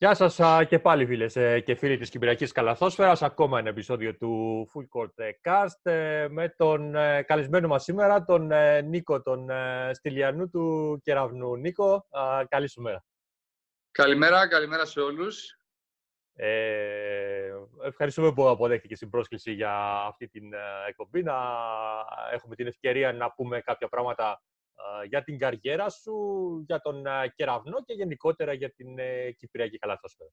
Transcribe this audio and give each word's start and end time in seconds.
Γεια 0.00 0.14
σας 0.14 0.40
α, 0.40 0.64
και 0.64 0.78
πάλι 0.78 1.06
φίλες 1.06 1.36
ε, 1.36 1.60
και 1.60 1.74
φίλοι 1.74 1.96
της 1.96 2.10
Κυπριακής 2.10 2.52
Καλαθόσφαιρας. 2.52 3.22
Ακόμα 3.22 3.58
ένα 3.58 3.68
επεισόδιο 3.68 4.16
του 4.16 4.66
Full 4.74 5.00
Court 5.00 5.12
ε, 5.14 5.30
Cast 5.42 5.90
ε, 5.90 6.26
με 6.30 6.48
τον 6.48 6.94
ε, 6.94 7.22
καλεσμένο 7.22 7.68
μας 7.68 7.82
σήμερα, 7.82 8.24
τον 8.24 8.50
ε, 8.50 8.80
Νίκο, 8.80 9.22
τον 9.22 9.50
ε, 9.50 9.90
Στυλιανού 9.92 10.50
του 10.50 10.98
Κεραυνού. 11.02 11.56
Νίκο, 11.56 12.06
α, 12.10 12.44
καλή 12.48 12.68
σου 12.68 12.80
μέρα. 12.80 13.04
Καλημέρα, 13.90 14.48
καλημέρα 14.48 14.84
σε 14.84 15.00
όλους. 15.00 15.58
Ε, 16.34 17.52
ευχαριστούμε 17.82 18.32
που 18.32 18.48
αποδέχτηκες 18.48 18.98
την 18.98 19.10
πρόσκληση 19.10 19.52
για 19.52 19.72
αυτή 20.06 20.28
την 20.28 20.52
ε, 20.52 20.58
εκπομπή. 20.88 21.22
Να 21.22 21.34
έχουμε 22.32 22.54
την 22.54 22.66
ευκαιρία 22.66 23.12
να 23.12 23.32
πούμε 23.32 23.60
κάποια 23.60 23.88
πράγματα 23.88 24.32
ε, 24.32 24.47
για 25.08 25.24
την 25.24 25.38
καριέρα 25.38 25.90
σου, 25.90 26.14
για 26.66 26.80
τον 26.80 27.06
ε, 27.06 27.32
Κεραυνό 27.34 27.84
και 27.84 27.92
γενικότερα 27.92 28.52
για 28.52 28.70
την 28.70 28.98
ε, 28.98 29.30
Κυπριακή 29.30 29.78
Καλαθόσφαιρα. 29.78 30.30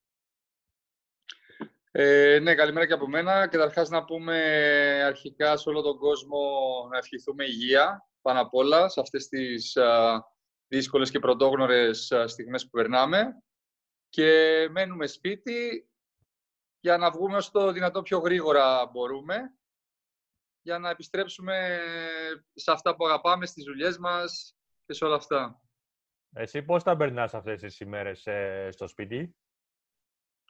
Ε, 1.91 2.39
ναι, 2.39 2.55
καλημέρα 2.55 2.87
και 2.87 2.93
από 2.93 3.07
μένα. 3.07 3.47
Καταρχάς 3.47 3.89
να 3.89 4.05
πούμε 4.05 4.37
αρχικά 5.05 5.57
σε 5.57 5.69
όλο 5.69 5.81
τον 5.81 5.97
κόσμο 5.97 6.39
να 6.91 6.97
ευχηθούμε 6.97 7.43
υγεία 7.43 8.09
πάνω 8.21 8.41
απ' 8.41 8.53
όλα 8.53 8.89
σε 8.89 8.99
αυτές 8.99 9.27
τις 9.27 9.77
α, 9.77 10.21
δύσκολες 10.67 11.11
και 11.11 11.19
πρωτόγνωρες 11.19 12.11
α, 12.11 12.27
στιγμές 12.27 12.63
που 12.63 12.69
περνάμε. 12.69 13.43
Και 14.09 14.67
μένουμε 14.71 15.07
σπίτι 15.07 15.89
για 16.79 16.97
να 16.97 17.11
βγούμε 17.11 17.37
όσο 17.37 17.51
το 17.51 17.71
δυνατό 17.71 18.01
πιο 18.01 18.17
γρήγορα 18.17 18.85
μπορούμε 18.85 19.55
για 20.65 20.79
να 20.79 20.89
επιστρέψουμε 20.89 21.79
σε 22.53 22.71
αυτά 22.71 22.95
που 22.95 23.05
αγαπάμε, 23.05 23.45
στις 23.45 23.63
δουλειές 23.63 23.97
μας 23.97 24.55
και 24.85 24.93
σε 24.93 25.05
όλα 25.05 25.15
αυτά. 25.15 25.61
Εσύ 26.33 26.61
πώς 26.63 26.83
τα 26.83 26.97
περνάς 26.97 27.33
αυτές 27.33 27.61
τις 27.61 27.79
ημέρες 27.79 28.25
ε, 28.25 28.69
στο 28.71 28.87
σπίτι; 28.87 29.35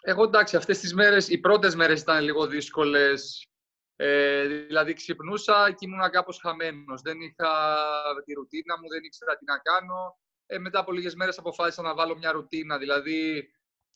Εγώ 0.02 0.24
εντάξει, 0.24 0.56
αυτές 0.56 0.80
τις 0.80 0.94
μέρες, 0.94 1.30
οι 1.30 1.40
πρώτες 1.40 1.76
μέρες 1.76 2.02
ήταν 2.02 2.24
λίγο 2.24 2.48
δύσκολες. 2.48 3.48
Ε, 3.96 4.48
δηλαδή 4.48 4.94
ξυπνούσα 4.94 5.72
και 5.72 5.86
ήμουν 5.86 6.10
κάπως 6.10 6.40
χαμένος. 6.40 7.02
Δεν 7.02 7.22
είχα 7.22 7.78
τη 8.26 8.34
ρουτίνα 8.34 8.80
μου, 8.80 8.90
δεν 8.90 9.04
ήξερα 9.04 9.38
τι 9.38 9.46
να 9.46 9.58
κάνω. 9.58 10.20
Ε, 10.46 10.58
μετά 10.58 10.80
από 10.80 10.92
λίγες 10.92 11.16
μέρες 11.16 11.38
αποφάσισα 11.38 11.82
να 11.82 11.94
βάλω 11.94 12.18
μια 12.18 12.32
ρουτίνα. 12.32 12.78
Δηλαδή 12.78 13.50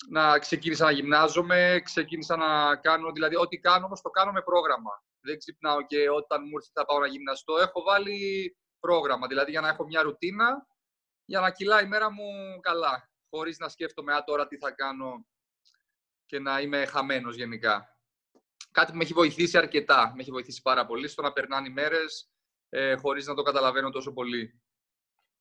να 0.09 0.39
ξεκίνησα 0.39 0.85
να 0.85 0.91
γυμνάζομαι, 0.91 1.81
ξεκίνησα 1.83 2.35
να 2.35 2.75
κάνω, 2.75 3.11
δηλαδή 3.11 3.35
ό,τι 3.35 3.57
κάνω 3.57 3.85
όμως 3.85 4.01
το 4.01 4.09
κάνω 4.09 4.31
με 4.31 4.41
πρόγραμμα. 4.41 5.03
Δεν 5.21 5.37
ξυπνάω 5.37 5.85
και 5.85 6.09
όταν 6.09 6.41
μου 6.43 6.57
έρθει 6.57 6.69
θα 6.73 6.85
πάω 6.85 6.99
να 6.99 7.07
γυμναστώ. 7.07 7.57
Έχω 7.57 7.81
βάλει 7.81 8.57
πρόγραμμα, 8.79 9.27
δηλαδή 9.27 9.51
για 9.51 9.61
να 9.61 9.67
έχω 9.67 9.85
μια 9.85 10.01
ρουτίνα, 10.01 10.67
για 11.25 11.39
να 11.39 11.51
κυλάει 11.51 11.83
η 11.83 11.87
μέρα 11.87 12.11
μου 12.11 12.59
καλά, 12.61 13.09
χωρίς 13.29 13.57
να 13.57 13.69
σκέφτομαι 13.69 14.13
«Α, 14.13 14.23
τώρα 14.23 14.47
τι 14.47 14.57
θα 14.57 14.71
κάνω 14.71 15.25
και 16.25 16.39
να 16.39 16.59
είμαι 16.59 16.85
χαμένος 16.85 17.35
γενικά. 17.35 17.87
Κάτι 18.71 18.91
που 18.91 18.97
με 18.97 19.03
έχει 19.03 19.13
βοηθήσει 19.13 19.57
αρκετά, 19.57 20.11
με 20.15 20.21
έχει 20.21 20.31
βοηθήσει 20.31 20.61
πάρα 20.61 20.85
πολύ 20.85 21.07
στο 21.07 21.21
να 21.21 21.33
περνάνε 21.33 21.67
οι 21.67 21.71
μέρες 21.71 22.31
ε, 22.69 22.95
χωρίς 22.95 23.25
να 23.25 23.35
το 23.35 23.41
καταλαβαίνω 23.41 23.89
τόσο 23.89 24.13
πολύ. 24.13 24.61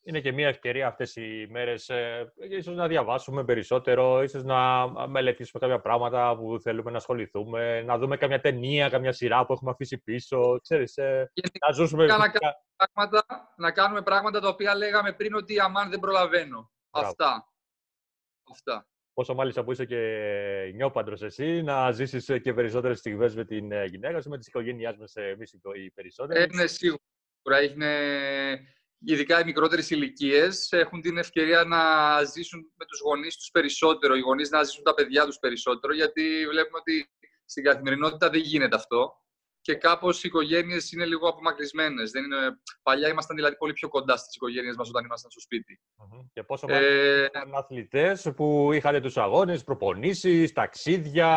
Είναι 0.09 0.21
και 0.21 0.33
μια 0.33 0.49
ευκαιρία 0.49 0.87
αυτές 0.87 1.17
οι 1.17 1.47
μέρες 1.51 1.89
ε, 1.89 2.33
ίσως 2.51 2.77
να 2.77 2.89
διαβάσουμε 2.89 3.45
περισσότερο, 3.45 4.23
ίσως 4.23 4.45
να 4.45 4.89
μελετήσουμε 5.09 5.61
κάποια 5.61 5.81
πράγματα 5.81 6.37
που 6.37 6.61
θέλουμε 6.61 6.91
να 6.91 6.97
ασχοληθούμε, 6.97 7.83
να 7.83 7.99
δούμε 7.99 8.17
καμιά 8.17 8.41
ταινία, 8.41 8.89
καμιά 8.89 9.13
σειρά 9.13 9.47
που 9.47 9.53
έχουμε 9.53 9.71
αφήσει 9.71 9.99
πίσω, 9.99 10.59
ξέρεις, 10.63 10.97
ε, 10.97 11.31
Γενικά, 11.33 11.67
να 11.67 11.73
ζούσουμε... 11.73 12.07
να, 12.07 12.17
κάνουμε 12.17 12.33
πράγματα, 12.77 13.55
να 13.57 13.71
κάνουμε 13.71 14.03
πράγματα 14.03 14.41
τα 14.41 14.49
οποία 14.49 14.75
λέγαμε 14.75 15.13
πριν 15.13 15.35
ότι 15.35 15.61
αμάν 15.61 15.91
δεν 15.91 15.99
προλαβαίνω. 15.99 16.71
Μπράβο. 16.91 17.09
Αυτά. 17.09 17.53
Αυτά. 18.51 18.87
Πόσο 19.13 19.35
μάλιστα 19.35 19.65
που 19.65 19.73
είσαι 19.73 19.85
και 19.85 20.73
νιόπαντρος 20.75 21.23
εσύ, 21.23 21.63
να 21.63 21.91
ζήσεις 21.91 22.41
και 22.43 22.55
περισσότερες 22.55 22.99
στιγμές 22.99 23.35
με 23.35 23.45
την 23.45 23.73
ε, 23.73 23.85
γυναίκα 23.85 24.21
σου, 24.21 24.29
με 24.29 24.39
τις 24.39 24.47
οικογένειάς 24.47 24.97
μας 24.97 25.15
εμείς 25.17 25.53
οι 25.53 25.61
οι 25.85 25.91
περισσότεροι. 25.91 26.43
Ε, 26.43 26.47
ναι, 26.55 26.67
σίγουρα. 26.67 27.63
Είναι, 27.71 27.89
ειδικά 28.99 29.41
οι 29.41 29.45
μικρότερες 29.45 29.91
ηλικίες 29.91 30.73
έχουν 30.73 31.01
την 31.01 31.19
ευκαιρία 31.19 31.65
να 31.65 31.79
ζήσουν 32.25 32.73
με 32.77 32.85
τους 32.85 33.01
γονείς 33.01 33.37
τους 33.37 33.51
περισσότερο, 33.51 34.15
οι 34.15 34.21
γονείς 34.21 34.51
να 34.51 34.63
ζήσουν 34.63 34.85
τα 34.85 34.95
παιδιά 34.95 35.25
τους 35.25 35.39
περισσότερο, 35.39 35.95
γιατί 35.95 36.47
βλέπουμε 36.51 36.79
ότι 36.79 37.11
στην 37.45 37.65
καθημερινότητα 37.65 38.31
δεν 38.31 38.41
γίνεται 38.41 38.77
αυτό. 38.77 39.23
Και 39.61 39.75
κάπως 39.75 40.25
οι 40.25 40.29
οικογένειες 40.29 40.93
είναι 40.93 41.07
λίγο 41.07 41.29
απομακρυσμένες. 41.29 42.11
Παλιά 42.83 43.09
ήμασταν 43.09 43.37
δηλαδή 43.37 43.57
πολύ 43.57 43.73
πιο 43.73 43.89
κοντά 43.89 44.17
στις 44.17 44.35
οικογένειες 44.35 44.77
μας 44.77 44.89
όταν 44.89 45.05
ήμασταν 45.05 45.31
στο 45.31 45.41
σπίτι. 45.41 45.81
Μμμ. 45.97 46.27
Και 46.33 46.43
πόσο 46.43 46.67
Ε, 46.69 46.73
μάλιστα 46.73 47.25
ήταν 47.25 47.55
αθλητές 47.55 48.31
που 48.37 48.73
είχαν 48.73 49.03
τους 49.03 49.17
αγώνες, 49.17 49.65
προπονήσεις, 49.65 50.53
ταξίδια. 50.53 51.35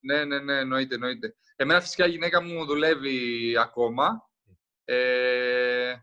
Ναι, 0.00 0.16
ναι, 0.16 0.24
ναι, 0.24 0.38
ναι, 0.38 0.52
ναι, 0.52 0.60
εννοείται, 0.60 0.94
εννοείται. 0.94 1.36
Εμένα 1.56 1.80
φυσικά 1.80 2.06
η 2.06 2.10
γυναίκα 2.10 2.42
μου 2.42 2.64
δουλεύει 2.64 3.56
ακόμα. 3.58 4.30
Ε, 4.84 5.94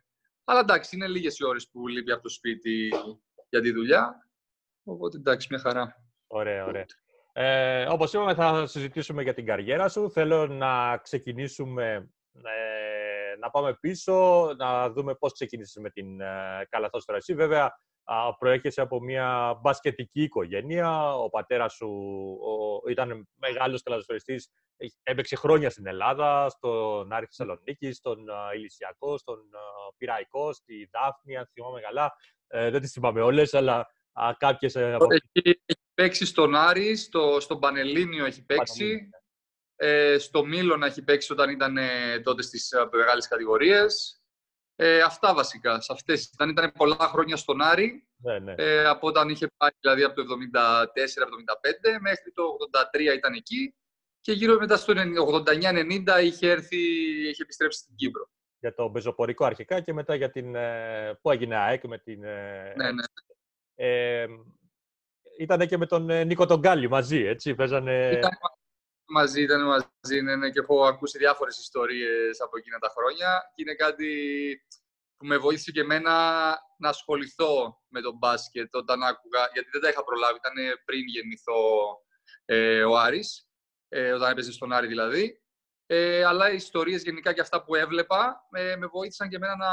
αλλά 0.49 0.59
εντάξει, 0.59 0.95
είναι 0.95 1.07
λίγες 1.07 1.39
οι 1.39 1.45
ώρες 1.45 1.69
που 1.69 1.87
λείπει 1.87 2.11
από 2.11 2.21
το 2.21 2.29
σπίτι 2.29 2.89
για 3.49 3.61
τη 3.61 3.71
δουλειά. 3.71 4.29
Οπότε 4.83 5.17
εντάξει, 5.17 5.47
μια 5.49 5.59
χαρά. 5.59 6.03
Ωραία, 6.27 6.65
ωραία. 6.65 6.85
Ε, 7.33 7.85
όπως 7.89 8.13
είπαμε, 8.13 8.33
θα 8.33 8.65
συζητήσουμε 8.67 9.23
για 9.23 9.33
την 9.33 9.45
καριέρα 9.45 9.89
σου. 9.89 10.11
Θέλω 10.11 10.47
να 10.47 10.97
ξεκινήσουμε, 10.97 12.09
ε, 12.33 13.37
να 13.39 13.49
πάμε 13.49 13.77
πίσω, 13.79 14.47
να 14.57 14.89
δούμε 14.91 15.15
πώς 15.15 15.33
ξεκίνησες 15.33 15.81
με 15.81 15.89
την 15.89 16.21
ε, 16.21 16.67
καλαθόσφαιρα 16.69 17.17
εσύ. 17.17 17.33
Βέβαια, 17.33 17.63
α, 17.63 17.71
προέρχεσαι 18.39 18.81
από 18.81 18.99
μια 19.01 19.59
μπασκετική 19.61 20.21
οικογένεια. 20.21 21.13
Ο 21.15 21.29
πατέρας 21.29 21.73
σου 21.73 21.87
ο, 22.41 22.89
ήταν 22.89 23.27
μεγάλος 23.35 23.83
καλαθοσφαιριστής. 23.83 24.49
Έχει- 24.77 24.95
Έπαιξε 25.03 25.35
χρόνια 25.35 25.69
στην 25.69 25.87
Ελλάδα, 25.87 26.49
στον 26.49 27.13
Άρη 27.13 27.25
Θεσσαλονίκη, 27.25 27.91
στον 27.91 28.29
α, 28.29 28.53
Ηλυσιακό, 28.55 29.17
στον 29.17 29.37
α, 29.37 29.93
Πειραϊκό, 29.97 30.53
στη 30.53 30.89
Δάφνη, 30.91 31.37
αν 31.37 31.49
θυμάμαι 31.53 31.81
καλά. 31.81 32.13
Ε, 32.47 32.69
δεν 32.69 32.81
τις 32.81 32.91
θυμάμαι 32.91 33.21
όλες, 33.21 33.53
αλλά 33.53 33.87
α, 34.13 34.31
κάποιες 34.37 34.75
ε, 34.75 34.93
από 34.93 35.05
Έχει, 35.13 35.59
έχει 35.65 35.79
παίξει 35.93 36.25
στον 36.25 36.55
Άρη, 36.55 36.95
στο, 36.95 37.39
στον 37.39 37.59
Πανελλήνιο 37.59 38.25
έχει 38.25 38.45
παίξει. 38.45 39.09
Ε, 39.75 40.17
στο 40.17 40.45
Μίλωνα 40.45 40.85
έχει 40.85 41.03
παίξει 41.03 41.31
όταν 41.31 41.49
ήταν 41.49 41.77
ε, 41.77 42.19
τότε 42.19 42.41
στις 42.41 42.71
ε, 42.71 42.87
μεγάλες 42.91 43.27
κατηγορίες. 43.27 44.18
Ε, 44.81 45.01
αυτά 45.01 45.33
βασικά, 45.33 45.81
σε 45.81 45.93
αυτές 45.93 46.25
ήταν. 46.33 46.49
Ήταν 46.49 46.71
πολλά 46.77 46.95
χρόνια 46.95 47.35
στον 47.35 47.61
Άρη, 47.61 48.07
Ναι, 48.17 48.39
ναι. 48.39 48.53
ε, 48.57 48.85
από 48.85 49.07
όταν 49.07 49.29
είχε 49.29 49.47
πάει 49.57 49.69
δηλαδή 49.79 50.03
από 50.03 50.15
το 50.15 50.23
74-75 50.23 51.99
μέχρι 52.01 52.31
το 52.33 52.43
83 53.13 53.15
ήταν 53.15 53.33
εκεί 53.33 53.75
και 54.21 54.31
γύρω 54.31 54.57
μετά 54.59 54.77
στο 54.77 54.93
89-90 55.45 56.23
είχε 56.23 56.49
έρθει, 56.49 56.77
είχε 57.29 57.41
επιστρέψει 57.43 57.79
στην 57.79 57.95
Κύπρο. 57.95 58.29
για 58.59 58.73
το 58.73 58.89
πεζοπορικό 58.89 59.45
αρχικά 59.45 59.81
και 59.81 59.93
μετά 59.93 60.15
για 60.15 60.29
την. 60.29 60.55
ε, 60.55 61.19
που 61.21 61.31
έγινε 61.31 61.55
ΑΕΚ 61.55 61.83
με 61.87 61.97
την. 61.97 62.23
ε, 62.23 62.73
Ναι, 62.75 62.91
ναι. 62.91 63.03
ε, 63.75 64.27
ήταν 65.39 65.67
και 65.67 65.77
με 65.77 65.85
τον 65.85 66.09
ε, 66.09 66.23
Νίκο 66.23 66.45
τον 66.45 66.59
Γκάλι 66.59 66.89
μαζί, 66.89 67.23
έτσι. 67.23 67.55
Παίζανε. 67.55 68.09
Ήταν 68.17 68.31
μαζί, 69.09 69.41
ήταν 69.41 69.61
μαζί, 69.65 70.21
ναι, 70.21 70.35
ναι, 70.35 70.49
και 70.49 70.59
έχω 70.59 70.85
ακούσει 70.85 71.17
διάφορες 71.17 71.59
ιστορίες 71.59 72.41
από 72.41 72.57
εκείνα 72.57 72.79
τα 72.79 72.89
χρόνια 72.89 73.51
και 73.55 73.61
είναι 73.61 73.75
κάτι 73.75 74.11
που 75.17 75.25
με 75.25 75.37
βοήθησε 75.37 75.71
και 75.71 75.79
εμένα 75.79 76.13
να 76.77 76.89
ασχοληθώ 76.89 77.81
με 77.87 78.01
τον 78.01 78.17
μπάσκετ 78.17 78.75
όταν 78.75 79.03
άκουγα, 79.03 79.49
γιατί 79.53 79.69
δεν 79.71 79.81
τα 79.81 79.89
είχα 79.89 80.03
προλάβει, 80.03 80.37
ήταν 80.37 80.79
πριν 80.85 81.07
γεννηθώ 81.07 81.61
ε, 82.45 82.83
ο 82.83 82.97
Άρης, 82.97 83.49
ε, 83.87 84.11
όταν 84.11 84.31
έπαιζε 84.31 84.51
στον 84.51 84.73
Άρη 84.73 84.87
δηλαδή. 84.87 85.41
Ε, 85.85 86.23
αλλά 86.23 86.51
οι 86.51 86.55
ιστορίες 86.55 87.03
γενικά 87.03 87.33
και 87.33 87.41
αυτά 87.41 87.63
που 87.63 87.75
έβλεπα 87.75 88.47
ε, 88.51 88.75
με 88.75 88.87
βοήθησαν 88.87 89.29
και 89.29 89.35
εμένα 89.35 89.55
να, 89.55 89.71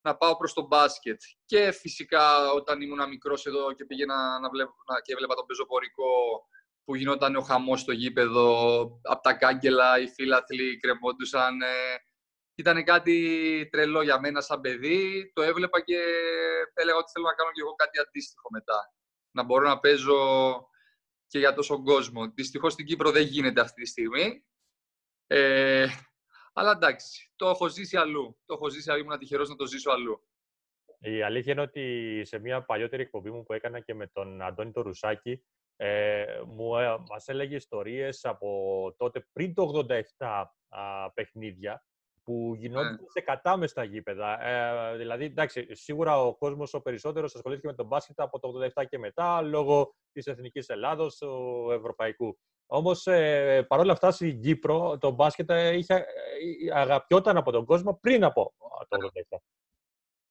να 0.00 0.16
πάω 0.16 0.36
προς 0.36 0.52
το 0.52 0.66
μπάσκετ. 0.66 1.20
Και 1.44 1.70
φυσικά 1.70 2.52
όταν 2.52 2.80
ήμουν 2.80 3.08
μικρός 3.08 3.46
εδώ 3.46 3.72
και 3.72 3.84
πήγαινα 3.84 4.38
να 4.40 4.50
βλέπω, 4.50 4.74
να, 4.92 5.00
και 5.00 5.12
έβλεπα 5.12 5.34
τον 5.34 5.46
πεζοπορικό 5.46 6.04
που 6.84 6.94
γινόταν 6.94 7.36
ο 7.36 7.40
χαμός 7.40 7.80
στο 7.80 7.92
γήπεδο, 7.92 8.82
από 9.02 9.22
τα 9.22 9.34
κάγκελα 9.34 10.00
οι 10.00 10.08
φίλαθλοι 10.08 10.76
κρεμόντουσαν. 10.76 11.60
Ε, 11.60 11.96
ήταν 12.54 12.84
κάτι 12.84 13.68
τρελό 13.70 14.02
για 14.02 14.20
μένα 14.20 14.40
σαν 14.40 14.60
παιδί. 14.60 15.32
Το 15.34 15.42
έβλεπα 15.42 15.80
και 15.80 15.98
έλεγα 16.74 16.96
ότι 16.96 17.10
θέλω 17.12 17.26
να 17.26 17.34
κάνω 17.34 17.50
και 17.50 17.60
εγώ 17.60 17.74
κάτι 17.74 17.98
αντίστοιχο 17.98 18.48
μετά. 18.50 18.94
Να 19.30 19.42
μπορώ 19.42 19.68
να 19.68 19.78
παίζω 19.80 20.16
και 21.26 21.38
για 21.38 21.54
τόσο 21.54 21.82
κόσμο. 21.82 22.26
Δυστυχώς 22.34 22.72
στην 22.72 22.86
Κύπρο 22.86 23.10
δεν 23.10 23.22
γίνεται 23.22 23.60
αυτή 23.60 23.82
τη 23.82 23.88
στιγμή. 23.88 24.44
Ε, 25.26 25.86
αλλά 26.52 26.70
εντάξει, 26.70 27.32
το 27.36 27.48
έχω 27.48 27.68
ζήσει 27.68 27.96
αλλού. 27.96 28.38
Το 28.44 28.54
έχω 28.54 28.68
ζήσει 28.68 28.90
αλλού, 28.90 29.00
ήμουν 29.00 29.18
τυχερός 29.18 29.48
να 29.48 29.56
το 29.56 29.66
ζήσω 29.66 29.90
αλλού. 29.90 30.26
Η 30.98 31.22
αλήθεια 31.22 31.52
είναι 31.52 31.62
ότι 31.62 32.22
σε 32.24 32.38
μια 32.38 32.62
παλιότερη 32.62 33.02
εκπομπή 33.02 33.30
μου 33.30 33.42
που 33.42 33.52
έκανα 33.52 33.80
και 33.80 33.94
με 33.94 34.06
τον 34.06 34.42
Αντώνη 34.42 34.72
το 34.72 34.82
Ρουσάκη, 34.82 35.44
ε, 35.76 36.24
μου, 36.46 36.76
ε, 36.76 36.96
μας 37.10 37.28
έλεγε 37.28 37.54
ιστορίες 37.54 38.24
από 38.24 38.94
τότε 38.96 39.26
πριν 39.32 39.54
το 39.54 39.86
87 39.88 40.44
α, 40.68 41.10
παιχνίδια 41.14 41.84
που 42.24 42.54
γινόταν 42.56 42.92
Ναι. 42.92 42.98
σε 43.08 43.20
κατάμεστα 43.20 43.84
γήπεδα. 43.84 44.46
Ε, 44.46 44.96
δηλαδή, 44.96 45.24
εντάξει, 45.24 45.74
σίγουρα 45.74 46.22
ο 46.22 46.34
κόσμος 46.36 46.74
ο 46.74 46.80
περισσότερος 46.80 47.34
ασχολήθηκε 47.34 47.66
με 47.66 47.74
τον 47.74 47.86
μπάσκετ 47.86 48.20
από 48.20 48.38
το 48.38 48.48
87 48.74 48.84
και 48.88 48.98
μετά, 48.98 49.42
λόγω 49.42 49.94
της 50.12 50.26
Εθνικής 50.26 50.68
Ελλάδος, 50.68 51.16
του 51.16 51.68
Ευρωπαϊκού. 51.72 52.38
Όμως, 52.66 53.06
ε, 53.06 53.64
παρόλα 53.68 53.92
αυτά, 53.92 54.10
στην 54.10 54.40
Κύπρο 54.40 54.98
το 54.98 55.10
μπάσκετ 55.10 55.50
ε, 55.50 55.76
είχε, 55.76 55.94
ε, 55.94 56.04
αγαπιόταν 56.74 57.36
από 57.36 57.50
τον 57.50 57.64
κόσμο 57.64 57.98
πριν 58.02 58.24
από 58.24 58.54
το 58.88 58.96
87. 59.32 59.36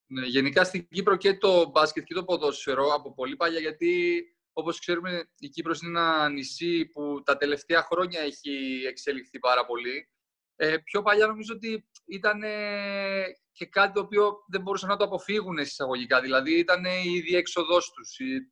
Ναι, 0.05 0.25
γενικά 0.25 0.63
στην 0.63 0.87
Κύπρο 0.87 1.15
και 1.15 1.37
το 1.37 1.69
μπάσκετ 1.69 2.03
και 2.03 2.13
το 2.13 2.23
ποδόσφαιρο 2.23 2.93
από 2.93 3.13
πολύ 3.13 3.35
παλιά, 3.35 3.59
γιατί 3.59 4.23
όπως 4.53 4.79
ξέρουμε 4.79 5.29
η 5.37 5.49
Κύπρος 5.49 5.81
είναι 5.81 5.99
ένα 5.99 6.29
νησί 6.29 6.85
που 6.85 7.21
τα 7.23 7.37
τελευταία 7.37 7.83
χρόνια 7.83 8.19
έχει 8.19 8.83
εξελιχθεί 8.87 9.39
πάρα 9.39 9.65
πολύ. 9.65 10.09
Ε, 10.55 10.77
πιο 10.77 11.01
παλιά 11.01 11.27
νομίζω 11.27 11.53
ότι 11.55 11.89
ήταν 12.05 12.43
ε, 12.43 13.23
και 13.51 13.65
κάτι 13.65 13.93
το 13.93 13.99
οποίο 13.99 14.43
δεν 14.47 14.61
μπορούσαν 14.61 14.89
να 14.89 14.97
το 14.97 15.03
αποφύγουν 15.03 15.57
εισαγωγικά. 15.57 16.21
Δηλαδή 16.21 16.57
ήταν 16.57 16.85
η 16.85 17.19
διέξοδός 17.19 17.91
τους, 17.91 18.19
η, 18.19 18.51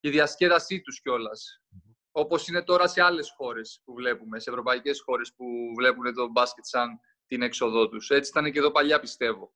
η 0.00 0.10
διασκέδασή 0.10 0.80
τους 0.80 1.00
κιόλας. 1.00 1.62
Όπως 2.10 2.48
είναι 2.48 2.62
τώρα 2.62 2.88
σε 2.88 3.02
άλλες 3.02 3.30
χώρες 3.36 3.80
που 3.84 3.94
βλέπουμε, 3.94 4.40
σε 4.40 4.50
ευρωπαϊκές 4.50 5.00
χώρες 5.00 5.34
που 5.36 5.44
βλέπουν 5.78 6.14
το 6.14 6.28
μπάσκετ 6.28 6.64
σαν 6.64 7.00
την 7.26 7.42
έξοδό 7.42 7.88
τους. 7.88 8.10
Έτσι 8.10 8.30
ήταν 8.30 8.52
και 8.52 8.58
εδώ 8.58 8.70
παλιά 8.70 9.00
πιστεύω. 9.00 9.54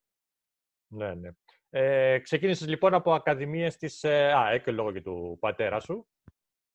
Ναι, 0.87 1.15
ναι. 1.15 1.31
Ε, 1.71 2.19
ξεκίνησες 2.19 2.69
λοιπόν 2.69 2.95
από 2.95 3.15
ακαδημίες 3.15 3.77
της 3.77 4.03
ε, 4.05 4.33
ΑΕΚ, 4.33 4.67
λόγω 4.67 4.93
και 4.93 5.01
του 5.01 5.37
πατέρα 5.41 5.81
σου. 5.81 6.09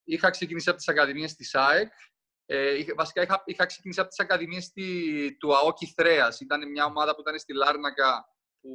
Είχα 0.03 0.30
ξεκινήσει 0.30 0.69
από 0.69 0.77
τις 0.77 0.88
ακαδημίες 0.88 1.36
της 1.36 1.56
ΑΕΚ. 1.56 1.92
Ε, 2.45 2.77
είχα- 2.77 2.94
βασικά 2.95 3.21
είχα, 3.21 3.42
είχα 3.45 3.65
ξεκινήσει 3.65 4.00
από 4.00 4.09
τις 4.09 4.19
ακαδημίες 4.19 4.71
τη- 4.71 5.38
του 5.38 5.56
ΑΟΚΙ 5.57 5.86
Θρέας. 5.95 6.39
Ήταν 6.39 6.69
μια 6.71 6.86
ομάδα 6.86 7.15
που 7.15 7.21
ήταν 7.21 7.39
στη 7.39 7.53
Λάρνακα, 7.53 8.25
που 8.62 8.69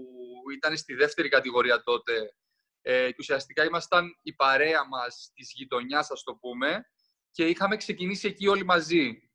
ήταν 0.54 0.76
στη 0.76 0.94
δεύτερη 0.94 1.28
κατηγορία 1.28 1.82
τότε. 1.82 2.34
Ε, 2.82 3.08
και 3.08 3.16
ουσιαστικά 3.18 3.64
ήμασταν 3.64 4.18
η 4.22 4.32
παρέα 4.32 4.86
μας 4.88 5.30
της 5.34 5.52
γειτονιάς, 5.54 6.10
ας 6.10 6.22
το 6.22 6.34
πούμε, 6.34 6.84
και 7.30 7.46
είχαμε 7.46 7.76
ξεκινήσει 7.76 8.28
εκεί 8.28 8.46
όλοι 8.48 8.64
μαζί. 8.64 9.30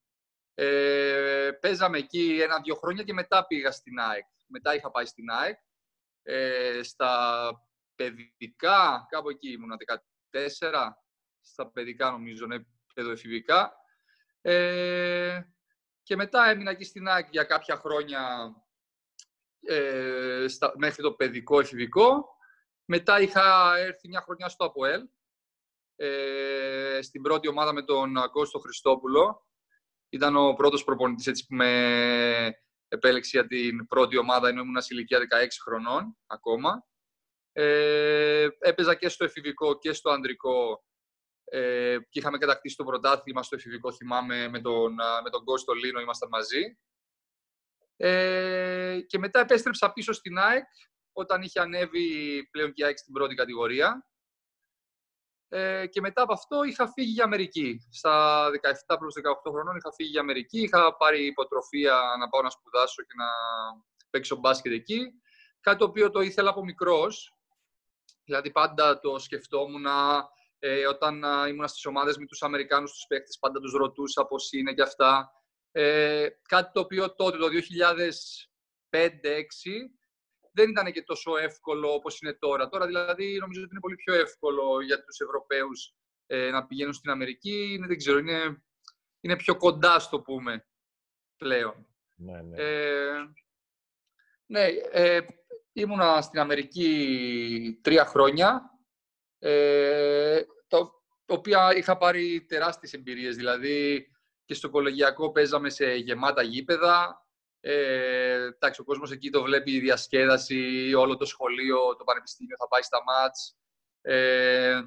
Ε, 0.53 1.49
παίζαμε 1.61 1.97
εκεί 1.97 2.39
ένα-δύο 2.41 2.75
χρόνια 2.75 3.03
και 3.03 3.13
μετά 3.13 3.45
πήγα 3.47 3.71
στην 3.71 3.99
ΑΕΚ. 3.99 4.25
Μετά 4.47 4.75
είχα 4.75 4.91
πάει 4.91 5.05
στην 5.05 5.29
ΑΕΚ. 5.29 5.57
Ε, 6.27 6.83
στα 6.83 7.51
παιδικά, 7.95 9.05
κάπου 9.09 9.29
εκεί 9.29 9.51
ήμουνα, 9.51 9.75
14, 10.31 10.91
στα 11.41 11.71
παιδικά 11.71 12.11
νομίζω, 12.11 12.45
ναι, 12.45 12.57
παιδοεφηβικά. 12.93 13.73
Ε, 14.41 15.41
και 16.03 16.15
μετά 16.15 16.49
έμεινα 16.49 16.71
εκεί 16.71 16.83
στην 16.83 17.07
ΑΕΚ 17.07 17.27
για 17.31 17.43
κάποια 17.43 17.75
χρόνια 17.75 18.53
ε, 19.65 20.45
στα, 20.47 20.73
μέχρι 20.75 21.01
το 21.01 21.13
παιδικό 21.13 21.59
εφηβικό. 21.59 22.37
Μετά 22.85 23.21
είχα 23.21 23.77
έρθει 23.77 24.07
μια 24.07 24.21
χρονιά 24.21 24.49
στο 24.49 24.65
ΑΠΟΕΛ, 24.65 25.01
ε, 25.95 26.99
στην 27.01 27.21
πρώτη 27.21 27.47
ομάδα 27.47 27.73
με 27.73 27.83
τον 27.83 28.13
Κώστο 28.31 28.59
Χριστόπουλο. 28.59 29.47
Ήταν 30.09 30.35
ο 30.35 30.53
πρώτος 30.53 30.83
προπονητής 30.83 31.27
έτσι, 31.27 31.45
που 31.45 31.55
με 31.55 32.64
επέλεξε 32.87 33.29
για 33.39 33.47
την 33.47 33.87
πρώτη 33.87 34.17
ομάδα, 34.17 34.47
ενώ 34.47 34.61
ήμουν 34.61 34.81
σε 34.81 34.87
ηλικία 34.93 35.19
16 35.19 35.23
χρονών 35.63 36.17
ακόμα. 36.27 36.85
Ε, 37.51 38.47
έπαιζα 38.59 38.95
και 38.95 39.09
στο 39.09 39.23
εφηβικό 39.23 39.77
και 39.77 39.93
στο 39.93 40.09
ανδρικό 40.09 40.83
ε, 41.43 41.97
και 42.09 42.19
είχαμε 42.19 42.37
κατακτήσει 42.37 42.75
το 42.75 42.83
πρωτάθλημα 42.83 43.43
στο 43.43 43.55
εφηβικό, 43.55 43.93
θυμάμαι, 43.93 44.47
με 44.47 44.61
τον, 44.61 45.01
α, 45.01 45.21
με 45.21 45.29
τον 45.29 45.43
Κώστο 45.43 45.73
Λίνο, 45.73 45.99
ήμασταν 45.99 46.29
μαζί. 46.29 46.77
Ε, 47.97 48.99
και 49.07 49.17
μετά 49.17 49.39
επέστρεψα 49.39 49.93
πίσω 49.93 50.13
στην 50.13 50.37
ΑΕΚ, 50.37 50.65
όταν 51.11 51.41
είχε 51.41 51.59
ανέβει 51.59 52.47
πλέον 52.51 52.73
και 52.73 52.81
η 52.81 52.85
ΑΕΚ 52.85 52.97
στην 52.97 53.13
πρώτη 53.13 53.35
κατηγορία. 53.35 54.07
Ε, 55.49 55.87
και 55.87 56.01
μετά 56.01 56.21
από 56.21 56.33
αυτό 56.33 56.63
είχα 56.63 56.91
φύγει 56.91 57.11
για 57.11 57.23
Αμερική. 57.23 57.87
Στα 57.91 58.45
17 58.49 58.95
προς 58.99 59.13
18 59.15 59.51
χρονών 59.51 59.75
είχα 59.75 59.93
φύγει 59.93 60.09
για 60.09 60.21
Αμερική. 60.21 60.61
Είχα 60.61 60.95
πάρει 60.97 61.25
υποτροφία 61.25 62.01
να 62.19 62.29
πάω 62.29 62.41
να 62.41 62.49
σπουδάσω 62.49 63.03
και 63.03 63.13
να 63.15 63.25
παίξω 64.09 64.35
μπάσκετ 64.35 64.71
εκεί. 64.71 64.99
Κάτι 65.59 65.77
το 65.77 65.85
οποίο 65.85 66.11
το 66.11 66.21
ήθελα 66.21 66.49
από 66.49 66.63
μικρός. 66.63 67.35
Δηλαδή 68.25 68.51
πάντα 68.51 68.99
το 68.99 69.19
σκεφτόμουν 69.19 69.85
ε, 70.59 70.87
όταν 70.87 71.23
α, 71.23 71.47
ήμουν 71.47 71.67
στις 71.67 71.85
ομάδες 71.85 72.17
με 72.17 72.25
τους 72.25 72.41
Αμερικάνους 72.41 72.91
τους 72.91 73.05
παίκτες, 73.07 73.37
πάντα 73.39 73.59
τους 73.59 73.73
ρωτούσα 73.73 74.25
πώς 74.25 74.51
είναι 74.51 74.73
και 74.73 74.81
αυτά. 74.81 75.31
Ε, 75.71 76.27
κάτι 76.47 76.71
το 76.73 76.79
οποίο 76.79 77.15
τότε, 77.15 77.37
το 77.37 77.47
2005-2006, 77.47 77.51
δεν 80.55 80.69
ήταν 80.69 80.91
και 80.91 81.03
τόσο 81.03 81.37
εύκολο 81.37 81.93
όπως 81.93 82.19
είναι 82.21 82.33
τώρα. 82.33 82.69
Τώρα 82.69 82.85
δηλαδή 82.85 83.37
νομίζω 83.37 83.61
ότι 83.61 83.69
είναι 83.71 83.79
πολύ 83.79 83.95
πιο 83.95 84.13
εύκολο 84.13 84.81
για 84.81 85.03
τους 85.03 85.19
Ευρωπαίους 85.19 85.95
ε, 86.25 86.49
να 86.49 86.65
πηγαίνουν 86.65 86.93
στην 86.93 87.09
Αμερική. 87.11 87.73
Είναι, 87.73 87.87
δεν 87.87 87.97
ξέρω, 87.97 88.17
είναι, 88.17 88.63
είναι 89.19 89.35
πιο 89.35 89.57
κοντά, 89.57 89.99
στο 89.99 90.21
πούμε, 90.21 90.67
πλέον. 91.37 91.87
Ναι, 92.15 92.41
ναι. 92.41 92.61
Ε, 92.61 93.33
ναι, 94.45 94.65
ε, 94.91 95.21
ήμουνα 95.73 96.21
στην 96.21 96.39
Αμερική 96.39 97.79
τρία 97.81 98.05
χρόνια, 98.05 98.61
ε, 99.39 100.43
το, 100.67 101.03
το 101.25 101.33
οποία 101.33 101.75
είχα 101.75 101.97
πάρει 101.97 102.45
τεράστιες 102.45 102.93
εμπειρίες. 102.93 103.35
Δηλαδή, 103.35 104.09
και 104.45 104.53
στο 104.53 104.69
κολεγιακό 104.69 105.31
παίζαμε 105.31 105.69
σε 105.69 105.93
γεμάτα 105.95 106.41
γήπεδα. 106.41 107.24
Ε, 107.67 108.43
εντάξει, 108.43 108.81
ο 108.81 108.83
κόσμος 108.83 109.11
εκεί 109.11 109.29
το 109.29 109.41
βλέπει 109.41 109.71
η 109.71 109.79
διασκέδαση, 109.79 110.93
όλο 110.93 111.17
το 111.17 111.25
σχολείο, 111.25 111.95
το 111.95 112.03
πανεπιστήμιο 112.03 112.55
θα 112.59 112.67
πάει 112.67 112.81
στα 112.81 113.03
μάτς. 113.03 113.57
Ε, 114.01 114.81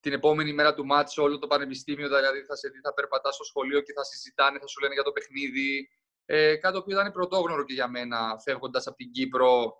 την 0.00 0.12
επόμενη 0.12 0.52
μέρα 0.52 0.74
του 0.74 0.86
μάτς 0.86 1.18
όλο 1.18 1.38
το 1.38 1.46
πανεπιστήμιο 1.46 2.06
δηλαδή 2.06 2.42
θα 2.42 2.56
σε 2.56 2.68
δει, 2.68 2.80
θα 2.80 2.94
περπατά 2.94 3.32
στο 3.32 3.44
σχολείο 3.44 3.80
και 3.80 3.92
θα 3.92 4.04
συζητάνε, 4.04 4.58
θα 4.58 4.66
σου 4.66 4.80
λένε 4.80 4.94
για 4.94 5.02
το 5.02 5.12
παιχνίδι. 5.12 5.88
Ε, 6.24 6.56
κάτι 6.56 6.74
το 6.74 6.80
οποίο 6.80 7.00
ήταν 7.00 7.12
πρωτόγνωρο 7.12 7.64
και 7.64 7.72
για 7.72 7.88
μένα, 7.88 8.38
φεύγοντας 8.44 8.86
από 8.86 8.96
την 8.96 9.10
Κύπρο 9.10 9.74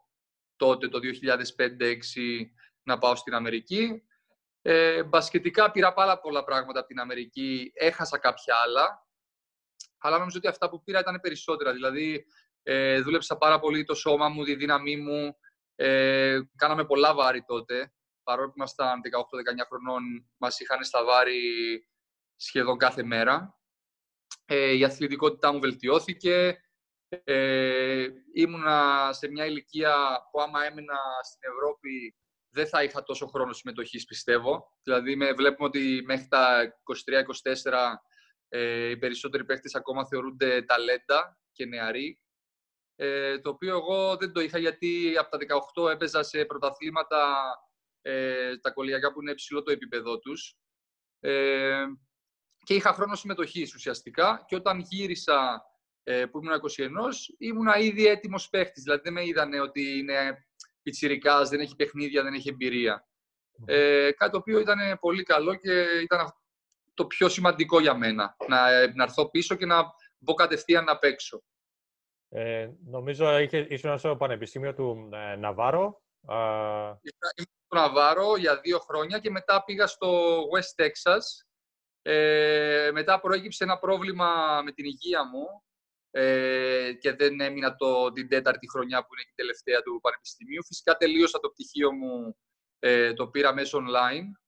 τότε 0.56 0.88
το 0.88 0.98
2005-2006 0.98 1.94
να 2.82 2.98
πάω 2.98 3.16
στην 3.16 3.34
Αμερική. 3.34 4.02
Ε, 4.62 5.02
μπασκετικά 5.02 5.70
πήρα 5.70 5.92
πάρα 5.92 6.20
πολλά 6.20 6.44
πράγματα 6.44 6.78
από 6.78 6.88
την 6.88 7.00
Αμερική, 7.00 7.72
έχασα 7.74 8.18
κάποια 8.18 8.54
άλλα, 8.64 9.03
αλλά 10.04 10.18
νομίζω 10.18 10.38
ότι 10.38 10.48
αυτά 10.48 10.68
που 10.70 10.82
πήρα 10.82 10.98
ήταν 10.98 11.20
περισσότερα. 11.20 11.72
Δηλαδή, 11.72 12.26
ε, 12.62 13.00
δούλεψα 13.00 13.36
πάρα 13.36 13.58
πολύ 13.60 13.84
το 13.84 13.94
σώμα 13.94 14.28
μου, 14.28 14.44
τη 14.44 14.54
δύναμή 14.54 14.96
μου. 14.96 15.36
Ε, 15.74 16.38
κάναμε 16.56 16.84
πολλά 16.84 17.14
βάρη 17.14 17.44
τότε. 17.46 17.92
Παρόλο 18.22 18.48
που 18.48 18.54
ήμασταν 18.56 19.00
18-19 19.00 19.66
χρονών, 19.68 20.02
μας 20.36 20.60
είχαν 20.60 20.84
στα 20.84 21.04
βάρη 21.04 21.40
σχεδόν 22.36 22.78
κάθε 22.78 23.02
μέρα. 23.02 23.58
Ε, 24.44 24.70
η 24.76 24.84
αθλητικότητά 24.84 25.52
μου 25.52 25.60
βελτιώθηκε. 25.60 26.58
Ε, 27.24 28.06
ήμουνα 28.34 29.08
σε 29.12 29.28
μια 29.28 29.46
ηλικία 29.46 29.94
που 30.30 30.40
άμα 30.40 30.64
έμενα 30.64 30.98
στην 31.22 31.50
Ευρώπη 31.52 32.16
δεν 32.48 32.66
θα 32.66 32.82
είχα 32.82 33.02
τόσο 33.02 33.26
χρόνο 33.26 33.52
συμμετοχής, 33.52 34.04
πιστεύω. 34.04 34.78
Δηλαδή, 34.82 35.16
με, 35.16 35.32
βλέπουμε 35.32 35.68
ότι 35.68 36.02
μέχρι 36.06 36.28
τα 36.28 36.62
23-24 37.72 37.94
ε, 38.56 38.90
οι 38.90 38.96
περισσότεροι 38.96 39.44
παίχτες 39.44 39.74
ακόμα 39.74 40.06
θεωρούνται 40.06 40.62
ταλέντα 40.62 41.38
και 41.52 41.66
νεαροί. 41.66 42.20
Ε, 42.96 43.38
το 43.38 43.50
οποίο 43.50 43.76
εγώ 43.76 44.16
δεν 44.16 44.32
το 44.32 44.40
είχα 44.40 44.58
γιατί 44.58 45.14
από 45.18 45.30
τα 45.30 45.38
18 45.84 45.90
έπαιζα 45.90 46.22
σε 46.22 46.44
πρωταθλήματα 46.44 47.44
ε, 48.02 48.56
τα 48.56 48.70
κολιακά 48.70 49.12
που 49.12 49.22
είναι 49.22 49.30
υψηλό 49.30 49.62
το 49.62 49.72
επίπεδό 49.72 50.18
τους. 50.18 50.56
Ε, 51.20 51.84
και 52.64 52.74
είχα 52.74 52.92
χρόνο 52.92 53.14
συμμετοχής 53.14 53.74
ουσιαστικά 53.74 54.44
και 54.48 54.56
όταν 54.56 54.78
γύρισα 54.78 55.62
ε, 56.02 56.26
που 56.26 56.40
ήμουν 56.42 56.60
21, 56.76 57.12
ήμουνα 57.38 57.78
ήδη 57.78 58.06
έτοιμος 58.06 58.48
παίχτης. 58.48 58.82
Δηλαδή 58.82 59.00
δεν 59.04 59.12
με 59.12 59.26
είδανε 59.26 59.60
ότι 59.60 59.98
είναι 59.98 60.46
πιτσιρικάς, 60.82 61.48
δεν 61.48 61.60
έχει 61.60 61.76
παιχνίδια, 61.76 62.22
δεν 62.22 62.34
έχει 62.34 62.48
εμπειρία. 62.48 63.08
Ε, 63.66 64.10
κάτι 64.12 64.30
το 64.32 64.38
οποίο 64.38 64.58
ήταν 64.58 64.98
πολύ 65.00 65.22
καλό 65.22 65.54
και 65.54 65.86
ήταν 66.02 66.34
το 66.94 67.06
πιο 67.06 67.28
σημαντικό 67.28 67.80
για 67.80 67.94
μένα. 67.94 68.36
Να, 68.48 68.86
να 68.94 69.02
έρθω 69.02 69.30
πίσω 69.30 69.54
και 69.54 69.66
να 69.66 69.82
μπω 70.18 70.34
κατευθείαν 70.34 70.84
να 70.84 70.98
παίξω. 70.98 71.42
Ε, 72.28 72.70
νομίζω 72.84 73.38
είχε, 73.38 73.66
ήσουν 73.68 73.98
στο 73.98 74.16
Πανεπιστήμιο 74.16 74.74
του 74.74 75.08
ε, 75.12 75.36
Ναβάρο. 75.36 76.02
Α, 76.26 76.36
Ήμουν 77.36 77.50
στο 77.66 77.76
Ναβάρο 77.76 78.36
για 78.36 78.60
δύο 78.60 78.78
χρόνια 78.78 79.18
και 79.18 79.30
μετά 79.30 79.64
πήγα 79.64 79.86
στο 79.86 80.40
West 80.40 80.84
Texas. 80.84 81.22
Ε, 82.02 82.90
μετά 82.92 83.20
προέκυψε 83.20 83.64
ένα 83.64 83.78
πρόβλημα 83.78 84.60
με 84.64 84.72
την 84.72 84.84
υγεία 84.84 85.24
μου 85.24 85.64
ε, 86.10 86.92
και 87.00 87.12
δεν 87.12 87.40
έμεινα 87.40 87.76
το, 87.76 88.12
την 88.12 88.28
τέταρτη 88.28 88.70
χρονιά 88.70 89.00
που 89.00 89.14
είναι 89.14 89.22
και 89.22 89.30
η 89.30 89.36
τελευταία 89.36 89.82
του 89.82 89.98
Πανεπιστημίου. 90.02 90.64
Φυσικά 90.64 90.96
τελείωσα 90.96 91.40
το 91.40 91.48
πτυχίο 91.50 91.92
μου, 91.92 92.36
ε, 92.78 93.12
το 93.12 93.28
πήρα 93.28 93.54
μέσω 93.54 93.78
online, 93.78 94.43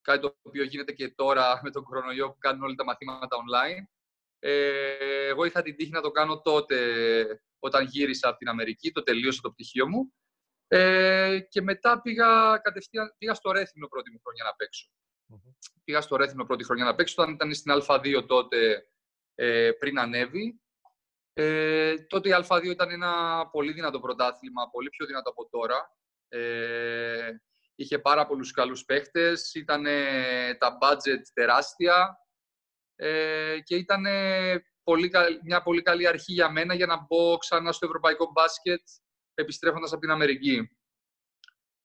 κάτι 0.00 0.20
το 0.20 0.36
οποίο 0.42 0.64
γίνεται 0.64 0.92
και 0.92 1.08
τώρα 1.08 1.44
με 1.64 1.70
τον 1.70 1.82
κορονοϊό 1.82 2.32
που 2.32 2.38
κάνουν 2.38 2.62
όλοι 2.62 2.74
τα 2.74 2.84
μαθήματα 2.84 3.36
online. 3.36 3.84
Ε, 4.38 5.26
εγώ 5.26 5.44
είχα 5.44 5.62
την 5.62 5.76
τύχη 5.76 5.90
να 5.90 6.00
το 6.00 6.10
κάνω 6.10 6.40
τότε 6.40 6.76
όταν 7.58 7.84
γύρισα 7.84 8.28
από 8.28 8.38
την 8.38 8.48
Αμερική, 8.48 8.92
το 8.92 9.02
τελείωσα 9.02 9.40
το 9.42 9.50
πτυχίο 9.50 9.88
μου. 9.88 10.14
Ε, 10.68 11.40
και 11.48 11.62
μετά 11.62 12.00
πήγα 12.00 12.58
κατευθείαν 12.62 13.14
πήγα 13.18 13.34
στο 13.34 13.50
Ρέθυμνο 13.50 13.88
πρώτη 13.88 14.10
μου 14.10 14.20
χρονιά 14.22 14.44
να 14.44 14.54
παιξω 14.54 14.90
Πήγα 15.84 16.00
στο 16.00 16.16
Ρέθυμνο 16.16 16.44
πρώτη 16.44 16.64
χρονιά 16.64 16.84
να 16.84 16.94
παίξω, 16.94 17.14
όταν 17.18 17.34
ήταν 17.34 17.54
στην 17.54 17.72
Α2 17.86 18.26
τότε 18.26 18.88
ε, 19.34 19.70
πριν 19.78 19.98
ανέβει. 19.98 20.60
Ε, 21.32 21.98
τότε 21.98 22.28
η 22.28 22.32
Α2 22.48 22.64
ήταν 22.64 22.90
ένα 22.90 23.46
πολύ 23.52 23.72
δυνατό 23.72 24.00
πρωτάθλημα, 24.00 24.70
πολύ 24.70 24.88
πιο 24.90 25.06
δυνατό 25.06 25.30
από 25.30 25.48
τώρα. 25.48 25.96
Ε, 26.28 27.30
είχε 27.80 27.98
πάρα 27.98 28.26
πολλούς 28.26 28.52
καλούς 28.52 28.84
παίχτες, 28.84 29.54
ήταν 29.54 29.84
τα 30.58 30.78
budget 30.80 31.22
τεράστια 31.32 32.18
ε, 32.96 33.58
και 33.62 33.76
ήταν 33.76 34.04
πολύ, 34.82 35.10
μια 35.44 35.62
πολύ 35.62 35.82
καλή 35.82 36.06
αρχή 36.06 36.32
για 36.32 36.50
μένα 36.50 36.74
για 36.74 36.86
να 36.86 37.06
μπω 37.08 37.36
ξανά 37.36 37.72
στο 37.72 37.86
ευρωπαϊκό 37.86 38.30
μπάσκετ 38.32 38.82
επιστρέφοντας 39.34 39.92
από 39.92 40.00
την 40.00 40.10
Αμερική. 40.10 40.70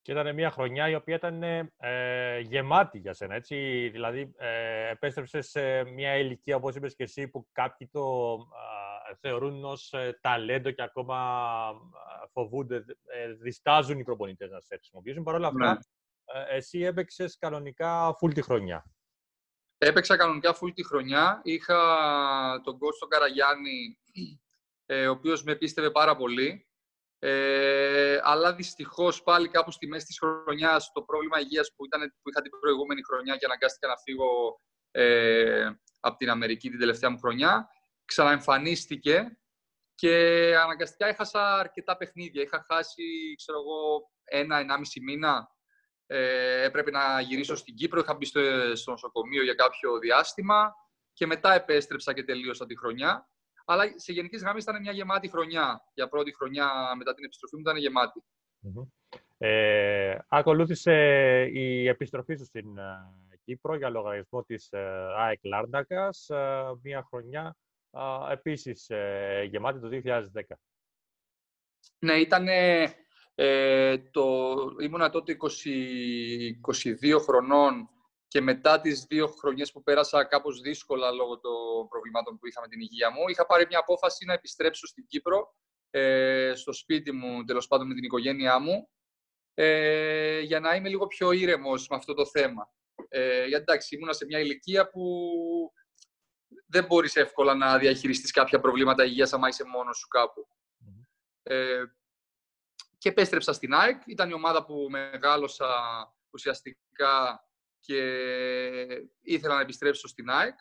Και 0.01 0.11
ήταν 0.11 0.33
μια 0.33 0.51
χρονιά 0.51 0.89
η 0.89 0.95
οποία 0.95 1.15
ήταν 1.15 1.43
ε, 1.77 2.39
γεμάτη 2.39 2.97
για 2.97 3.13
σένα, 3.13 3.35
έτσι. 3.35 3.89
Δηλαδή, 3.89 4.33
ε, 4.37 4.89
επέστρεψες 4.89 5.49
σε 5.49 5.83
μια 5.83 6.17
ηλικία, 6.17 6.55
όπως 6.55 6.75
είπες 6.75 6.95
και 6.95 7.03
εσύ, 7.03 7.27
που 7.27 7.47
κάποιοι 7.51 7.89
το 7.91 8.33
ε, 8.33 8.85
θεωρούν 9.19 9.63
ως 9.63 9.93
ε, 9.93 10.19
ταλέντο 10.21 10.71
και 10.71 10.81
ακόμα 10.81 11.17
ε, 12.24 12.27
φοβούνται, 12.31 12.85
διστάζουν 13.41 14.00
οι 14.00 14.03
προπονητές 14.03 14.50
να 14.50 14.59
σε 14.59 14.75
χρησιμοποιήσουν. 14.75 15.24
Παρ' 15.24 15.35
όλα 15.35 15.47
αυτά, 15.47 15.74
ναι. 15.74 16.43
εσύ 16.50 16.79
έπαιξες 16.79 17.38
κανονικά 17.38 18.17
full 18.21 18.33
τη 18.33 18.41
χρονιά. 18.41 18.85
Έπαιξα 19.77 20.17
κανονικά 20.17 20.57
full 20.62 20.71
τη 20.74 20.85
χρονιά. 20.85 21.41
Είχα 21.43 22.62
τον 22.63 22.77
Κώστο 22.77 23.07
Καραγιάννη, 23.07 23.97
ο 25.07 25.09
οποίος 25.09 25.43
με 25.43 25.55
πίστευε 25.55 25.91
πάρα 25.91 26.15
πολύ. 26.15 26.67
Ε, 27.19 28.19
αλλά 28.24 28.53
δυστυχώς 28.53 29.24
πάλι 29.24 29.47
κάπου 29.47 29.71
στη 29.71 29.88
μέση 29.88 30.05
της 30.05 30.19
χρονιάς 30.19 30.91
το 30.91 31.01
πρόβλημα 31.01 31.39
υγείας 31.39 31.69
που, 31.75 31.88
που 32.21 32.29
είχα 32.29 32.41
την 32.41 32.51
προηγούμενη 32.59 33.01
χρονιά 33.03 33.35
και 33.35 33.45
αναγκάστηκα 33.45 33.88
να 33.88 33.97
φύγω 33.97 34.62
ε, 34.91 35.69
από 36.00 36.17
την 36.17 36.29
Αμερική 36.29 36.69
την 36.69 36.79
τελευταία 36.79 37.09
μου 37.09 37.19
χρονιά, 37.19 37.69
ξαναεμφανίστηκε 38.05 39.38
και 39.95 40.13
αναγκαστικά 40.63 41.07
έχασα 41.07 41.55
αρκετά 41.55 41.97
παιχνίδια. 41.97 42.41
Είχα 42.41 42.65
χάσει, 42.67 43.35
ξέρω 43.38 43.59
εγώ, 43.59 44.12
ένα-ενάμιση 44.24 45.01
μήνα. 45.01 45.50
Ε, 46.07 46.63
έπρεπε 46.63 46.91
να 46.91 47.21
γυρίσω 47.21 47.55
στην 47.55 47.75
Κύπρο, 47.75 48.00
είχα 48.00 48.13
μπει 48.13 48.25
στο, 48.25 48.41
στο 48.75 48.91
νοσοκομείο 48.91 49.43
για 49.43 49.53
κάποιο 49.53 50.00
διάστημα 50.00 50.74
και 51.13 51.25
μετά 51.25 51.53
επέστρεψα 51.53 52.13
και 52.13 52.24
τελείωσα 52.24 52.65
τη 52.65 52.77
χρονιά. 52.77 53.29
Αλλά 53.65 53.83
σε 53.95 54.12
γενικές 54.12 54.41
γραμμές 54.41 54.63
ήταν 54.63 54.81
μια 54.81 54.91
γεμάτη 54.91 55.29
χρονιά. 55.29 55.81
Για 55.93 56.07
πρώτη 56.07 56.35
χρονιά 56.35 56.95
μετά 56.97 57.13
την 57.13 57.24
επιστροφή 57.25 57.55
μου 57.55 57.62
ήταν 57.62 57.77
γεμάτη. 57.77 58.24
Ε, 59.38 60.17
ακολούθησε 60.27 60.93
η 61.51 61.88
επιστροφή 61.88 62.35
σου 62.35 62.45
στην 62.45 62.77
ε, 62.77 63.39
Κύπρο 63.43 63.75
για 63.75 63.89
λογαριασμό 63.89 64.43
της 64.43 64.71
ε, 64.71 64.79
ΑΕΚ 65.17 65.39
Λάρνακας. 65.43 66.29
Ε, 66.29 66.63
μια 66.81 67.03
χρονιά 67.09 67.55
επίσης 68.31 68.91
γεμάτη 69.49 69.79
το 69.79 69.89
2010. 69.91 70.41
Ναι, 71.99 72.13
ήταν... 72.13 72.47
Ε, 73.37 73.97
το, 73.97 74.55
ήμουνα 74.79 75.09
τότε 75.09 75.37
20, 75.39 75.45
22 77.13 77.19
χρονών 77.19 77.89
και 78.27 78.41
μετά 78.41 78.81
τις 78.81 79.05
δύο 79.05 79.27
χρονιές 79.27 79.71
που 79.71 79.83
πέρασα 79.83 80.23
κάπως 80.23 80.61
δύσκολα 80.61 81.11
λόγω 81.11 81.39
των 81.39 81.87
προβλημάτων 81.89 82.37
που 82.37 82.47
είχα 82.47 82.61
με 82.61 82.67
την 82.67 82.79
υγεία 82.79 83.11
μου, 83.11 83.27
είχα 83.27 83.45
πάρει 83.45 83.65
μια 83.69 83.79
απόφαση 83.79 84.25
να 84.25 84.33
επιστρέψω 84.33 84.87
στην 84.87 85.05
Κύπρο, 85.07 85.55
ε, 85.89 86.51
στο 86.55 86.73
σπίτι 86.73 87.11
μου, 87.11 87.43
τέλος 87.43 87.67
πάντων 87.67 87.87
με 87.87 87.93
την 87.93 88.03
οικογένειά 88.03 88.59
μου, 88.59 88.89
ε, 89.53 90.39
για 90.39 90.59
να 90.59 90.75
είμαι 90.75 90.89
λίγο 90.89 91.07
πιο 91.07 91.31
ήρεμος 91.31 91.87
με 91.87 91.95
αυτό 91.95 92.13
το 92.13 92.25
θέμα. 92.25 92.73
Ε, 93.09 93.45
γιατί 93.45 93.61
εντάξει, 93.61 93.95
ήμουνα 93.95 94.13
σε 94.13 94.25
μια 94.25 94.39
ηλικία 94.39 94.89
που 94.89 95.03
δεν 96.67 96.85
μπορείς 96.85 97.15
εύκολα 97.15 97.53
να 97.53 97.77
διαχειριστείς 97.77 98.31
κάποια 98.31 98.59
προβλήματα 98.59 99.05
υγείας 99.05 99.33
άμα 99.33 99.47
είσαι 99.47 99.63
μόνος 99.63 99.97
σου 99.97 100.07
κάπου. 100.07 100.47
Ε, 101.43 101.83
και 102.97 103.09
επέστρεψα 103.09 103.53
στην 103.53 103.74
ΑΕΚ. 103.74 104.01
Ήταν 104.05 104.29
η 104.29 104.33
ομάδα 104.33 104.65
που 104.65 104.88
μεγάλωσα 104.89 105.67
ουσιαστικά 106.29 107.43
και 107.79 108.01
ήθελα 109.21 109.55
να 109.55 109.62
επιστρέψω 109.62 110.07
στην 110.07 110.29
ΑΕΚ. 110.29 110.57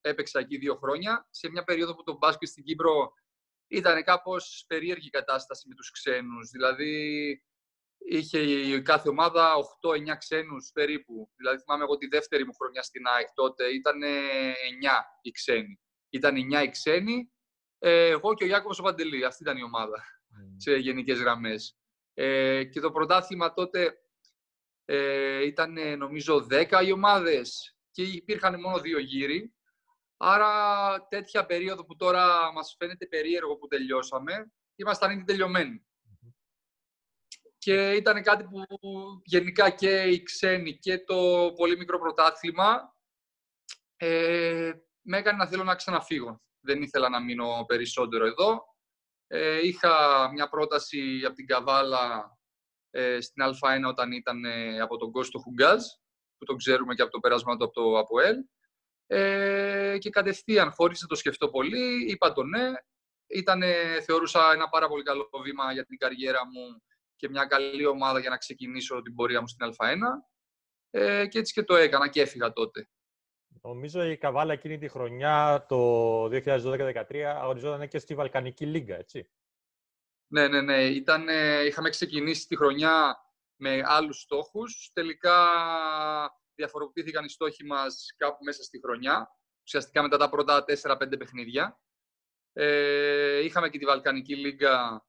Έπαιξα 0.00 0.38
εκεί 0.38 0.56
δύο 0.56 0.76
χρόνια, 0.76 1.28
σε 1.30 1.50
μια 1.50 1.64
περίοδο 1.64 1.94
που 1.94 2.02
το 2.02 2.16
μπάσκετ 2.16 2.48
στην 2.48 2.64
Κύπρο 2.64 3.12
ήταν 3.66 4.04
κάπως 4.04 4.64
περίεργη 4.66 5.10
κατάσταση 5.10 5.68
με 5.68 5.74
τους 5.74 5.90
ξένους. 5.90 6.50
Δηλαδή, 6.50 7.44
είχε 7.98 8.38
η 8.40 8.82
κάθε 8.82 9.08
ομάδα 9.08 9.54
8-9 9.54 10.16
ξένους 10.18 10.70
περίπου. 10.74 11.30
Δηλαδή, 11.36 11.58
θυμάμαι 11.58 11.84
εγώ 11.84 11.96
τη 11.96 12.06
δεύτερη 12.06 12.44
μου 12.44 12.54
χρονιά 12.54 12.82
στην 12.82 13.06
ΑΕΚ 13.06 13.28
τότε, 13.34 13.64
ήταν 13.64 14.02
9 14.02 14.06
οι 15.22 15.30
ξένοι. 15.30 15.80
Ήταν 16.10 16.34
9 16.36 16.62
οι 16.64 16.68
ξένοι, 16.68 17.32
ε, 17.78 18.08
εγώ 18.08 18.34
και 18.34 18.44
ο 18.44 18.46
Ιάκωβος 18.46 18.78
ο 18.78 18.82
Παντελή. 18.82 19.24
Αυτή 19.24 19.42
ήταν 19.42 19.56
η 19.56 19.62
ομάδα, 19.62 19.96
mm. 19.96 20.54
σε 20.56 20.76
γενικές 20.76 21.18
γραμμές. 21.18 21.76
Ε, 22.14 22.64
και 22.64 22.80
το 22.80 22.90
πρωτάθλημα 22.90 23.52
τότε 23.52 23.98
ε, 24.84 25.44
ήταν 25.44 25.98
νομίζω 25.98 26.46
10 26.50 26.82
οι 26.84 26.92
ομάδες 26.92 27.76
και 27.90 28.02
υπήρχαν 28.02 28.60
μόνο 28.60 28.78
δύο 28.78 28.98
γύροι. 28.98 29.52
Άρα 30.16 31.06
τέτοια 31.08 31.46
περίοδο 31.46 31.84
που 31.84 31.96
τώρα 31.96 32.52
μας 32.52 32.74
φαίνεται 32.78 33.06
περίεργο 33.06 33.56
που 33.56 33.66
τελειώσαμε, 33.66 34.52
ήμασταν 34.76 35.10
ήδη 35.10 35.24
τελειωμένοι. 35.24 35.87
Και 37.58 37.92
ήταν 37.92 38.22
κάτι 38.22 38.44
που 38.44 38.62
γενικά 39.24 39.70
και 39.70 40.02
οι 40.02 40.22
ξένοι 40.22 40.78
και 40.78 40.98
το 40.98 41.52
πολύ 41.56 41.76
μικρό 41.76 41.98
πρωτάθλημα 41.98 42.96
ε, 43.96 44.72
με 45.02 45.16
έκανε 45.16 45.36
να 45.36 45.46
θέλω 45.46 45.64
να 45.64 45.74
ξαναφύγω. 45.74 46.42
Δεν 46.60 46.82
ήθελα 46.82 47.08
να 47.08 47.22
μείνω 47.22 47.64
περισσότερο 47.66 48.26
εδώ. 48.26 48.62
Ε, 49.26 49.66
είχα 49.66 50.30
μια 50.32 50.48
πρόταση 50.48 51.22
από 51.24 51.34
την 51.34 51.46
Καβάλα 51.46 52.36
ε, 52.90 53.20
στην 53.20 53.42
Α1 53.44 53.88
όταν 53.88 54.12
ήταν 54.12 54.44
ε, 54.44 54.80
από 54.80 54.96
τον 54.96 55.10
Κώστο 55.10 55.38
Χουγκάζ, 55.38 55.82
που 56.38 56.44
τον 56.44 56.56
ξέρουμε 56.56 56.94
και 56.94 57.02
από 57.02 57.10
το 57.10 57.20
πέρασμα 57.20 57.56
του 57.56 57.64
από 57.64 57.72
το 57.72 57.98
ΑΠΟΕΛ. 57.98 58.36
Ε, 59.06 59.98
και 59.98 60.10
κατευθείαν, 60.10 60.72
χωρίς 60.72 61.02
να 61.02 61.08
το 61.08 61.14
σκεφτώ 61.14 61.48
πολύ, 61.48 62.10
είπα 62.10 62.32
το 62.32 62.42
ναι. 62.42 62.72
Ήτανε, 63.26 64.00
θεωρούσα 64.06 64.52
ένα 64.52 64.68
πάρα 64.68 64.88
πολύ 64.88 65.02
καλό 65.02 65.28
βήμα 65.42 65.72
για 65.72 65.84
την 65.84 65.98
καριέρα 65.98 66.46
μου 66.46 66.82
και 67.18 67.28
μια 67.28 67.44
καλή 67.44 67.86
ομάδα 67.86 68.18
για 68.18 68.30
να 68.30 68.36
ξεκινήσω 68.36 69.02
την 69.02 69.14
πορεία 69.14 69.40
μου 69.40 69.48
στην 69.48 69.66
Α1. 69.66 69.96
Ε, 70.90 71.26
και 71.26 71.38
έτσι 71.38 71.52
και 71.52 71.62
το 71.62 71.76
έκανα 71.76 72.08
και 72.08 72.20
έφυγα 72.20 72.52
τότε. 72.52 72.88
Νομίζω 73.62 74.04
η 74.04 74.16
Καβάλα 74.16 74.52
εκείνη 74.52 74.78
τη 74.78 74.88
χρονιά, 74.88 75.66
το 75.68 76.24
2012-2013, 76.24 77.16
αγωνιζόταν 77.20 77.88
και 77.88 77.98
στη 77.98 78.14
Βαλκανική 78.14 78.66
Λίγκα, 78.66 78.96
έτσι. 78.96 79.30
Ναι, 80.26 80.48
ναι, 80.48 80.60
ναι. 80.60 80.84
Ήταν, 80.84 81.26
είχαμε 81.66 81.88
ξεκινήσει 81.88 82.46
τη 82.46 82.56
χρονιά 82.56 83.16
με 83.56 83.82
άλλους 83.84 84.20
στόχους. 84.20 84.90
Τελικά 84.92 85.50
διαφοροποιήθηκαν 86.54 87.24
οι 87.24 87.28
στόχοι 87.28 87.64
μας 87.64 88.14
κάπου 88.16 88.44
μέσα 88.44 88.62
στη 88.62 88.80
χρονιά. 88.80 89.28
Ουσιαστικά 89.62 90.02
μετά 90.02 90.16
τα 90.16 90.28
πρώτα 90.28 90.64
4-5 90.82 91.18
παιχνίδια. 91.18 91.80
Ε, 92.52 93.44
είχαμε 93.44 93.68
και 93.68 93.78
τη 93.78 93.84
Βαλκανική 93.84 94.36
Λίγκα 94.36 95.07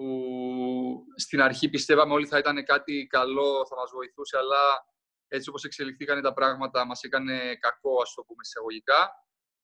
που 0.00 1.04
στην 1.16 1.42
αρχή 1.42 1.68
πιστεύαμε 1.68 2.12
όλοι 2.12 2.26
θα 2.26 2.38
ήταν 2.38 2.64
κάτι 2.64 3.06
καλό, 3.10 3.66
θα 3.68 3.76
μας 3.76 3.90
βοηθούσε, 3.90 4.36
αλλά 4.36 4.84
έτσι 5.28 5.48
όπως 5.48 5.64
εξελιχθήκαν 5.64 6.22
τα 6.22 6.32
πράγματα 6.32 6.86
μας 6.86 7.02
έκανε 7.02 7.56
κακό, 7.56 8.02
ας 8.02 8.14
το 8.14 8.22
πούμε 8.22 8.40
εισαγωγικά. 8.44 9.10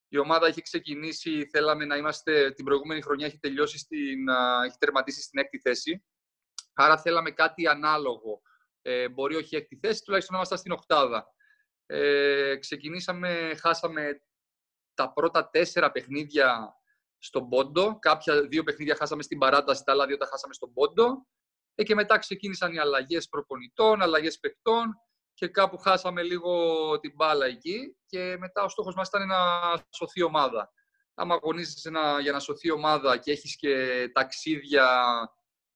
Η 0.09 0.19
ομάδα 0.19 0.47
έχει 0.47 0.62
ξεκινήσει, 0.62 1.49
θέλαμε 1.52 1.85
να 1.85 1.97
είμαστε, 1.97 2.50
την 2.52 2.64
προηγούμενη 2.64 3.02
χρονιά 3.02 3.26
έχει 3.26 3.38
τελειώσει, 3.38 3.78
στην, 3.78 4.28
έχει 4.66 4.76
τερματίσει 4.78 5.23
στην 5.23 5.38
έκτη 5.38 5.59
θέση. 5.59 6.05
Άρα 6.75 6.99
θέλαμε 6.99 7.31
κάτι 7.31 7.66
ανάλογο. 7.66 8.40
Ε, 8.83 9.09
μπορεί 9.09 9.37
όχι 9.37 9.57
έκτη 9.57 9.78
θέση, 9.83 10.02
τουλάχιστον 10.02 10.35
να 10.35 10.40
είμαστε 10.40 10.57
στην 10.57 10.73
οκτάδα. 10.73 11.26
Ε, 11.87 12.57
ξεκινήσαμε, 12.57 13.55
χάσαμε 13.61 14.21
τα 14.95 15.12
πρώτα 15.12 15.50
τέσσερα 15.50 15.90
παιχνίδια 15.90 16.75
στον 17.18 17.49
Πόντο. 17.49 17.99
Κάποια 17.99 18.40
δύο 18.40 18.62
παιχνίδια 18.62 18.96
χάσαμε 18.96 19.23
στην 19.23 19.38
παράταση, 19.38 19.82
τα 19.85 19.92
άλλα 19.92 20.06
δύο 20.06 20.16
τα 20.16 20.26
χάσαμε 20.26 20.54
στον 20.54 20.73
Πόντο. 20.73 21.26
Ε, 21.75 21.82
και 21.82 21.94
μετά 21.94 22.18
ξεκίνησαν 22.18 22.73
οι 22.73 22.78
αλλαγές 22.78 23.28
προπονητών, 23.28 24.02
αλλαγές 24.02 24.38
παιχτών 24.38 24.94
και 25.35 25.49
κάπου 25.49 25.78
χάσαμε 25.78 26.23
λίγο 26.23 26.52
την 27.00 27.12
μπάλα 27.14 27.46
εκεί 27.46 27.96
και 28.06 28.37
μετά 28.38 28.62
ο 28.62 28.68
στόχος 28.68 28.94
μας 28.94 29.08
ήταν 29.08 29.26
να 29.26 29.37
σωθεί 29.90 30.23
ομάδα. 30.23 30.73
άμα 31.14 31.35
αγωνίζεσαι 31.35 31.90
να, 31.90 32.20
για 32.20 32.32
να 32.32 32.38
σωθεί 32.38 32.68
η 32.68 32.70
ομάδα 32.70 33.16
και 33.16 33.30
έχεις 33.30 33.56
και 33.56 34.04
ταξίδια 34.12 35.08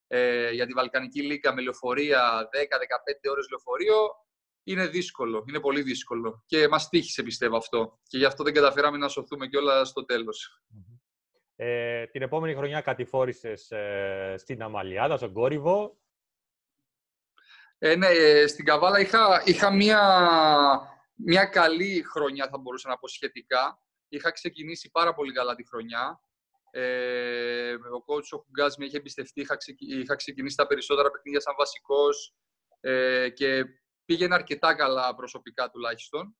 ε, 0.07 0.51
για 0.51 0.65
τη 0.65 0.73
Βαλκανική 0.73 1.21
Λίγκα 1.21 1.53
με 1.53 1.61
λεωφορεία 1.61 2.49
10-15 2.53 3.31
ώρες 3.31 3.47
λεωφορείο, 3.49 3.95
είναι 4.63 4.87
δύσκολο, 4.87 5.43
είναι 5.47 5.59
πολύ 5.59 5.81
δύσκολο. 5.81 6.43
Και 6.45 6.67
μας 6.67 6.89
τύχησε 6.89 7.23
πιστεύω 7.23 7.57
αυτό. 7.57 7.99
Και 8.03 8.17
γι' 8.17 8.25
αυτό 8.25 8.43
δεν 8.43 8.53
καταφέραμε 8.53 8.97
να 8.97 9.07
σωθούμε 9.07 9.47
κιόλας 9.47 9.89
στο 9.89 10.05
τέλος. 10.05 10.61
Ε, 11.63 12.05
την 12.07 12.21
επόμενη 12.21 12.55
χρονιά 12.55 12.81
κατηφόρησες 12.81 13.71
ε, 13.71 14.35
στην 14.37 14.63
Αμαλιάδα, 14.63 15.17
στον 15.17 15.33
Κόρυβο; 15.33 15.97
Ε, 17.77 17.95
ναι, 17.95 18.07
ε, 18.07 18.47
στην 18.47 18.65
Καβάλα 18.65 18.99
είχα, 18.99 19.41
είχα 19.45 19.71
μια, 19.73 20.01
μια 21.15 21.45
καλή 21.45 22.03
χρονιά, 22.03 22.47
θα 22.47 22.57
μπορούσα 22.57 22.89
να 22.89 22.97
πω 22.97 23.07
σχετικά. 23.07 23.79
Είχα 24.07 24.31
ξεκινήσει 24.31 24.89
πάρα 24.91 25.13
πολύ 25.13 25.31
καλά 25.33 25.55
τη 25.55 25.67
χρονιά. 25.67 26.21
Ε, 26.71 27.73
ο 27.73 28.03
coach 28.07 28.37
ο 28.37 28.37
Χουγκάς 28.37 28.77
με 28.77 28.85
είχε 28.85 28.97
εμπιστευτεί, 28.97 29.41
είχα, 29.41 29.57
είχα 29.77 30.15
ξεκινήσει 30.15 30.55
τα 30.55 30.67
περισσότερα 30.67 31.11
παιχνίδια 31.11 31.39
σαν 31.39 31.55
βασικός 31.57 32.35
ε, 32.79 33.29
και 33.29 33.65
πήγαινε 34.05 34.35
αρκετά 34.35 34.75
καλά 34.75 35.15
προσωπικά 35.15 35.69
τουλάχιστον. 35.69 36.37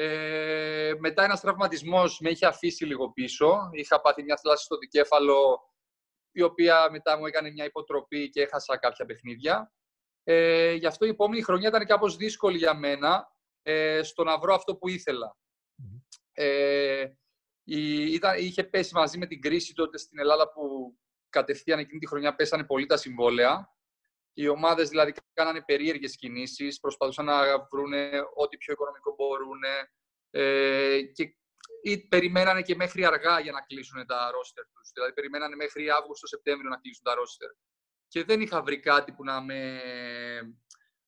Ε, 0.00 0.94
μετά 0.98 1.24
ένας 1.24 1.40
τραυματισμός 1.40 2.20
με 2.20 2.30
είχε 2.30 2.46
αφήσει 2.46 2.84
λίγο 2.84 3.12
πίσω. 3.12 3.68
Είχα 3.72 4.00
πάθει 4.00 4.22
μια 4.22 4.36
θλάση 4.36 4.64
στο 4.64 4.76
δικέφαλο, 4.76 5.60
η 6.32 6.42
οποία 6.42 6.88
μετά 6.90 7.18
μου 7.18 7.26
έκανε 7.26 7.50
μια 7.50 7.64
υποτροπή 7.64 8.28
και 8.28 8.42
έχασα 8.42 8.78
κάποια 8.78 9.04
παιχνίδια. 9.04 9.72
Ε, 10.24 10.72
γι' 10.72 10.86
αυτό 10.86 11.06
η 11.06 11.08
επόμενη 11.08 11.42
χρονιά 11.42 11.68
ήταν 11.68 11.86
κάπως 11.86 12.16
δύσκολη 12.16 12.56
για 12.56 12.74
μένα 12.74 13.32
ε, 13.62 14.02
στο 14.02 14.24
να 14.24 14.38
βρω 14.38 14.54
αυτό 14.54 14.76
που 14.76 14.88
ήθελα. 14.88 15.36
Ε, 16.32 17.06
η, 17.64 18.12
ήταν, 18.12 18.38
είχε 18.38 18.64
πέσει 18.64 18.94
μαζί 18.94 19.18
με 19.18 19.26
την 19.26 19.40
κρίση 19.40 19.74
τότε 19.74 19.98
στην 19.98 20.18
Ελλάδα 20.18 20.52
που 20.52 20.94
κατευθείαν 21.28 21.78
εκείνη 21.78 21.98
τη 21.98 22.06
χρονιά 22.06 22.34
πέσανε 22.34 22.64
πολύ 22.64 22.86
τα 22.86 22.96
συμβόλαια. 22.96 23.77
Οι 24.38 24.48
ομάδες 24.48 24.88
δηλαδή 24.88 25.14
κάνανε 25.32 25.62
περίεργες 25.62 26.16
κινήσεις, 26.16 26.80
προσπαθούσαν 26.80 27.24
να 27.24 27.66
βρουν 27.70 27.92
ό,τι 28.34 28.56
πιο 28.56 28.72
οικονομικό 28.72 29.14
μπορούν 29.14 29.60
ε, 30.30 31.00
και 31.02 31.36
ή 31.82 31.98
περιμένανε 32.08 32.62
και 32.62 32.74
μέχρι 32.74 33.04
αργά 33.04 33.40
για 33.40 33.52
να 33.52 33.60
κλείσουν 33.60 34.06
τα 34.06 34.30
ρόστερ 34.30 34.64
τους. 34.64 34.90
Δηλαδή, 34.94 35.12
περιμένανε 35.12 35.56
μέχρι 35.56 35.90
Αύγουστο-Σεπτέμβριο 35.90 36.70
να 36.70 36.76
κλείσουν 36.76 37.04
τα 37.04 37.14
ρόστερ. 37.14 37.48
Και 38.08 38.24
δεν 38.24 38.40
είχα 38.40 38.62
βρει 38.62 38.80
κάτι 38.80 39.12
που 39.12 39.24
να 39.24 39.40
με, 39.42 39.80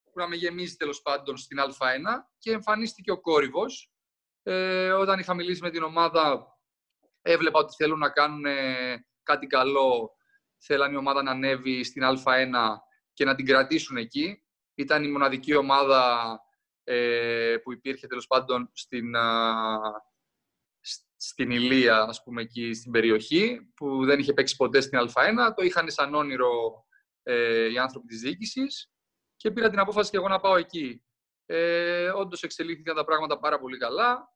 που 0.04 0.12
να 0.14 0.28
με 0.28 0.36
γεμίζει 0.36 0.76
τέλος 0.76 1.02
πάντων 1.02 1.36
στην 1.36 1.58
Α1 1.60 2.24
και 2.38 2.52
εμφανίστηκε 2.52 3.10
ο 3.10 3.20
κόρυβος. 3.20 3.92
Ε, 4.42 4.90
όταν 4.90 5.18
είχα 5.18 5.34
μιλήσει 5.34 5.62
με 5.62 5.70
την 5.70 5.82
ομάδα, 5.82 6.46
έβλεπα 7.22 7.58
ότι 7.58 7.74
θέλουν 7.76 7.98
να 7.98 8.10
κάνουν 8.10 8.44
κάτι 9.22 9.46
καλό. 9.46 10.10
Θέλαν 10.62 10.92
η 10.92 10.96
ομάδα 10.96 11.22
να 11.22 11.30
ανέβει 11.30 11.84
στην 11.84 12.02
Α1 12.04 12.80
και 13.20 13.26
να 13.26 13.34
την 13.34 13.46
κρατήσουν 13.46 13.96
εκεί. 13.96 14.42
Ήταν 14.74 15.04
η 15.04 15.10
μοναδική 15.10 15.54
ομάδα 15.54 16.38
ε, 16.84 17.56
που 17.62 17.72
υπήρχε 17.72 18.06
τέλος 18.06 18.26
πάντων 18.26 18.70
στην, 18.72 19.14
στην 21.16 21.50
Ηλία, 21.50 22.02
ας 22.02 22.22
πούμε, 22.22 22.42
εκεί 22.42 22.74
στην 22.74 22.92
περιοχή, 22.92 23.72
που 23.76 24.04
δεν 24.04 24.18
είχε 24.18 24.32
παίξει 24.32 24.56
ποτέ 24.56 24.80
στην 24.80 24.98
Α1. 24.98 25.52
Το 25.56 25.62
είχαν 25.62 25.90
σαν 25.90 26.14
όνειρο 26.14 26.50
ε, 27.22 27.70
οι 27.70 27.78
άνθρωποι 27.78 28.06
της 28.06 28.20
διοίκησης 28.20 28.92
και 29.36 29.50
πήρα 29.50 29.70
την 29.70 29.78
απόφαση 29.78 30.10
και 30.10 30.16
εγώ 30.16 30.28
να 30.28 30.40
πάω 30.40 30.56
εκεί. 30.56 31.04
Ε, 31.46 32.08
Όντως 32.08 32.42
εξελίχθηκαν 32.42 32.96
τα 32.96 33.04
πράγματα 33.04 33.38
πάρα 33.38 33.58
πολύ 33.58 33.78
καλά. 33.78 34.34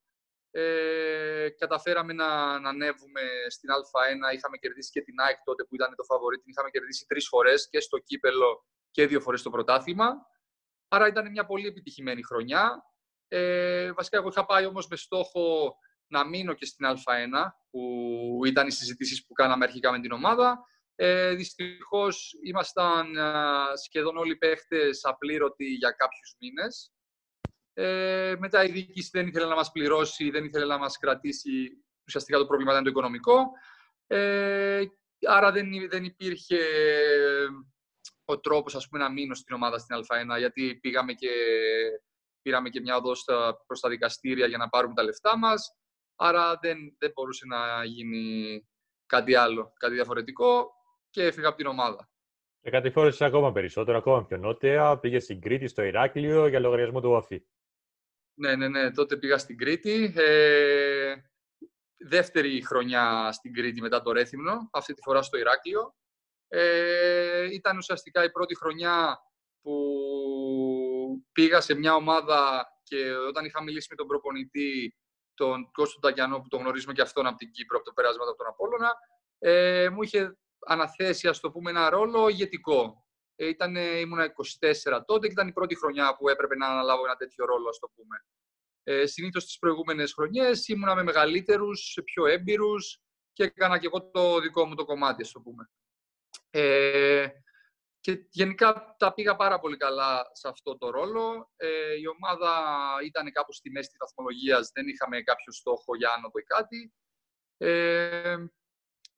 Ε, 0.51 1.49
καταφέραμε 1.59 2.13
να, 2.13 2.59
να 2.59 2.69
ανέβουμε 2.69 3.23
στην 3.49 3.69
Α1. 3.71 4.35
Είχαμε 4.35 4.57
κερδίσει 4.57 4.91
και 4.91 5.03
την 5.03 5.21
ΑΕΚ 5.21 5.37
τότε 5.45 5.65
που 5.65 5.75
ήταν 5.75 5.95
το 5.97 6.05
φαβορή. 6.05 6.37
Την 6.37 6.51
είχαμε 6.51 6.71
κερδίσει 6.71 7.07
τρεις 7.07 7.29
φορές 7.29 7.69
και 7.71 7.81
στο 7.81 7.99
κύπελο 7.99 8.65
και 8.95 9.07
δύο 9.07 9.21
φορές 9.21 9.41
στο 9.41 9.51
πρωτάθλημα. 9.51 10.15
Άρα 10.89 11.07
ήταν 11.07 11.31
μια 11.31 11.47
πολύ 11.47 11.67
επιτυχημένη 11.67 12.23
χρονιά. 12.23 12.85
Ε, 13.29 13.93
βασικά, 13.93 14.17
εγώ 14.17 14.29
είχα 14.29 14.47
πάει 14.47 14.67
όμως 14.67 14.87
με 14.89 14.97
στόχο 14.97 15.75
να 16.07 16.25
μείνω 16.27 16.53
και 16.53 16.67
στην 16.67 16.87
Α1, 16.87 17.47
που 17.71 17.81
ήταν 18.47 18.67
οι 18.67 18.71
συζητήσεις 18.71 19.27
που 19.27 19.33
κάναμε 19.33 19.65
αρχικά 19.65 19.91
με 19.91 20.01
την 20.01 20.13
ομάδα. 20.13 20.65
Ε, 20.95 21.35
Δυστυχώς 21.35 22.33
ήμασταν 22.45 23.17
σχεδόν 23.85 24.17
όλοι 24.17 24.33
οι 24.33 24.37
παίχτες 24.37 25.05
απλήρωτοι 25.05 25.65
για 25.65 25.91
κάποιους 25.91 26.37
μήνες. 26.41 26.93
Ε, 27.73 28.35
μετά 28.39 28.65
η 28.65 28.71
διοίκηση 28.71 29.11
δεν 29.13 29.27
ήθελε 29.27 29.47
να 29.47 29.55
μας 29.55 29.71
πληρώσει, 29.71 30.31
δεν 30.31 30.45
ήθελε 30.45 30.67
να 30.67 30.79
μας 30.79 30.99
κρατήσει. 30.99 31.85
Ουσιαστικά 32.07 32.39
το 32.39 32.47
πρόβλημα 32.47 32.73
ήταν 32.73 32.85
το 32.85 32.91
οικονομικό. 32.91 33.51
Ε, 34.07 34.85
άρα 35.27 35.53
δεν, 35.53 35.89
δεν 35.89 36.05
υπήρχε 36.05 36.59
ο 38.25 38.41
τρόπος 38.41 38.75
ας 38.75 38.89
πούμε, 38.89 39.03
να 39.03 39.11
μείνω 39.11 39.35
στην 39.35 39.55
ομάδα 39.55 39.79
στην 39.79 39.97
Α1, 39.97 40.39
γιατί 40.39 40.79
πήγαμε 40.81 41.13
και, 41.13 41.31
πήραμε 42.43 42.69
και 42.69 42.81
μια 42.81 42.97
οδός 42.97 43.25
προς 43.67 43.81
τα 43.81 43.89
δικαστήρια 43.89 44.47
για 44.47 44.59
να 44.59 44.69
πάρουμε 44.69 44.95
τα 44.95 45.03
λεφτά 45.03 45.39
μας. 45.39 45.77
Άρα 46.17 46.59
δεν, 46.63 46.79
δεν 46.99 47.11
μπορούσε 47.15 47.47
να 47.47 47.85
γίνει 47.85 48.67
κάτι 49.07 49.35
άλλο, 49.35 49.73
κάτι 49.79 49.95
διαφορετικό 49.95 50.71
και 51.11 51.23
έφυγα 51.23 51.49
από 51.49 51.57
την 51.57 51.67
ομάδα. 51.67 52.09
Και 52.61 52.71
κατηφόρησες 52.71 53.21
ακόμα 53.21 53.53
περισσότερο, 53.53 53.99
ακόμα 53.99 54.25
πιο 54.25 54.37
νότια. 54.37 54.99
Πήγες 54.99 55.25
στην 55.25 55.41
Κρήτη, 55.41 55.67
στο 55.67 55.83
Ηράκλειο, 55.83 56.47
για 56.47 56.61
λογαριασμό 56.61 57.01
του 57.01 57.11
ΟΑΦΗ. 57.11 57.47
Ναι, 58.35 58.57
ναι, 58.57 58.69
ναι. 58.69 58.91
Τότε 58.91 59.17
πήγα 59.17 59.39
στην 59.39 59.57
Κρήτη. 59.57 60.13
Ε, 60.17 61.15
δεύτερη 61.97 62.63
χρονιά 62.65 63.33
στην 63.33 63.53
Κρήτη 63.53 63.81
μετά 63.81 64.03
το 64.03 64.13
Ρέθυμνο, 64.13 64.69
αυτή 64.73 64.95
τη 64.95 65.03
φορά 65.03 65.23
στο 65.23 65.39
Ηράκλειο. 65.39 65.95
Ε, 66.49 67.49
ήταν 67.53 67.77
ουσιαστικά 67.77 68.25
η 68.25 68.31
πρώτη 68.31 68.57
χρονιά 68.57 69.19
που 69.63 69.75
πήγα 71.33 71.61
σε 71.61 71.75
μια 71.75 71.95
ομάδα 71.95 72.67
και 72.83 73.15
όταν 73.15 73.45
είχα 73.45 73.63
μιλήσει 73.63 73.87
με 73.91 73.97
τον 73.97 74.07
προπονητή, 74.07 74.97
τον 75.35 75.71
Κώστο 75.73 75.99
Ταγιανό, 75.99 76.41
που 76.41 76.49
τον 76.49 76.61
γνωρίζουμε 76.61 76.93
και 76.93 77.03
αυτόν 77.03 77.27
από 77.27 77.37
την 77.37 77.51
Κύπρο, 77.51 77.77
από 77.77 77.87
το 77.87 77.93
πέρασμα 77.93 78.25
από 78.25 78.37
τον 78.37 78.47
Απόλλωνα, 78.47 78.93
ε, 79.39 79.89
μου 79.89 80.03
είχε 80.03 80.37
αναθέσει, 80.67 81.29
ας 81.29 81.41
το 81.41 81.51
πούμε, 81.51 81.71
ένα 81.71 81.91
ρόλο 81.91 82.29
ηγετικό. 82.29 83.05
Ε, 83.37 83.49
ήταν, 83.49 83.77
ήμουνα 83.77 84.25
24 84.25 85.05
τότε 85.07 85.27
και 85.27 85.33
ήταν 85.33 85.49
η 85.49 85.53
πρώτη 85.53 85.77
χρονιά 85.77 86.17
που 86.17 86.29
έπρεπε 86.29 86.57
να 86.57 86.67
αναλάβω 86.67 87.05
ένα 87.05 87.17
τέτοιο 87.17 87.45
ρόλο, 87.45 87.69
ας 87.69 87.79
το 87.79 87.89
πούμε. 87.95 88.25
Ε, 88.83 89.07
Συνήθως 89.07 89.45
τις 89.45 89.59
προηγούμενες 89.59 90.13
χρονιές 90.13 90.69
ήμουνα 90.69 90.95
με 90.95 91.03
μεγαλύτερους, 91.03 91.99
πιο 92.05 92.27
έμπειρους 92.27 93.01
και 93.33 93.45
έκανα 93.45 93.79
και 93.79 93.87
εγώ 93.87 94.11
το 94.11 94.41
δικό 94.41 94.67
μου 94.67 94.75
το 94.75 94.85
κομμάτι, 94.85 95.23
ας 95.23 95.31
το 95.31 95.41
πούμε. 95.41 95.71
Ε, 96.57 97.29
και 98.01 98.27
γενικά 98.31 98.95
τα 98.99 99.15
πήγα 99.15 99.37
πάρα 99.37 99.59
πολύ 99.59 99.77
καλά 99.77 100.31
σε 100.33 100.49
αυτό 100.49 100.79
το 100.79 100.91
ρόλο. 100.91 101.51
Ε, 101.57 101.95
η 101.95 102.07
ομάδα 102.07 102.75
ήταν 103.05 103.33
κάπου 103.33 103.53
στη 103.53 103.71
μέση 103.71 103.89
της 103.89 103.99
βαθμολογίας, 103.99 104.71
δεν 104.75 104.87
είχαμε 104.89 105.21
κάποιο 105.21 105.53
στόχο 105.53 105.97
για 105.97 106.11
άνοδο 106.17 106.39
ή 106.39 106.43
κάτι. 106.43 106.95
Ε, 107.57 108.37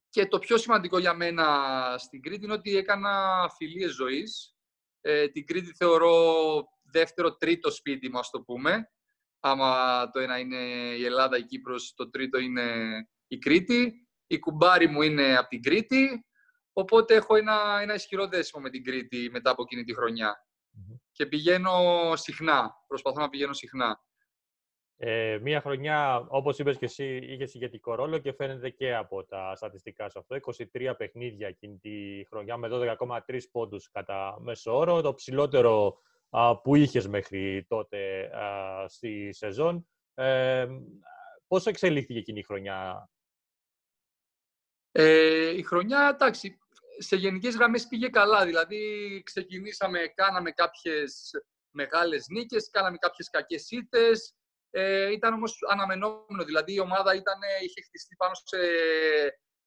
και 0.08 0.26
το 0.26 0.38
πιο 0.38 0.56
σημαντικό 0.56 0.98
για 0.98 1.14
μένα 1.14 1.94
στην 1.98 2.22
Κρήτη 2.22 2.44
είναι 2.44 2.52
ότι 2.52 2.76
έκανα 2.76 3.46
φιλίες 3.56 3.92
ζωής. 3.92 4.54
Ε, 5.00 5.28
την 5.28 5.46
Κρήτη 5.46 5.74
θεωρώ 5.74 6.44
δεύτερο, 6.82 7.36
τρίτο 7.36 7.70
σπίτι 7.70 8.10
μου, 8.10 8.18
ας 8.18 8.30
το 8.30 8.40
πούμε. 8.40 8.90
Άμα 9.40 10.10
το 10.10 10.20
ένα 10.20 10.38
είναι 10.38 10.56
η 10.98 11.04
Ελλάδα, 11.04 11.36
η 11.36 11.44
Κύπρος, 11.44 11.92
το 11.94 12.10
τρίτο 12.10 12.38
είναι 12.38 12.96
η 13.26 13.38
Κρήτη. 13.38 14.08
Η 14.26 14.38
κουμπάρι 14.38 14.86
μου 14.86 15.02
είναι 15.02 15.36
από 15.36 15.48
την 15.48 15.62
Κρήτη. 15.62 16.25
Οπότε 16.78 17.14
έχω 17.14 17.36
ένα, 17.36 17.78
ένα 17.80 17.94
ισχυρό 17.94 18.26
δέσιμο 18.26 18.62
με 18.62 18.70
την 18.70 18.84
Κρήτη 18.84 19.28
μετά 19.30 19.50
από 19.50 19.62
εκείνη 19.62 19.84
τη 19.84 19.94
χρονια 19.94 20.46
Και 21.12 21.26
πηγαίνω 21.26 21.72
συχνά. 22.16 22.84
Προσπαθώ 22.86 23.20
να 23.20 23.28
πηγαίνω 23.28 23.52
συχνά. 23.52 24.00
Ε, 24.96 25.38
μία 25.42 25.60
χρονιά, 25.60 26.26
όπως 26.28 26.58
είπες 26.58 26.78
και 26.78 26.84
εσύ, 26.84 27.16
είχες 27.16 27.54
ηγετικό 27.54 27.94
ρόλο 27.94 28.18
και 28.18 28.32
φαίνεται 28.32 28.70
και 28.70 28.94
από 28.94 29.24
τα 29.24 29.54
στατιστικά 29.54 30.08
σου 30.08 30.18
αυτό. 30.18 30.36
23 30.72 30.94
παιχνίδια 30.96 31.48
εκείνη 31.48 31.78
τη 31.78 32.24
χρονιά 32.28 32.56
με 32.56 32.68
12,3 32.70 33.38
πόντους 33.52 33.90
κατά 33.90 34.36
μέσο 34.40 34.76
όρο. 34.76 35.00
Το 35.00 35.14
ψηλότερο 35.14 35.98
α, 36.30 36.60
που 36.60 36.74
είχες 36.74 37.08
μέχρι 37.08 37.66
τότε 37.68 38.30
α, 38.36 38.88
στη 38.88 39.32
σεζόν. 39.32 39.88
Ε, 40.14 40.66
πώς 41.46 41.66
εξελίχθηκε 41.66 42.18
εκείνη 42.18 42.38
η 42.38 42.42
χρονιά; 42.42 43.10
Ε, 44.92 45.56
η 45.56 45.62
χρονιά, 45.62 46.10
εντάξει, 46.14 46.58
σε 46.98 47.16
γενικές 47.16 47.54
γραμμές 47.54 47.86
πήγε 47.86 48.08
καλά. 48.08 48.44
Δηλαδή, 48.44 49.22
ξεκινήσαμε, 49.24 50.12
κάναμε 50.14 50.50
κάποιες 50.50 51.30
μεγάλες 51.70 52.26
νίκες, 52.28 52.70
κάναμε 52.70 52.96
κάποιες 52.96 53.30
κακές 53.30 53.70
ήττες. 53.70 54.34
Ε, 54.70 55.12
ήταν 55.12 55.34
όμως 55.34 55.58
αναμενόμενο, 55.70 56.44
δηλαδή 56.44 56.74
η 56.74 56.80
ομάδα 56.80 57.14
ήταν, 57.14 57.38
είχε 57.64 57.82
χτιστεί 57.82 58.14
πάνω 58.16 58.32
σε, 58.34 58.58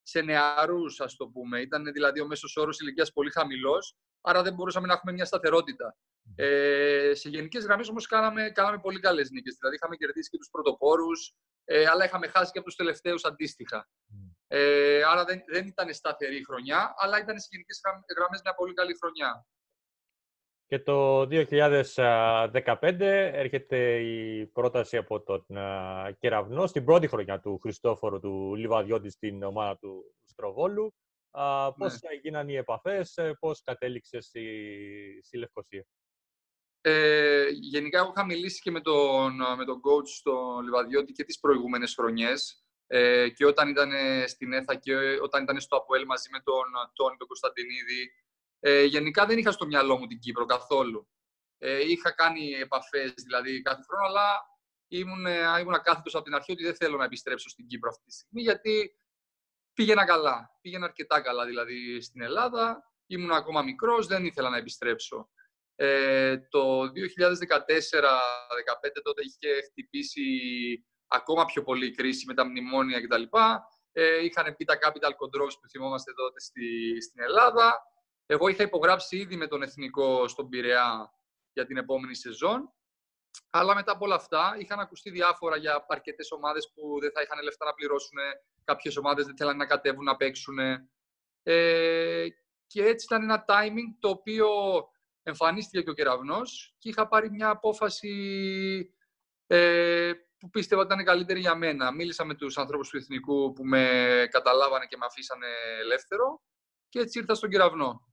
σε 0.01 0.21
νεαρούς, 0.21 0.99
ας 0.99 1.15
το 1.15 1.27
πούμε. 1.27 1.61
Ήταν 1.61 1.91
δηλαδή 1.91 2.21
ο 2.21 2.27
μέσος 2.27 2.57
όρος 2.57 2.79
ηλικίας 2.79 3.11
πολύ 3.13 3.31
χαμηλός, 3.31 3.95
άρα 4.21 4.41
δεν 4.41 4.53
μπορούσαμε 4.53 4.87
να 4.87 4.93
έχουμε 4.93 5.11
μια 5.11 5.25
σταθερότητα. 5.25 5.97
Ε, 6.35 7.11
σε 7.13 7.29
γενικές 7.29 7.63
γραμμές 7.63 7.89
όμως 7.89 8.07
κάναμε, 8.07 8.49
κάναμε 8.49 8.79
πολύ 8.79 8.99
καλές 8.99 9.29
νίκες. 9.29 9.55
Δηλαδή 9.59 9.75
είχαμε 9.75 9.95
κερδίσει 9.95 10.29
και 10.29 10.37
τους 10.37 10.49
πρωτοπόρους, 10.49 11.35
ε, 11.65 11.85
αλλά 11.85 12.05
είχαμε 12.05 12.27
χάσει 12.27 12.51
και 12.51 12.57
από 12.57 12.67
τους 12.67 12.75
τελευταίους 12.77 13.23
αντίστοιχα. 13.23 13.89
Ε, 14.51 15.03
άρα 15.03 15.25
δεν, 15.25 15.43
δεν 15.47 15.67
ήταν 15.67 15.93
σταθερή 15.93 16.45
χρονιά, 16.45 16.93
αλλά 16.97 17.19
ήταν 17.19 17.39
σε 17.39 17.47
γενικές 17.51 17.81
γραμμές 18.17 18.41
μια 18.43 18.53
πολύ 18.53 18.73
καλή 18.73 18.97
χρονιά. 19.01 19.45
Και 20.65 20.79
το 20.79 21.21
2015 21.21 22.99
έρχεται 22.99 23.99
η 23.99 24.45
πρόταση 24.45 24.97
από 24.97 25.21
τον 25.21 25.45
Κεραυνό 26.19 26.67
στην 26.67 26.85
πρώτη 26.85 27.07
χρονιά 27.07 27.39
του 27.39 27.59
Χριστόφορου 27.59 28.19
του 28.19 28.55
Λιβαδιώτης 28.55 29.13
στην 29.13 29.43
ομάδα 29.43 29.77
του 29.77 30.15
Στροβόλου. 30.25 30.93
Α, 31.31 31.73
πώς 31.73 32.01
ναι. 32.01 32.09
έγιναν 32.09 32.49
οι 32.49 32.55
επαφές, 32.55 33.17
ε, 33.17 33.33
πώς 33.39 33.61
κατέληξε 33.63 34.19
στη, 34.21 34.43
στη 35.23 35.37
Λευκοσία; 35.37 35.85
Ε, 36.81 37.47
γενικά, 37.49 37.99
εγώ 37.99 38.11
είχα 38.15 38.25
μιλήσει 38.25 38.61
και 38.61 38.71
με 38.71 38.81
τον, 38.81 39.35
με 39.57 39.65
τον 39.65 39.75
coach 39.75 40.07
στο 40.07 40.59
Λιβαδιώτη 40.63 41.11
και 41.11 41.23
τις 41.23 41.39
προηγούμενες 41.39 41.93
χρονιές. 41.93 42.63
Ε, 42.91 43.29
και 43.29 43.45
όταν 43.45 43.69
ήταν 43.69 43.91
στην 44.27 44.53
ΕΘΑ 44.53 44.75
και 44.75 44.95
όταν 45.21 45.43
ήταν 45.43 45.59
στο 45.59 45.75
ΑΠΟΕΛ 45.75 46.05
μαζί 46.05 46.29
με 46.31 46.39
τον 46.39 46.63
Τόνι, 46.93 47.17
τον 47.17 47.27
Κωνσταντινίδη, 47.27 48.11
ε, 48.59 48.83
γενικά 48.83 49.25
δεν 49.25 49.37
είχα 49.37 49.51
στο 49.51 49.65
μυαλό 49.65 49.97
μου 49.97 50.07
την 50.07 50.19
Κύπρο 50.19 50.45
καθόλου. 50.45 51.07
Ε, 51.57 51.89
είχα 51.89 52.11
κάνει 52.11 52.51
επαφές 52.51 53.13
δηλαδή 53.13 53.61
κάθε 53.61 53.81
χρόνο, 53.87 54.05
αλλά 54.05 54.41
ήμουν, 54.87 55.25
ε, 55.25 55.59
ήμουν 55.59 55.81
κάθετος 55.81 56.15
από 56.15 56.23
την 56.23 56.33
αρχή 56.33 56.51
ότι 56.51 56.63
δεν 56.63 56.75
θέλω 56.75 56.97
να 56.97 57.03
επιστρέψω 57.03 57.49
στην 57.49 57.67
Κύπρο 57.67 57.89
αυτή 57.89 58.03
τη 58.05 58.13
στιγμή, 58.13 58.41
γιατί 58.41 58.95
πήγαινα 59.73 60.05
καλά. 60.05 60.57
Πήγαινα 60.61 60.85
αρκετά 60.85 61.21
καλά 61.21 61.45
δηλαδή 61.45 62.01
στην 62.01 62.21
Ελλάδα. 62.21 62.83
Ήμουν 63.05 63.31
ακόμα 63.31 63.61
μικρός, 63.61 64.07
δεν 64.07 64.25
ήθελα 64.25 64.49
να 64.49 64.57
επιστρέψω. 64.57 65.29
Ε, 65.75 66.37
το 66.49 66.81
2014-2015 66.81 66.91
τότε 69.03 69.21
είχε 69.21 69.61
χτυπήσει 69.61 70.23
ακόμα 71.09 71.45
πιο 71.45 71.63
πολύ 71.63 71.85
η 71.85 71.91
κρίση 71.91 72.25
με 72.25 72.33
τα 72.33 72.45
μνημόνια 72.45 73.01
κτλ. 73.01 73.23
Ε, 73.91 74.23
είχαν 74.23 74.55
πει 74.55 74.65
τα 74.65 74.77
capital 74.81 75.09
controls 75.09 75.53
που 75.61 75.69
θυμόμαστε 75.69 76.13
τότε 76.13 76.39
στη, 76.39 77.01
στην 77.01 77.21
Ελλάδα. 77.21 77.81
Εγώ 78.25 78.47
είχα 78.47 78.63
υπογράψει 78.63 79.17
ήδη 79.17 79.35
με 79.35 79.47
τον 79.47 79.61
Εθνικό 79.61 80.27
στον 80.27 80.49
Πειραιά 80.49 81.13
για 81.53 81.65
την 81.65 81.77
επόμενη 81.77 82.15
σεζόν. 82.15 82.73
Αλλά 83.49 83.75
μετά 83.75 83.91
από 83.91 84.05
όλα 84.05 84.15
αυτά 84.15 84.55
είχαν 84.59 84.79
ακουστεί 84.79 85.09
διάφορα 85.09 85.57
για 85.57 85.85
αρκετές 85.87 86.31
ομάδες 86.31 86.71
που 86.73 86.99
δεν 86.99 87.11
θα 87.11 87.21
είχαν 87.21 87.43
λεφτά 87.43 87.65
να 87.65 87.73
πληρώσουν. 87.73 88.17
Κάποιες 88.63 88.97
ομάδες 88.97 89.25
δεν 89.25 89.37
θέλανε 89.37 89.57
να 89.57 89.65
κατέβουν 89.65 90.03
να 90.03 90.15
παίξουν. 90.15 90.57
Ε, 91.43 92.27
και 92.67 92.83
έτσι 92.85 93.05
ήταν 93.05 93.23
ένα 93.23 93.45
timing 93.47 93.95
το 93.99 94.09
οποίο 94.09 94.47
εμφανίστηκε 95.23 95.83
και 95.83 95.89
ο 95.89 95.93
κεραυνός 95.93 96.75
και 96.77 96.89
είχα 96.89 97.07
πάρει 97.07 97.29
μια 97.29 97.49
απόφαση 97.49 98.13
ε, 99.47 100.11
που 100.39 100.49
πίστευα 100.49 100.81
ότι 100.81 100.93
ήταν 100.93 101.05
καλύτερη 101.05 101.39
για 101.39 101.55
μένα. 101.55 101.91
Μίλησα 101.91 102.25
με 102.25 102.35
τους 102.35 102.57
ανθρώπους 102.57 102.89
του 102.89 102.97
Εθνικού 102.97 103.53
που 103.53 103.65
με 103.65 103.83
καταλάβανε 104.31 104.85
και 104.85 104.97
με 104.97 105.05
αφήσανε 105.05 105.47
ελεύθερο 105.81 106.41
και 106.89 106.99
έτσι 106.99 107.19
ήρθα 107.19 107.33
στον 107.33 107.49
κεραυνό 107.49 108.09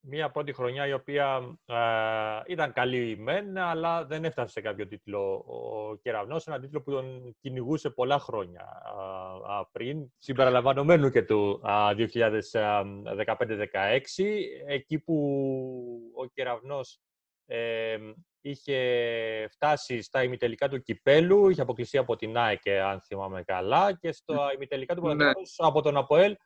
μια 0.00 0.30
πρώτη 0.30 0.52
χρονιά 0.52 0.86
η 0.86 0.92
οποία 0.92 1.58
ε, 1.66 2.52
ήταν 2.52 2.72
καλή 2.72 3.16
μεν, 3.18 3.58
αλλά 3.58 4.04
δεν 4.04 4.24
έφτασε 4.24 4.52
σε 4.52 4.60
κάποιο 4.60 4.86
τίτλο 4.86 5.44
ο 5.46 5.96
Κεραυνός, 5.96 6.46
ένα 6.46 6.60
τίτλο 6.60 6.82
που 6.82 6.90
τον 6.90 7.36
κυνηγούσε 7.40 7.90
πολλά 7.90 8.18
χρόνια 8.18 8.82
ε, 9.60 9.62
πριν, 9.72 10.12
συμπεριλαμβανομένου 10.18 11.10
και 11.10 11.22
του 11.22 11.60
2015-16, 11.64 11.66
εκεί 14.66 14.98
που 14.98 15.14
ο 16.14 16.26
Κεραυνός 16.26 17.00
ε, 17.46 17.98
είχε 18.40 19.48
φτάσει 19.50 20.02
στα 20.02 20.22
ημιτελικά 20.22 20.68
του 20.68 20.82
Κυπέλου, 20.82 21.48
είχε 21.48 21.60
αποκλειστεί 21.60 21.98
από 21.98 22.16
την 22.16 22.36
ΑΕΚ, 22.36 22.68
αν 22.68 23.00
θυμάμαι 23.00 23.42
καλά, 23.42 23.92
και 23.92 24.12
στα 24.12 24.52
ημιτελικά 24.54 24.94
του 24.94 25.14
ναι. 25.14 25.30
από 25.56 25.82
τον 25.82 25.96
ΑΠΟΕΛ 25.96 26.36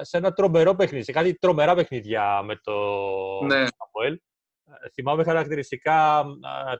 σε 0.00 0.16
ένα 0.16 0.32
τρομερό 0.32 0.74
παιχνίδι, 0.74 1.04
σε 1.04 1.12
κάτι 1.12 1.34
τρομερά 1.34 1.74
παιχνίδια 1.74 2.42
με 2.42 2.56
το 2.56 2.72
ναι. 3.44 3.66
Αποέλ. 3.76 4.20
Θυμάμαι 4.92 5.24
χαρακτηριστικά 5.24 6.24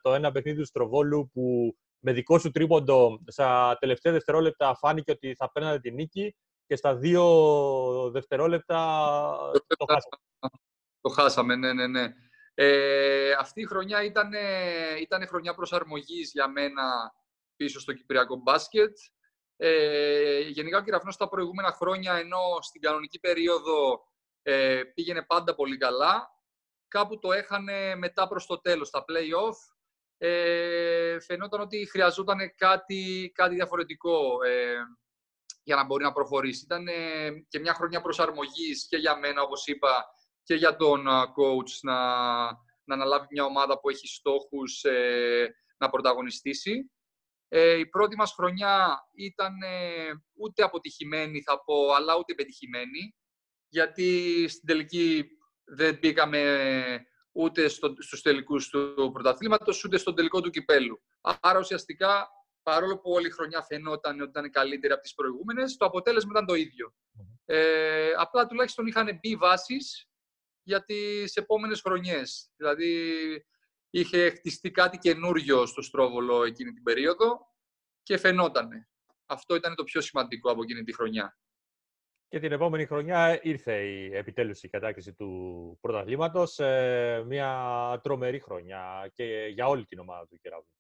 το 0.02 0.14
ένα 0.14 0.32
παιχνίδι 0.32 0.58
του 0.58 0.66
Στροβόλου 0.66 1.30
που 1.32 1.76
με 1.98 2.12
δικό 2.12 2.38
σου 2.38 2.50
τρίποντο 2.50 3.22
στα 3.26 3.76
τελευταία 3.80 4.12
δευτερόλεπτα 4.12 4.74
φάνηκε 4.74 5.10
ότι 5.10 5.34
θα 5.34 5.50
παίρνατε 5.52 5.78
την 5.78 5.94
νίκη 5.94 6.36
και 6.66 6.76
στα 6.76 6.96
δύο 6.96 7.24
δευτερόλεπτα 8.10 8.76
το 9.76 9.84
χάσαμε. 9.84 10.22
Το 11.02 11.10
χάσαμε, 11.10 11.56
ναι, 11.56 11.72
ναι, 11.72 11.86
ναι. 11.86 12.12
Ε, 12.62 13.32
αυτή 13.32 13.60
η 13.60 13.64
χρονιά 13.64 14.02
ήταν, 14.02 14.32
ήταν 15.00 15.26
χρονιά 15.26 15.54
προσαρμογής 15.54 16.30
για 16.32 16.48
μένα 16.48 17.12
πίσω 17.56 17.80
στο 17.80 17.92
Κυπριακό 17.92 18.36
μπάσκετ. 18.36 18.98
Ε, 19.56 20.40
γενικά 20.40 20.78
ο 20.78 20.82
Κυραφνός 20.82 21.16
τα 21.16 21.28
προηγούμενα 21.28 21.72
χρόνια, 21.72 22.14
ενώ 22.14 22.40
στην 22.60 22.80
κανονική 22.80 23.18
περίοδο 23.20 24.00
ε, 24.42 24.82
πήγαινε 24.94 25.22
πάντα 25.22 25.54
πολύ 25.54 25.76
καλά, 25.76 26.30
κάπου 26.88 27.18
το 27.18 27.32
έχανε 27.32 27.94
μετά 27.96 28.28
προς 28.28 28.46
το 28.46 28.60
τέλος, 28.60 28.88
στα 28.88 29.04
play-off. 29.08 29.56
Ε, 30.18 31.20
φαινόταν 31.20 31.60
ότι 31.60 31.88
χρειαζόταν 31.90 32.38
κάτι, 32.56 33.32
κάτι 33.34 33.54
διαφορετικό 33.54 34.42
ε, 34.42 34.74
για 35.62 35.76
να 35.76 35.84
μπορεί 35.84 36.04
να 36.04 36.12
προχωρήσει. 36.12 36.64
Ήταν 36.64 36.88
ε, 36.88 37.30
και 37.48 37.58
μια 37.58 37.74
χρονιά 37.74 38.00
προσαρμογής 38.00 38.86
και 38.88 38.96
για 38.96 39.18
μένα, 39.18 39.42
όπως 39.42 39.66
είπα, 39.66 40.04
και 40.42 40.54
για 40.54 40.76
τον 40.76 41.06
coach 41.08 41.70
να, 41.82 41.96
να 42.84 42.94
αναλάβει 42.94 43.26
μια 43.30 43.44
ομάδα 43.44 43.80
που 43.80 43.88
έχει 43.88 44.06
στόχους 44.06 44.84
να 45.76 45.90
πρωταγωνιστήσει. 45.90 46.90
Ε, 47.52 47.78
η 47.78 47.86
πρώτη 47.86 48.16
μας 48.16 48.32
χρονιά 48.32 48.98
ήταν 49.14 49.62
ε, 49.62 50.10
ούτε 50.34 50.62
αποτυχημένη 50.62 51.42
θα 51.42 51.64
πω, 51.64 51.92
αλλά 51.92 52.16
ούτε 52.16 52.34
πετυχημένη, 52.34 53.14
γιατί 53.68 54.44
στην 54.48 54.66
τελική 54.66 55.28
δεν 55.64 55.98
μπήκαμε 56.00 57.06
ούτε 57.32 57.68
στο, 57.68 57.94
στους 57.98 58.22
τελικούς 58.22 58.68
του 58.68 59.10
πρωταθλήματος, 59.12 59.84
ούτε 59.84 59.98
στον 59.98 60.14
τελικό 60.14 60.40
του 60.40 60.50
κυπέλου. 60.50 61.02
Άρα 61.40 61.58
ουσιαστικά, 61.58 62.28
παρόλο 62.62 62.98
που 62.98 63.10
όλη 63.10 63.26
η 63.26 63.30
χρονιά 63.30 63.62
φαινόταν 63.62 64.20
ότι 64.20 64.30
ήταν 64.30 64.50
καλύτερη 64.50 64.92
από 64.92 65.02
τις 65.02 65.14
προηγούμενες, 65.14 65.76
το 65.76 65.84
αποτέλεσμα 65.84 66.30
ήταν 66.32 66.46
το 66.46 66.54
ίδιο. 66.54 66.94
Ε, 67.44 68.10
απλά 68.16 68.46
τουλάχιστον 68.46 68.86
είχαν 68.86 69.18
μπει 69.20 69.36
βάσεις 69.36 70.09
για 70.70 70.84
τις 70.84 71.36
επόμενες 71.36 71.80
χρονιές. 71.80 72.50
Δηλαδή, 72.56 72.92
είχε 73.90 74.30
χτιστεί 74.30 74.70
κάτι 74.70 74.98
καινούριο 74.98 75.66
στο 75.66 75.82
Στρόβολο 75.82 76.44
εκείνη 76.44 76.72
την 76.72 76.82
περίοδο 76.82 77.46
και 78.02 78.16
φαινότανε. 78.16 78.88
Αυτό 79.26 79.54
ήταν 79.54 79.74
το 79.74 79.84
πιο 79.84 80.00
σημαντικό 80.00 80.50
από 80.50 80.62
εκείνη 80.62 80.82
τη 80.82 80.94
χρονιά. 80.94 81.38
Και 82.28 82.38
την 82.38 82.52
επόμενη 82.52 82.86
χρονιά 82.86 83.40
ήρθε 83.42 83.74
η, 83.74 84.16
επιτέλους 84.16 84.62
η 84.62 84.68
κατάκτηση 84.68 85.12
του 85.12 85.78
πρωταθλήματος. 85.80 86.58
Ε, 86.58 87.22
μια 87.26 88.00
τρομερή 88.02 88.40
χρονιά 88.40 89.10
και 89.14 89.46
για 89.52 89.66
όλη 89.66 89.84
την 89.84 89.98
ομάδα 89.98 90.26
του 90.26 90.38
Κεραυνού. 90.42 90.74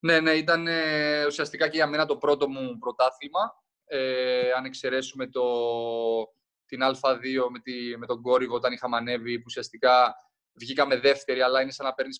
Ναι, 0.00 0.20
ναι, 0.20 0.30
ήταν 0.30 0.66
ε, 0.66 1.26
ουσιαστικά 1.26 1.68
και 1.68 1.76
για 1.76 1.86
μένα 1.86 2.06
το 2.06 2.16
πρώτο 2.16 2.48
μου 2.48 2.78
πρωτάθλημα. 2.78 3.64
Ε, 3.84 4.50
αν 4.50 4.64
εξαιρέσουμε 4.64 5.26
το, 5.26 5.42
την 6.66 6.80
Α2 6.82 7.48
με, 7.50 7.58
τη, 7.58 7.96
με 7.96 8.06
τον 8.06 8.22
Κόρυγο 8.22 8.54
όταν 8.54 8.72
είχαμε 8.72 8.96
ανέβει, 8.96 9.38
που 9.38 9.44
ουσιαστικά 9.46 10.14
βγήκαμε 10.52 10.96
δεύτερη, 10.96 11.40
αλλά 11.40 11.60
είναι 11.62 11.70
σαν 11.70 11.86
να 11.86 11.94
παίρνεις 11.94 12.18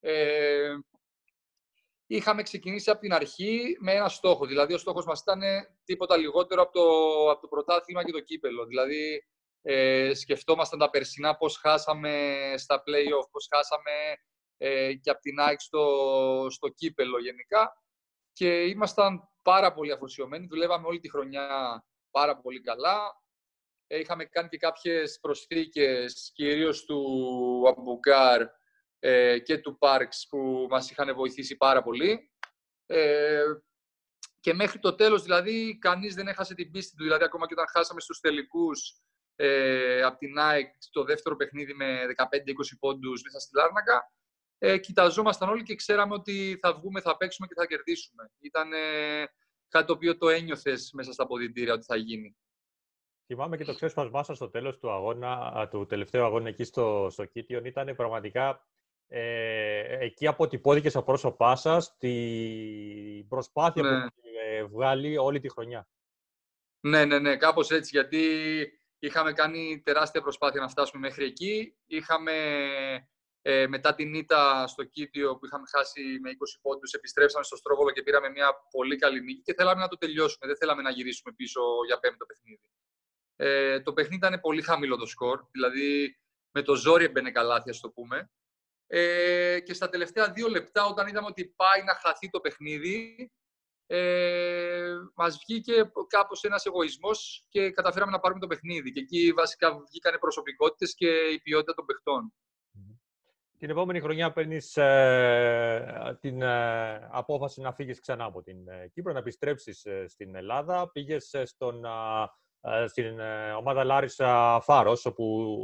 Ε, 0.00 0.74
είχαμε 2.06 2.42
ξεκινήσει 2.42 2.90
από 2.90 3.00
την 3.00 3.12
αρχή 3.12 3.76
με 3.80 3.92
ένα 3.92 4.08
στόχο. 4.08 4.46
Δηλαδή, 4.46 4.74
ο 4.74 4.78
στόχος 4.78 5.04
μας 5.04 5.20
ήταν 5.20 5.40
τίποτα 5.84 6.16
λιγότερο 6.16 6.62
από 6.62 6.72
το, 6.72 6.84
από 7.30 7.40
το 7.40 7.48
πρωτάθλημα 7.48 8.04
και 8.04 8.12
το 8.12 8.20
κύπελο. 8.20 8.66
Δηλαδή, 8.66 9.22
ε, 9.62 10.14
σκεφτόμασταν 10.14 10.78
τα 10.78 10.90
περσινά 10.90 11.36
πώς 11.36 11.56
χάσαμε 11.56 12.36
στα 12.56 12.82
play-off, 12.86 13.28
πώς 13.30 13.48
χάσαμε 13.54 13.92
ε, 14.56 14.94
και 14.94 15.10
από 15.10 15.20
την 15.20 15.38
ΑΕΚ 15.40 15.60
στο, 15.60 16.46
στο 16.50 16.68
κύπελο 16.68 17.18
γενικά. 17.18 17.82
Και 18.32 18.62
ήμασταν 18.62 19.20
πάρα 19.42 19.72
πολύ 19.72 19.92
αφοσιωμένοι. 19.92 20.46
Δουλεύαμε 20.46 20.86
όλη 20.86 21.00
τη 21.00 21.10
χρονιά 21.10 21.46
πάρα 22.10 22.36
πολύ 22.36 22.60
καλά. 22.60 23.22
Ε, 23.86 23.98
είχαμε 23.98 24.24
κάνει 24.24 24.48
και 24.48 24.56
κάποιες 24.56 25.18
προσθήκες, 25.20 26.32
κυρίως 26.34 26.84
του 26.84 27.62
Αμπουκάρ 27.68 28.46
ε, 28.98 29.38
και 29.38 29.58
του 29.58 29.78
Parks 29.80 30.26
που 30.28 30.66
μας 30.70 30.90
είχαν 30.90 31.14
βοηθήσει 31.14 31.56
πάρα 31.56 31.82
πολύ. 31.82 32.30
Ε, 32.86 33.42
και 34.40 34.54
μέχρι 34.54 34.78
το 34.78 34.94
τέλος, 34.94 35.22
δηλαδή, 35.22 35.78
κανείς 35.78 36.14
δεν 36.14 36.28
έχασε 36.28 36.54
την 36.54 36.70
πίστη 36.70 36.96
του. 36.96 37.02
Δηλαδή, 37.02 37.24
ακόμα 37.24 37.46
και 37.46 37.54
όταν 37.54 37.68
χάσαμε 37.68 38.00
στους 38.00 38.20
τελικούς 38.20 39.02
ε, 39.36 40.02
από 40.02 40.18
την 40.18 40.38
ΑΕΚ 40.38 40.74
στο 40.78 41.04
δεύτερο 41.04 41.36
παιχνίδι 41.36 41.74
με 41.74 42.06
15-20 42.16 42.24
πόντους 42.78 43.22
μέσα 43.22 43.38
στη 43.38 43.56
Λάρνακα, 43.56 44.12
ε, 44.58 44.78
κοιταζόμασταν 44.78 45.48
όλοι 45.48 45.62
και 45.62 45.74
ξέραμε 45.74 46.14
ότι 46.14 46.58
θα 46.60 46.74
βγούμε, 46.74 47.00
θα 47.00 47.16
παίξουμε 47.16 47.46
και 47.46 47.54
θα 47.56 47.66
κερδίσουμε. 47.66 48.30
Ήταν 48.38 48.72
ε, 48.72 49.24
κάτι 49.68 49.86
το 49.86 49.92
οποίο 49.92 50.18
το 50.18 50.28
ένιωθες 50.28 50.90
μέσα 50.92 51.12
στα 51.12 51.26
ποδητήρια 51.26 51.72
ότι 51.72 51.84
θα 51.84 51.96
γίνει. 51.96 52.36
Θυμάμαι 53.26 53.56
και 53.56 53.64
το 53.64 53.74
ξέσπασμά 53.74 54.22
σας 54.22 54.36
στο 54.36 54.48
τέλος 54.50 54.78
του 54.78 54.90
αγώνα, 54.90 55.68
του 55.70 55.86
τελευταίου 55.86 56.24
αγώνα 56.24 56.48
εκεί 56.48 56.64
στο, 56.64 57.08
στο 57.10 57.24
Κίτιον. 57.24 57.64
Ήταν 57.64 57.96
πραγματικά 57.96 58.66
ε, 59.08 60.04
εκεί 60.04 60.26
αποτυπώθηκε 60.26 60.88
στα 60.88 61.02
πρόσωπά 61.02 61.56
σας 61.56 61.96
την 61.96 63.28
προσπάθεια 63.28 63.82
Ναι. 63.82 63.88
που 63.88 63.94
έχετε 63.96 64.64
βγάλει 64.64 65.16
όλη 65.16 65.40
τη 65.40 65.48
χρονιά. 65.50 65.88
Ναι, 66.80 67.04
ναι, 67.04 67.18
ναι, 67.18 67.36
κάπως 67.36 67.70
έτσι, 67.70 67.90
γιατί 67.92 68.22
είχαμε 68.98 69.32
κάνει 69.32 69.82
τεράστια 69.84 70.22
προσπάθεια 70.22 70.60
να 70.60 70.68
φτάσουμε 70.68 71.06
μέχρι 71.06 71.24
εκεί. 71.24 71.76
Είχαμε 71.86 72.32
ε, 73.50 73.66
μετά 73.66 73.94
την 73.94 74.14
ήττα 74.14 74.66
στο 74.66 74.84
Κίτιο 74.84 75.36
που 75.36 75.46
είχαμε 75.46 75.64
χάσει 75.76 76.18
με 76.22 76.30
20 76.30 76.34
πόντους, 76.62 76.92
επιστρέψαμε 76.92 77.44
στο 77.44 77.56
Στρόβολο 77.56 77.90
και 77.90 78.02
πήραμε 78.02 78.28
μια 78.28 78.54
πολύ 78.70 78.96
καλή 78.96 79.20
νίκη 79.20 79.42
και 79.42 79.54
θέλαμε 79.54 79.80
να 79.80 79.88
το 79.88 79.98
τελειώσουμε. 79.98 80.46
Δεν 80.46 80.56
θέλαμε 80.56 80.82
να 80.82 80.90
γυρίσουμε 80.90 81.34
πίσω 81.36 81.60
για 81.86 81.98
πέμπτο 81.98 82.26
παιχνίδι. 82.26 82.70
Ε, 83.36 83.80
το 83.80 83.92
παιχνίδι 83.92 84.26
ήταν 84.26 84.40
πολύ 84.40 84.62
χαμηλό 84.62 84.96
το 84.96 85.06
σκορ, 85.06 85.44
δηλαδή 85.50 86.18
με 86.50 86.62
το 86.62 86.74
ζόρι 86.74 87.04
έμπαινε 87.04 87.30
καλάθια, 87.30 87.72
ας 87.72 87.80
το 87.80 87.90
πούμε. 87.90 88.30
Ε, 88.86 89.60
και 89.60 89.74
στα 89.74 89.88
τελευταία 89.88 90.32
δύο 90.32 90.48
λεπτά, 90.48 90.84
όταν 90.84 91.06
είδαμε 91.06 91.26
ότι 91.26 91.44
πάει 91.56 91.82
να 91.84 91.94
χαθεί 91.94 92.30
το 92.30 92.40
παιχνίδι, 92.40 93.30
ε, 93.86 94.94
μας 95.14 95.38
βγήκε 95.46 95.92
κάπως 96.08 96.44
ένας 96.44 96.66
εγωισμός 96.66 97.46
και 97.48 97.70
καταφέραμε 97.70 98.12
να 98.12 98.20
πάρουμε 98.20 98.40
το 98.40 98.46
παιχνίδι. 98.46 98.92
Και 98.92 99.00
εκεί 99.00 99.32
βασικά 99.32 99.78
βγήκαν 99.78 100.18
προσωπικότητες 100.18 100.94
και 100.94 101.08
η 101.08 101.40
ποιότητα 101.40 101.74
των 101.74 101.86
παιχτών. 101.86 102.32
Την 103.58 103.70
επόμενη 103.70 104.00
χρονιά 104.00 104.32
παίρνεις 104.32 104.72
την 106.20 106.42
ε, 106.42 107.08
απόφαση 107.10 107.60
να 107.60 107.72
φύγεις 107.72 108.00
ξανά 108.00 108.24
από 108.24 108.42
την 108.42 108.68
ε, 108.68 108.88
Κύπρο, 108.92 109.12
να 109.12 109.18
επιστρέψεις 109.18 109.84
ε, 109.84 110.06
στην 110.08 110.34
Ελλάδα. 110.34 110.90
Πήγες 110.92 111.32
ε, 111.32 111.44
στον, 111.44 111.84
α, 111.84 112.28
ε, 112.60 112.86
στην 112.86 113.18
ε, 113.18 113.52
ομάδα 113.52 113.84
Λάρισα 113.84 114.60
Φάρος, 114.62 115.06
όπου 115.06 115.54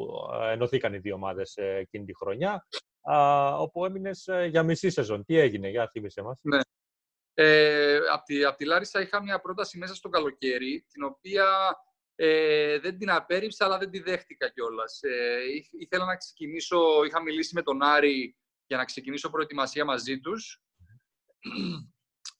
ε, 0.42 0.52
ενωθήκαν 0.52 0.94
οι 0.94 0.98
δύο 0.98 1.14
ομάδες 1.14 1.56
ε, 1.56 1.76
εκείνη 1.76 2.04
τη 2.04 2.16
χρονιά, 2.16 2.66
α, 3.02 3.56
όπου 3.58 3.84
έμεινες 3.84 4.26
ε, 4.26 4.44
για 4.44 4.62
μισή 4.62 4.90
σεζόν. 4.90 5.24
Τι 5.24 5.38
έγινε, 5.38 5.68
για 5.68 5.88
θύμισε 5.88 6.22
μας. 6.22 6.38
Ναι. 6.42 6.60
Ε, 7.34 7.96
από, 8.12 8.24
τη, 8.24 8.44
απ' 8.44 8.56
τη 8.56 8.64
Λάρισα 8.64 9.00
είχα 9.00 9.22
μια 9.22 9.40
πρόταση 9.40 9.78
μέσα 9.78 9.94
στο 9.94 10.08
καλοκαίρι, 10.08 10.84
την 10.88 11.04
οποία 11.04 11.46
ε, 12.14 12.78
δεν 12.78 12.98
την 12.98 13.10
απέρριψα, 13.10 13.64
αλλά 13.64 13.78
δεν 13.78 13.90
τη 13.90 13.98
δέχτηκα 14.00 14.48
κιόλας. 14.48 15.02
Ε, 15.02 15.38
ήθ- 15.54 15.72
ήθελα 15.72 16.04
να 16.04 16.16
ξεκινήσω, 16.16 17.04
είχα 17.04 17.22
μιλήσει 17.22 17.54
με 17.54 17.62
τον 17.62 17.82
Άρη 17.82 18.36
για 18.66 18.76
να 18.76 18.84
ξεκινήσω 18.84 19.30
προετοιμασία 19.30 19.84
μαζί 19.84 20.20
τους, 20.20 20.62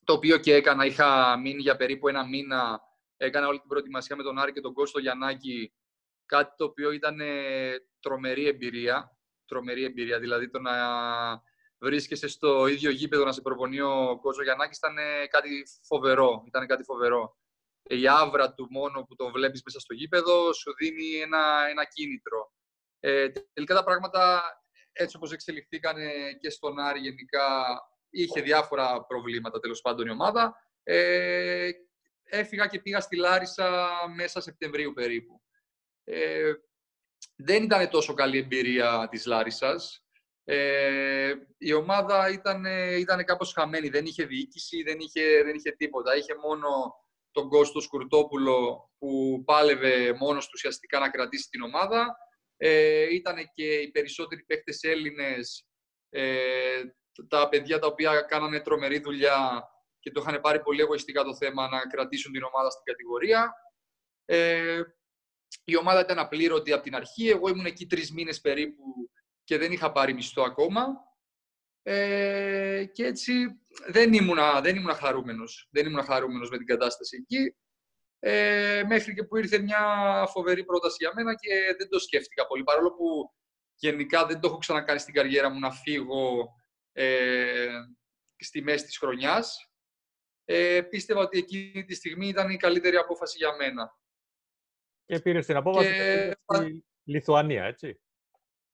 το 0.03 0.13
οποίο 0.13 0.37
και 0.37 0.53
έκανα, 0.53 0.85
είχα 0.85 1.37
μείνει 1.37 1.61
για 1.61 1.75
περίπου 1.75 2.07
ένα 2.07 2.27
μήνα, 2.27 2.81
έκανα 3.17 3.47
όλη 3.47 3.59
την 3.59 3.67
προετοιμασία 3.67 4.15
με 4.15 4.23
τον 4.23 4.39
Άρη 4.39 4.51
και 4.53 4.61
τον 4.61 4.73
Κώστο 4.73 4.99
Γιαννάκη, 4.99 5.73
κάτι 6.25 6.53
το 6.57 6.63
οποίο 6.65 6.91
ήταν 6.91 7.19
ε, 7.19 7.73
τρομερή 7.99 8.47
εμπειρία, 8.47 9.17
τρομερή 9.45 9.83
εμπειρία, 9.83 10.19
δηλαδή 10.19 10.49
το 10.49 10.59
να 10.59 10.73
βρίσκεσαι 11.77 12.27
στο 12.27 12.67
ίδιο 12.67 12.89
γήπεδο 12.89 13.25
να 13.25 13.31
σε 13.31 13.41
προπονεί 13.41 13.81
ο 13.81 14.19
Κώστο 14.21 14.43
Γιαννάκης 14.43 14.77
ήταν 14.77 14.97
ε, 14.97 15.27
κάτι 15.27 15.63
φοβερό, 15.81 16.43
ήταν 16.47 16.67
κάτι 16.67 16.83
φοβερό. 16.83 17.37
Η 17.87 18.07
άβρα 18.07 18.53
του 18.53 18.67
μόνο 18.69 19.03
που 19.03 19.15
τον 19.15 19.31
βλέπεις 19.31 19.61
μέσα 19.63 19.79
στο 19.79 19.93
γήπεδο 19.93 20.53
σου 20.53 20.75
δίνει 20.75 21.15
ένα, 21.15 21.67
ένα 21.69 21.85
κίνητρο. 21.85 22.53
Ε, 22.99 23.29
τελικά 23.53 23.73
τα 23.73 23.83
πράγματα 23.83 24.43
έτσι 24.91 25.15
όπως 25.15 25.31
εξελιχθήκαν 25.31 25.97
ε, 25.97 26.33
και 26.39 26.49
στον 26.49 26.79
Άρη 26.79 26.99
γενικά 26.99 27.65
είχε 28.09 28.41
διάφορα 28.41 29.05
προβλήματα 29.05 29.59
τέλος 29.59 29.81
πάντων 29.81 30.07
η 30.07 30.09
ομάδα. 30.09 30.55
Ε, 30.83 31.69
έφυγα 32.23 32.67
και 32.67 32.79
πήγα 32.79 32.99
στη 32.99 33.15
Λάρισα 33.15 33.89
μέσα 34.15 34.41
Σεπτεμβρίου 34.41 34.93
περίπου. 34.93 35.41
Ε, 36.03 36.53
δεν 37.35 37.63
ήταν 37.63 37.89
τόσο 37.89 38.13
καλή 38.13 38.37
εμπειρία 38.37 39.07
της 39.11 39.25
Λάρισας. 39.25 40.05
Ε, 40.43 41.33
η 41.57 41.73
ομάδα 41.73 42.29
ήταν, 42.29 42.65
ήταν 42.99 43.25
κάπως 43.25 43.53
χαμένη, 43.53 43.89
δεν 43.89 44.05
είχε 44.05 44.25
διοίκηση, 44.25 44.83
δεν 44.83 44.99
είχε, 44.99 45.43
δεν 45.43 45.55
είχε 45.55 45.71
τίποτα. 45.71 46.15
Είχε 46.15 46.35
μόνο 46.35 46.67
τον 47.35 47.49
Κώστο 47.49 47.79
Σκουρτόπουλο 47.79 48.89
που 48.97 49.43
πάλευε 49.45 50.13
μόνος 50.19 50.45
του 50.45 50.51
ουσιαστικά 50.53 50.99
να 50.99 51.09
κρατήσει 51.09 51.49
την 51.49 51.61
ομάδα. 51.61 52.17
Ε, 52.57 53.13
ήταν 53.13 53.35
και 53.53 53.73
οι 53.73 53.91
περισσότεροι 53.91 54.43
παίχτες 54.43 54.83
Έλληνες, 54.83 55.67
ε, 56.09 56.81
τα 57.27 57.49
παιδιά 57.49 57.79
τα 57.79 57.87
οποία 57.87 58.21
κάνανε 58.21 58.59
τρομερή 58.59 58.99
δουλειά 58.99 59.63
και 59.99 60.11
το 60.11 60.21
είχαν 60.21 60.41
πάρει 60.41 60.61
πολύ 60.61 60.81
εγωιστικά 60.81 61.23
το 61.23 61.35
θέμα 61.35 61.69
να 61.69 61.79
κρατήσουν 61.79 62.31
την 62.31 62.43
ομάδα 62.43 62.69
στην 62.69 62.83
κατηγορία. 62.83 63.53
Ε, 64.25 64.81
η 65.63 65.77
ομάδα 65.77 65.99
ήταν 65.99 66.19
απλήρωτη 66.19 66.71
από 66.71 66.83
την 66.83 66.95
αρχή. 66.95 67.29
Εγώ 67.29 67.47
ήμουν 67.47 67.65
εκεί 67.65 67.85
τρεις 67.85 68.11
μήνες 68.11 68.41
περίπου 68.41 68.83
και 69.43 69.57
δεν 69.57 69.71
είχα 69.71 69.91
πάρει 69.91 70.13
μισθό 70.13 70.41
ακόμα. 70.41 70.85
Ε, 71.87 72.85
και 72.91 73.05
έτσι 73.05 73.33
δεν 73.87 74.13
ήμουνα, 74.13 74.61
δεν 74.61 74.75
ήμουνα 74.75 74.93
χαρούμενος. 74.95 75.67
Δεν 75.71 75.85
ήμουνα 75.85 76.03
χαρούμενος 76.03 76.49
με 76.49 76.57
την 76.57 76.65
κατάσταση 76.65 77.17
εκεί. 77.21 77.55
Ε, 78.19 78.83
μέχρι 78.87 79.13
και 79.13 79.23
που 79.23 79.37
ήρθε 79.37 79.57
μια 79.59 79.79
φοβερή 80.29 80.65
πρόταση 80.65 80.95
για 80.99 81.11
μένα 81.15 81.35
και 81.35 81.75
δεν 81.77 81.89
το 81.89 81.99
σκέφτηκα 81.99 82.47
πολύ. 82.47 82.63
Παρόλο 82.63 82.91
που 82.93 83.33
γενικά 83.75 84.25
δεν 84.25 84.39
το 84.39 84.47
έχω 84.47 84.57
ξανακάνει 84.57 84.99
στην 84.99 85.13
καριέρα 85.13 85.49
μου 85.49 85.59
να 85.59 85.71
φύγω 85.71 86.47
ε, 86.91 87.69
στη 88.37 88.61
μέση 88.61 88.85
της 88.85 88.97
χρονιάς. 88.97 89.71
Ε, 90.45 90.81
πίστευα 90.81 91.21
ότι 91.21 91.37
εκείνη 91.37 91.85
τη 91.85 91.95
στιγμή 91.95 92.27
ήταν 92.27 92.49
η 92.49 92.57
καλύτερη 92.57 92.95
απόφαση 92.95 93.37
για 93.37 93.55
μένα. 93.55 93.99
Και 95.05 95.19
πήρες 95.19 95.45
την 95.45 95.55
απόφαση 95.55 95.87
Και- 95.87 95.93
και 95.93 96.35
πήγες 96.45 96.65
στη 96.65 96.85
Λιθουανία, 97.03 97.63
έτσι. 97.65 97.99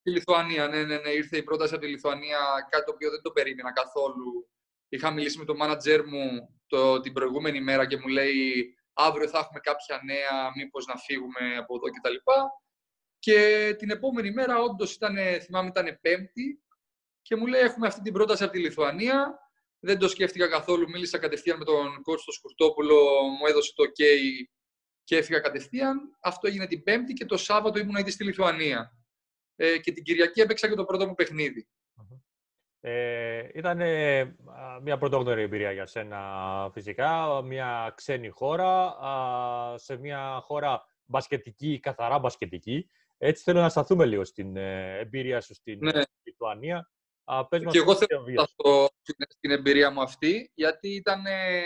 Στη 0.02 0.12
Λιθουανία, 0.12 0.68
ναι, 0.68 0.84
ναι, 0.84 0.98
ναι. 0.98 1.10
Ήρθε 1.10 1.38
η 1.38 1.44
πρόταση 1.44 1.74
από 1.74 1.84
τη 1.84 1.90
Λιθουανία, 1.90 2.40
κάτι 2.70 2.86
το 2.86 2.92
οποίο 2.92 3.10
δεν 3.10 3.22
το 3.22 3.32
περίμενα 3.32 3.74
καθόλου. 3.74 4.50
Είχα 4.90 5.12
μιλήσει 5.12 5.38
με 5.38 5.46
τον 5.46 5.56
μάνατζέρ 5.56 6.08
μου 6.08 6.50
το, 6.68 7.00
την 7.00 7.14
προηγούμενη 7.14 7.62
μέρα 7.62 7.88
και 7.88 7.98
μου 7.98 8.08
λέει 8.08 8.76
αύριο 8.94 9.28
θα 9.28 9.40
έχουμε 9.40 9.60
κάποια 9.60 10.02
νέα, 10.04 10.52
μήπως 10.56 10.86
να 10.86 10.96
φύγουμε 10.96 11.58
από 11.58 11.76
εδώ 11.76 11.86
κτλ. 11.86 12.16
Και 13.20 13.76
την 13.78 13.90
επόμενη 13.90 14.32
μέρα, 14.32 14.60
όντως 14.60 14.94
ήταν, 14.94 15.18
θυμάμαι, 15.42 15.68
ήταν 15.68 16.00
Πέμπτη 16.02 16.64
και 17.22 17.36
μου 17.36 17.48
λέει: 17.48 17.62
Έχουμε 17.62 17.88
αυτή 17.88 18.02
την 18.02 18.14
πρόταση 18.14 18.44
από 18.44 18.52
τη 18.52 18.60
Λιθουανία. 18.60 19.40
Δεν 19.80 20.00
το 20.00 20.08
σκέφτηκα 20.08 20.48
καθόλου. 20.48 20.90
Μίλησα 20.90 21.18
κατευθείαν 21.18 21.58
με 21.58 21.66
τον 21.66 22.02
κότσο 22.02 22.32
Σκουρτόπουλο, 22.32 23.22
μου 23.40 23.46
έδωσε 23.48 23.74
το 23.76 23.84
OK 23.84 24.04
και 25.04 25.18
έφυγα 25.18 25.40
κατευθείαν. 25.40 26.18
Αυτό 26.22 26.48
έγινε 26.48 26.68
την 26.68 26.84
Πέμπτη 26.84 27.14
και 27.14 27.26
το 27.26 27.38
Σάββατο 27.38 27.80
ήμουν 27.80 27.96
ήδη 27.96 28.12
στη 28.12 28.24
Λιθουανία. 28.24 29.01
Ε, 29.64 29.78
και 29.78 29.92
την 29.92 30.04
Κυριακή 30.04 30.42
έπαιξα 30.42 30.70
και 30.70 30.76
το 30.76 30.86
πρώτο 30.86 31.08
μου 31.08 31.14
παιχνίδι. 31.16 31.68
Ε, 32.84 33.48
ήταν 33.54 33.78
μια 34.82 34.98
πρωτόγνωρη 34.98 35.42
εμπειρία 35.42 35.72
για 35.72 35.86
σένα 35.86 36.70
φυσικά, 36.74 37.42
μια 37.44 37.94
ξένη 37.96 38.30
χώρα, 38.30 38.86
α, 38.88 39.78
σε 39.78 39.98
μια 39.98 40.40
χώρα 40.44 40.86
μπασκετική, 41.06 41.80
καθαρά 41.80 42.20
μπασκετική. 42.20 42.90
Έτσι 43.18 43.44
θέλω 43.44 43.60
να 43.62 43.70
σταθούμε 43.70 44.06
λίγο 44.06 44.26
στην 44.26 44.58
ε, 44.58 44.98
εμπειρία 45.00 45.42
σου 45.42 45.54
στην 45.54 45.80
Ναι. 45.82 46.00
ε, 46.00 46.04
Λιθουανία. 46.24 46.92
Α, 47.24 47.48
πες 47.48 47.64
μας 47.64 47.74
Και 47.74 47.78
εγώ 47.80 47.88
πώς 47.94 47.98
θέλω 47.98 48.10
το 48.10 48.18
να 48.20 48.24
βίωσες. 48.24 48.50
σταθώ 48.50 48.90
στην, 49.02 49.16
στην 49.30 49.52
εμπειρία 49.52 49.92
μου 49.92 50.02
αυτή, 50.02 50.52
γιατί 50.54 50.90
ήταν, 50.96 51.26
ε, 51.26 51.62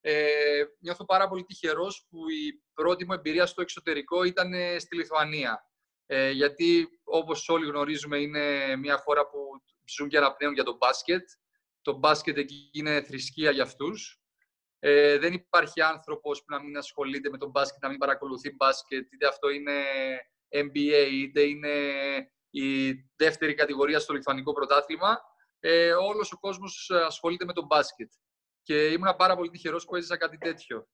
ε, 0.00 0.64
νιώθω 0.78 1.04
πάρα 1.04 1.28
πολύ 1.28 1.44
τυχερός 1.44 2.06
που 2.10 2.18
η 2.30 2.62
πρώτη 2.74 3.04
μου 3.06 3.12
εμπειρία 3.12 3.46
στο 3.46 3.62
εξωτερικό 3.62 4.24
ήταν 4.24 4.52
ε, 4.52 4.78
στη 4.78 4.96
Λιθουανία. 4.96 5.68
Ε, 6.06 6.30
γιατί 6.30 6.88
όπως 7.04 7.48
όλοι 7.48 7.66
γνωρίζουμε 7.66 8.18
είναι 8.18 8.76
μια 8.76 8.98
χώρα 8.98 9.28
που 9.28 9.38
ζουν 9.84 10.08
και 10.08 10.16
αναπνέουν 10.16 10.54
για 10.54 10.64
το 10.64 10.76
μπάσκετ. 10.76 11.28
Το 11.82 11.92
μπάσκετ 11.92 12.36
εκεί 12.36 12.70
είναι 12.72 13.02
θρησκεία 13.02 13.50
για 13.50 13.62
αυτούς. 13.62 14.20
Ε, 14.78 15.18
δεν 15.18 15.32
υπάρχει 15.32 15.80
άνθρωπος 15.80 16.38
που 16.38 16.46
να 16.48 16.62
μην 16.62 16.76
ασχολείται 16.76 17.30
με 17.30 17.38
τον 17.38 17.50
μπάσκετ, 17.50 17.82
να 17.82 17.88
μην 17.88 17.98
παρακολουθεί 17.98 18.54
μπάσκετ, 18.54 19.12
είτε 19.12 19.26
αυτό 19.26 19.48
είναι 19.50 19.82
NBA, 20.48 21.08
είτε 21.10 21.42
είναι 21.42 21.70
η 22.50 22.92
δεύτερη 23.16 23.54
κατηγορία 23.54 23.98
στο 23.98 24.12
λιθουανικό 24.12 24.52
πρωτάθλημα. 24.52 25.20
Ε, 25.60 25.92
όλος 25.92 26.32
ο 26.32 26.38
κόσμος 26.38 26.90
ασχολείται 26.90 27.44
με 27.44 27.52
τον 27.52 27.66
μπάσκετ. 27.66 28.10
Και 28.62 28.86
ήμουν 28.86 29.16
πάρα 29.16 29.36
πολύ 29.36 29.50
τυχερός 29.50 29.84
που 29.84 29.96
έζησα 29.96 30.16
κάτι 30.16 30.38
τέτοιο. 30.38 30.88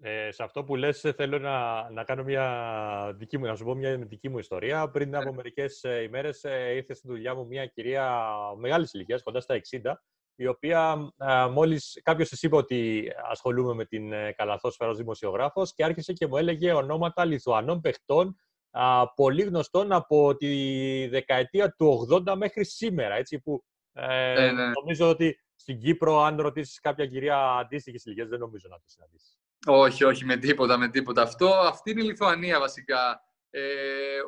Ε, 0.00 0.30
σε 0.30 0.42
αυτό 0.42 0.64
που 0.64 0.76
λες 0.76 1.04
ε, 1.04 1.12
θέλω 1.12 1.38
να, 1.38 1.90
να 1.90 2.04
κάνω 2.04 2.22
μια 2.22 3.12
δική 3.16 3.38
μου, 3.38 3.46
να 3.46 3.56
σου 3.56 3.64
πω 3.64 3.74
μια 3.74 3.96
δική 3.96 4.28
μου 4.28 4.38
ιστορία. 4.38 4.90
Πριν 4.90 5.16
από 5.16 5.32
μερικές 5.32 5.84
ε, 5.84 6.02
ημέρες 6.02 6.44
ε, 6.44 6.72
ήρθε 6.74 6.94
στη 6.94 7.08
δουλειά 7.08 7.34
μου 7.34 7.46
μια 7.46 7.66
κυρία 7.66 8.26
μεγάλης 8.58 8.92
ηλικίας, 8.92 9.22
κοντά 9.22 9.40
στα 9.40 9.60
60, 9.82 9.92
η 10.34 10.46
οποία 10.46 11.12
ε, 11.16 11.46
μόλις 11.46 12.00
κάποιος 12.02 12.28
της 12.28 12.42
είπε 12.42 12.56
ότι 12.56 13.08
ασχολούμαι 13.30 13.74
με 13.74 13.84
την 13.84 14.12
ε, 14.12 14.32
καλαθόσφαιρα 14.32 14.90
ως 14.90 14.96
δημοσιογράφος 14.96 15.74
και 15.74 15.84
άρχισε 15.84 16.12
και 16.12 16.26
μου 16.26 16.36
έλεγε 16.36 16.72
ονόματα 16.72 17.24
Λιθουανών 17.24 17.80
παιχτών 17.80 18.36
α, 18.70 19.12
πολύ 19.14 19.42
γνωστών 19.42 19.92
από 19.92 20.36
τη 20.36 21.08
δεκαετία 21.08 21.74
του 21.78 22.08
80 22.26 22.34
μέχρι 22.36 22.64
σήμερα, 22.64 23.14
έτσι, 23.14 23.40
που 23.40 23.64
ε, 23.92 24.34
Ναι, 24.34 24.52
ναι. 24.52 24.66
νομίζω 24.66 25.08
ότι 25.08 25.40
στην 25.54 25.80
Κύπρο, 25.80 26.20
αν 26.20 26.40
ρωτήσει 26.40 26.80
κάποια 26.80 27.06
κυρία 27.06 27.38
αντίστοιχης 27.38 28.04
ηλικίας, 28.04 28.28
δεν 28.28 28.38
νομίζω 28.38 28.68
να 28.70 28.76
τη 28.76 28.90
συναντήσεις. 28.90 29.38
Όχι, 29.70 30.04
όχι, 30.04 30.24
με 30.24 30.36
τίποτα, 30.36 30.76
με 30.78 30.88
τίποτα. 30.88 31.22
Αυτό, 31.22 31.48
αυτή 31.48 31.90
είναι 31.90 32.02
η 32.02 32.04
Λιθουανία 32.04 32.58
βασικά. 32.58 33.20
Ε, 33.50 33.62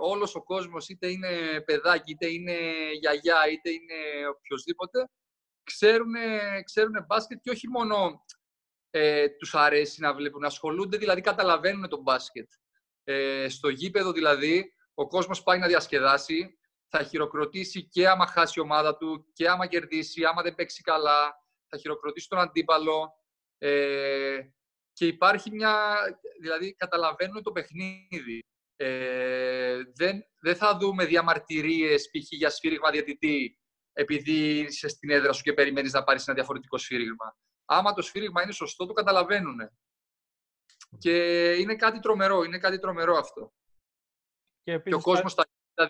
όλος 0.01 0.35
ο 0.35 0.43
κόσμος, 0.43 0.89
είτε 0.89 1.11
είναι 1.11 1.61
παιδάκι, 1.65 2.11
είτε 2.11 2.27
είναι 2.27 2.57
γιαγιά, 3.01 3.51
είτε 3.51 3.71
είναι 3.71 4.29
οποιοδήποτε, 4.29 5.09
ξέρουν, 5.63 6.13
ξέρουν 6.65 7.05
μπάσκετ 7.07 7.39
και 7.43 7.51
όχι 7.51 7.69
μόνο 7.69 8.25
ε, 8.91 9.29
τους 9.29 9.55
αρέσει 9.55 10.01
να 10.01 10.15
βλέπουν, 10.15 10.45
ασχολούνται, 10.45 10.97
δηλαδή 10.97 11.21
καταλαβαίνουν 11.21 11.89
τον 11.89 12.01
μπάσκετ. 12.01 12.51
Ε, 13.05 13.49
στο 13.49 13.69
γήπεδο 13.69 14.13
δηλαδή, 14.13 14.73
ο 14.95 15.07
κόσμος 15.07 15.43
πάει 15.43 15.59
να 15.59 15.67
διασκεδάσει, 15.67 16.59
θα 16.89 17.03
χειροκροτήσει 17.03 17.89
και 17.89 18.09
άμα 18.09 18.27
χάσει 18.27 18.55
η 18.57 18.63
ομάδα 18.63 18.97
του 18.97 19.27
και 19.33 19.49
άμα 19.49 19.67
κερδίσει, 19.67 20.25
άμα 20.25 20.43
δεν 20.43 20.55
παίξει 20.55 20.83
καλά, 20.83 21.35
θα 21.69 21.79
χειροκροτήσει 21.79 22.29
τον 22.29 22.39
αντίπαλο. 22.39 23.11
Ε, 23.59 24.39
και 25.01 25.07
υπάρχει 25.07 25.51
μια, 25.51 25.99
δηλαδή 26.41 26.75
καταλαβαίνουν 26.75 27.43
το 27.43 27.53
παιχνίδι. 27.53 28.41
Ε, 28.77 29.83
δεν, 29.95 30.25
δεν 30.41 30.57
θα 30.57 30.77
δούμε 30.77 31.05
διαμαρτυρίες 31.05 32.11
π.χ. 32.11 32.27
για 32.31 32.51
σφύριγμα 32.51 32.91
διαιτητή 32.91 33.59
επειδή 33.93 34.59
είσαι 34.59 34.89
στην 34.89 35.11
έδρα 35.11 35.33
σου 35.33 35.43
και 35.43 35.53
περιμένεις 35.53 35.93
να 35.93 36.05
πάρεις 36.05 36.27
ένα 36.27 36.37
διαφορετικό 36.37 36.79
σφύριγμα. 36.79 37.37
Άμα 37.65 37.93
το 37.93 38.03
σφύριγμα 38.03 38.43
είναι 38.43 38.53
σωστό, 38.53 38.87
το 38.87 38.93
καταλαβαίνουν. 38.93 39.59
Και 40.99 41.15
είναι 41.55 41.77
κάτι 41.77 42.01
τρομερό, 42.01 42.43
είναι 42.43 42.59
κάτι 42.59 42.79
τρομερό 42.79 43.17
αυτό. 43.17 43.53
Και, 44.63 44.73
επίσης, 44.73 45.03
και 45.03 45.09
ο 45.09 45.13
κόσμος, 45.13 45.35
τα, 45.35 45.45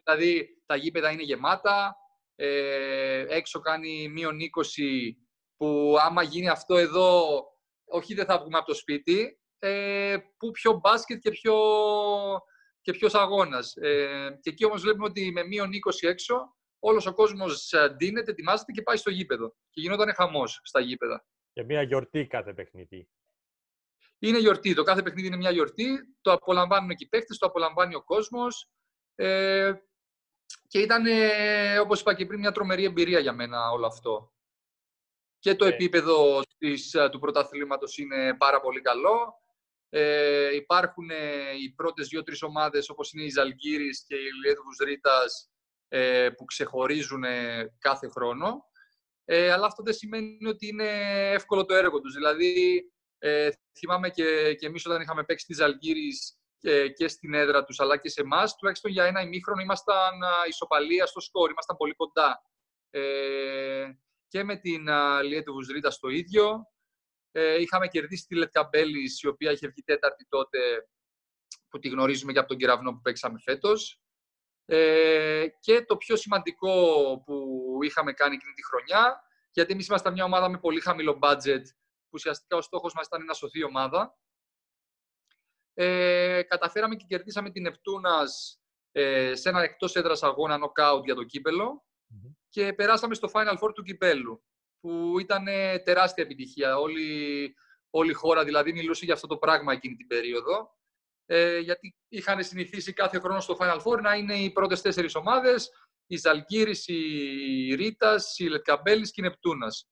δηλαδή, 0.04 0.62
τα 0.66 0.76
γήπεδα 0.76 1.10
είναι 1.10 1.22
γεμάτα, 1.22 1.96
ε, 2.34 3.24
έξω 3.28 3.60
κάνει 3.60 4.08
μείον 4.08 4.38
20, 4.40 5.16
που 5.56 5.96
άμα 6.00 6.22
γίνει 6.22 6.48
αυτό 6.48 6.76
εδώ, 6.76 7.44
όχι 7.90 8.14
δεν 8.14 8.24
θα 8.24 8.38
βγούμε 8.38 8.58
από 8.58 8.66
το 8.66 8.74
σπίτι, 8.74 9.40
ε, 9.58 10.16
που 10.36 10.50
πιο 10.50 10.72
μπάσκετ 10.72 11.18
και 11.18 11.30
πιο, 11.30 11.54
και 12.80 12.92
ποιος 12.92 13.14
αγώνας. 13.14 13.76
Ε, 13.76 14.38
και 14.40 14.50
εκεί 14.50 14.64
όμως 14.64 14.80
βλέπουμε 14.82 15.06
ότι 15.06 15.32
με 15.32 15.44
μείον 15.44 15.70
20 15.72 16.08
έξω, 16.08 16.56
όλος 16.78 17.06
ο 17.06 17.14
κόσμος 17.14 17.72
ντύνεται, 17.96 18.30
ετοιμάζεται 18.30 18.72
και 18.72 18.82
πάει 18.82 18.96
στο 18.96 19.10
γήπεδο. 19.10 19.54
Και 19.70 19.80
γινόταν 19.80 20.14
χαμός 20.14 20.60
στα 20.62 20.80
γήπεδα. 20.80 21.24
Και 21.52 21.64
μια 21.64 21.82
γιορτή 21.82 22.26
κάθε 22.26 22.54
παιχνίδι. 22.54 23.08
Είναι 24.18 24.38
γιορτή. 24.38 24.74
Το 24.74 24.82
κάθε 24.82 25.02
παιχνίδι 25.02 25.26
είναι 25.26 25.36
μια 25.36 25.50
γιορτή. 25.50 25.98
Το 26.20 26.32
απολαμβάνουν 26.32 26.88
και 26.88 27.04
οι 27.04 27.08
παίχτες, 27.08 27.38
το 27.38 27.46
απολαμβάνει 27.46 27.94
ο 27.94 28.04
κόσμος. 28.04 28.70
Ε, 29.14 29.72
και 30.66 30.78
ήταν, 30.78 31.06
ε, 31.06 31.78
όπως 31.78 32.00
είπα 32.00 32.14
και 32.14 32.26
πριν, 32.26 32.40
μια 32.40 32.52
τρομερή 32.52 32.84
εμπειρία 32.84 33.18
για 33.18 33.32
μένα 33.32 33.70
όλο 33.70 33.86
αυτό. 33.86 34.32
Και 35.40 35.54
το 35.54 35.64
ε. 35.64 35.68
επίπεδο 35.68 36.40
της, 36.58 36.96
του 37.10 37.18
πρωταθλήματος 37.18 37.98
είναι 37.98 38.36
πάρα 38.36 38.60
πολύ 38.60 38.80
καλό. 38.80 39.34
Ε, 39.88 40.54
υπάρχουν 40.54 41.10
ε, 41.10 41.50
οι 41.62 41.70
πρώτες 41.70 42.08
δύο-τρεις 42.08 42.42
ομάδες 42.42 42.88
όπως 42.88 43.12
είναι 43.12 43.24
η 43.24 43.28
Ζαλγκύρης 43.28 44.04
και 44.06 44.14
η 44.14 44.28
Λιέδβους 44.42 44.76
Ρήτας 44.84 45.50
ε, 45.88 46.28
που 46.36 46.44
ξεχωρίζουν 46.44 47.24
κάθε 47.78 48.08
χρόνο. 48.08 48.64
Ε, 49.24 49.52
αλλά 49.52 49.66
αυτό 49.66 49.82
δεν 49.82 49.94
σημαίνει 49.94 50.46
ότι 50.46 50.66
είναι 50.66 50.88
εύκολο 51.32 51.64
το 51.64 51.74
έργο 51.74 52.00
τους. 52.00 52.14
Δηλαδή, 52.14 52.82
ε, 53.18 53.50
θυμάμαι 53.78 54.10
και, 54.10 54.54
και 54.54 54.66
εμείς 54.66 54.86
όταν 54.86 55.00
είχαμε 55.00 55.24
παίξει 55.24 55.46
τη 55.46 55.54
Ζαλγκύρης 55.54 56.38
και, 56.58 56.88
και 56.88 57.08
στην 57.08 57.34
έδρα 57.34 57.64
τους, 57.64 57.80
αλλά 57.80 57.96
και 57.96 58.08
σε 58.08 58.20
εμάς, 58.20 58.56
τουλάχιστον 58.56 58.90
για 58.90 59.04
ένα 59.04 59.20
ημίχρονο 59.20 59.62
ήμασταν 59.62 60.14
ισοπαλία 60.48 61.06
στο 61.06 61.20
σκορ, 61.20 61.50
ήμασταν 61.50 61.76
πολύ 61.76 61.94
κοντά. 61.94 62.42
Ε, 64.32 64.38
και 64.38 64.44
με 64.44 64.56
την 64.56 64.88
Λιέτου 65.22 65.60
Ρήτα 65.60 65.92
το 66.00 66.08
ίδιο. 66.08 66.66
Ε, 67.32 67.60
είχαμε 67.60 67.88
κερδίσει 67.88 68.26
τη 68.26 68.34
Λετκαμπέλης, 68.34 69.22
η 69.22 69.26
οποία 69.26 69.50
είχε 69.50 69.68
βγει 69.68 69.82
τέταρτη 69.82 70.26
τότε, 70.28 70.58
που 71.68 71.78
τη 71.78 71.88
γνωρίζουμε 71.88 72.32
και 72.32 72.38
από 72.38 72.48
τον 72.48 72.56
κεραυνό 72.56 72.92
που 72.92 73.00
παίξαμε 73.00 73.38
φέτος. 73.44 74.00
Ε, 74.64 75.46
και 75.60 75.84
το 75.84 75.96
πιο 75.96 76.16
σημαντικό 76.16 76.72
που 77.26 77.78
είχαμε 77.82 78.12
κάνει 78.12 78.34
εκείνη 78.34 78.52
τη 78.52 78.64
χρονιά, 78.64 79.22
γιατί 79.50 79.72
εμείς 79.72 79.86
ήμασταν 79.86 80.12
μια 80.12 80.24
ομάδα 80.24 80.48
με 80.48 80.58
πολύ 80.58 80.80
χαμηλό 80.80 81.18
budget, 81.22 81.62
που 82.02 82.12
ουσιαστικά 82.12 82.56
ο 82.56 82.60
στόχος 82.60 82.94
μας 82.94 83.06
ήταν 83.06 83.24
να 83.24 83.34
σωθεί 83.34 83.64
ομάδα. 83.64 84.18
Ε, 85.74 86.42
καταφέραμε 86.42 86.96
και 86.96 87.04
κερδίσαμε 87.08 87.50
την 87.50 87.62
Νεπτούνας 87.62 88.60
ε, 88.92 89.34
σε 89.34 89.48
ένα 89.48 89.62
εκτός 89.62 89.94
έδρας 89.94 90.22
αγώνα 90.22 90.58
knockout 90.58 91.04
για 91.04 91.14
το 91.14 91.24
κυπελο 91.24 91.84
και 92.50 92.72
περάσαμε 92.72 93.14
στο 93.14 93.30
Final 93.32 93.58
Four 93.58 93.74
του 93.74 93.82
κυπέλου, 93.82 94.44
που 94.80 95.18
ήταν 95.18 95.44
τεράστια 95.84 96.24
επιτυχία. 96.24 96.78
Όλη, 96.78 97.54
όλη 97.90 98.10
η 98.10 98.14
χώρα 98.14 98.44
δηλαδή 98.44 98.72
μιλούσε 98.72 99.04
για 99.04 99.14
αυτό 99.14 99.26
το 99.26 99.36
πράγμα 99.36 99.72
εκείνη 99.72 99.96
την 99.96 100.06
περίοδο 100.06 100.78
ε, 101.32 101.58
γιατί 101.58 101.96
είχαν 102.08 102.44
συνηθίσει 102.44 102.92
κάθε 102.92 103.18
χρόνο 103.18 103.40
στο 103.40 103.56
Final 103.60 103.80
Four 103.82 104.00
να 104.02 104.14
είναι 104.14 104.34
οι 104.34 104.50
πρώτες 104.50 104.80
τέσσερις 104.80 105.14
ομάδες, 105.14 105.70
η 106.06 106.16
Ζαλγκύρης, 106.16 106.88
η 106.88 107.74
Ρίτας, 107.74 108.38
η 108.38 108.48
Λετκαμπέλης 108.48 109.10
και 109.10 109.20
η 109.20 109.24
Νεπτούνας. 109.24 109.88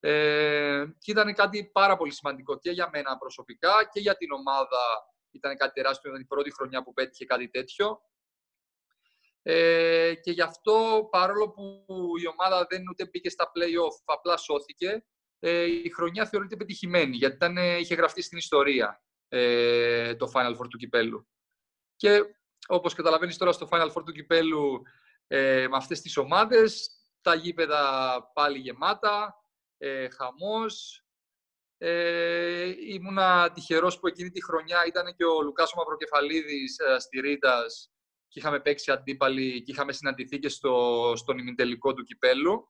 Ε, 0.00 0.84
και 0.98 1.10
ήταν 1.10 1.34
κάτι 1.34 1.70
πάρα 1.72 1.96
πολύ 1.96 2.12
σημαντικό 2.12 2.58
και 2.58 2.70
για 2.70 2.88
μένα 2.92 3.18
προσωπικά 3.18 3.88
και 3.92 4.00
για 4.00 4.16
την 4.16 4.32
ομάδα. 4.32 4.78
Ήταν 5.30 5.56
κάτι 5.56 5.72
τεράστιο, 5.72 6.10
ήταν 6.10 6.22
η 6.22 6.26
πρώτη 6.26 6.52
χρονιά 6.52 6.82
που 6.82 6.92
πέτυχε 6.92 7.24
κάτι 7.24 7.48
τέτοιο. 7.48 8.00
Ε, 9.42 10.14
και 10.14 10.30
γι' 10.30 10.42
αυτό, 10.42 11.08
παρόλο 11.10 11.50
που 11.50 11.84
η 12.22 12.28
ομάδα 12.28 12.66
δεν 12.68 12.82
ούτε 12.90 13.04
μπήκε 13.04 13.30
στα 13.30 13.44
play-off, 13.44 14.02
απλά 14.04 14.36
σώθηκε, 14.36 15.04
ε, 15.38 15.62
η 15.62 15.90
χρονιά 15.90 16.26
θεωρείται 16.26 16.56
πετυχημένη, 16.56 17.16
γιατί 17.16 17.34
ήταν, 17.34 17.56
είχε 17.56 17.94
γραφτεί 17.94 18.22
στην 18.22 18.38
ιστορία 18.38 19.02
ε, 19.28 20.14
το 20.14 20.32
Final 20.34 20.56
Four 20.56 20.68
του 20.70 20.78
Κυπέλου. 20.78 21.28
Και 21.96 22.22
όπως 22.66 22.94
καταλαβαίνεις 22.94 23.36
τώρα 23.36 23.52
στο 23.52 23.68
Final 23.70 23.92
Four 23.92 24.04
του 24.04 24.12
Κυπέλου 24.12 24.82
ε, 25.26 25.66
με 25.68 25.76
αυτές 25.76 26.00
τις 26.00 26.16
ομάδες, 26.16 26.90
τα 27.20 27.34
γήπεδα 27.34 27.82
πάλι 28.34 28.58
γεμάτα, 28.58 29.34
ε, 29.78 30.08
χαμός. 30.08 31.04
Ε, 31.82 32.74
ήμουνα 32.78 33.52
τυχερός 33.52 33.98
που 33.98 34.06
εκείνη 34.06 34.30
τη 34.30 34.44
χρονιά 34.44 34.86
ήταν 34.86 35.14
και 35.16 35.24
ο 35.24 35.42
Λουκάς 35.42 35.72
ο 35.72 35.76
Μαυροκεφαλίδης 35.76 36.78
ε, 36.78 36.98
στη 36.98 37.20
Ρίτας 37.20 37.92
και 38.30 38.38
είχαμε 38.38 38.60
παίξει 38.60 38.90
αντίπαλοι 38.90 39.62
και 39.62 39.72
είχαμε 39.72 39.92
συναντηθεί 39.92 40.38
και 40.38 40.48
στο, 40.48 41.12
στον 41.16 41.38
ημιτελικό 41.38 41.94
του 41.94 42.02
Κυπέλου. 42.02 42.68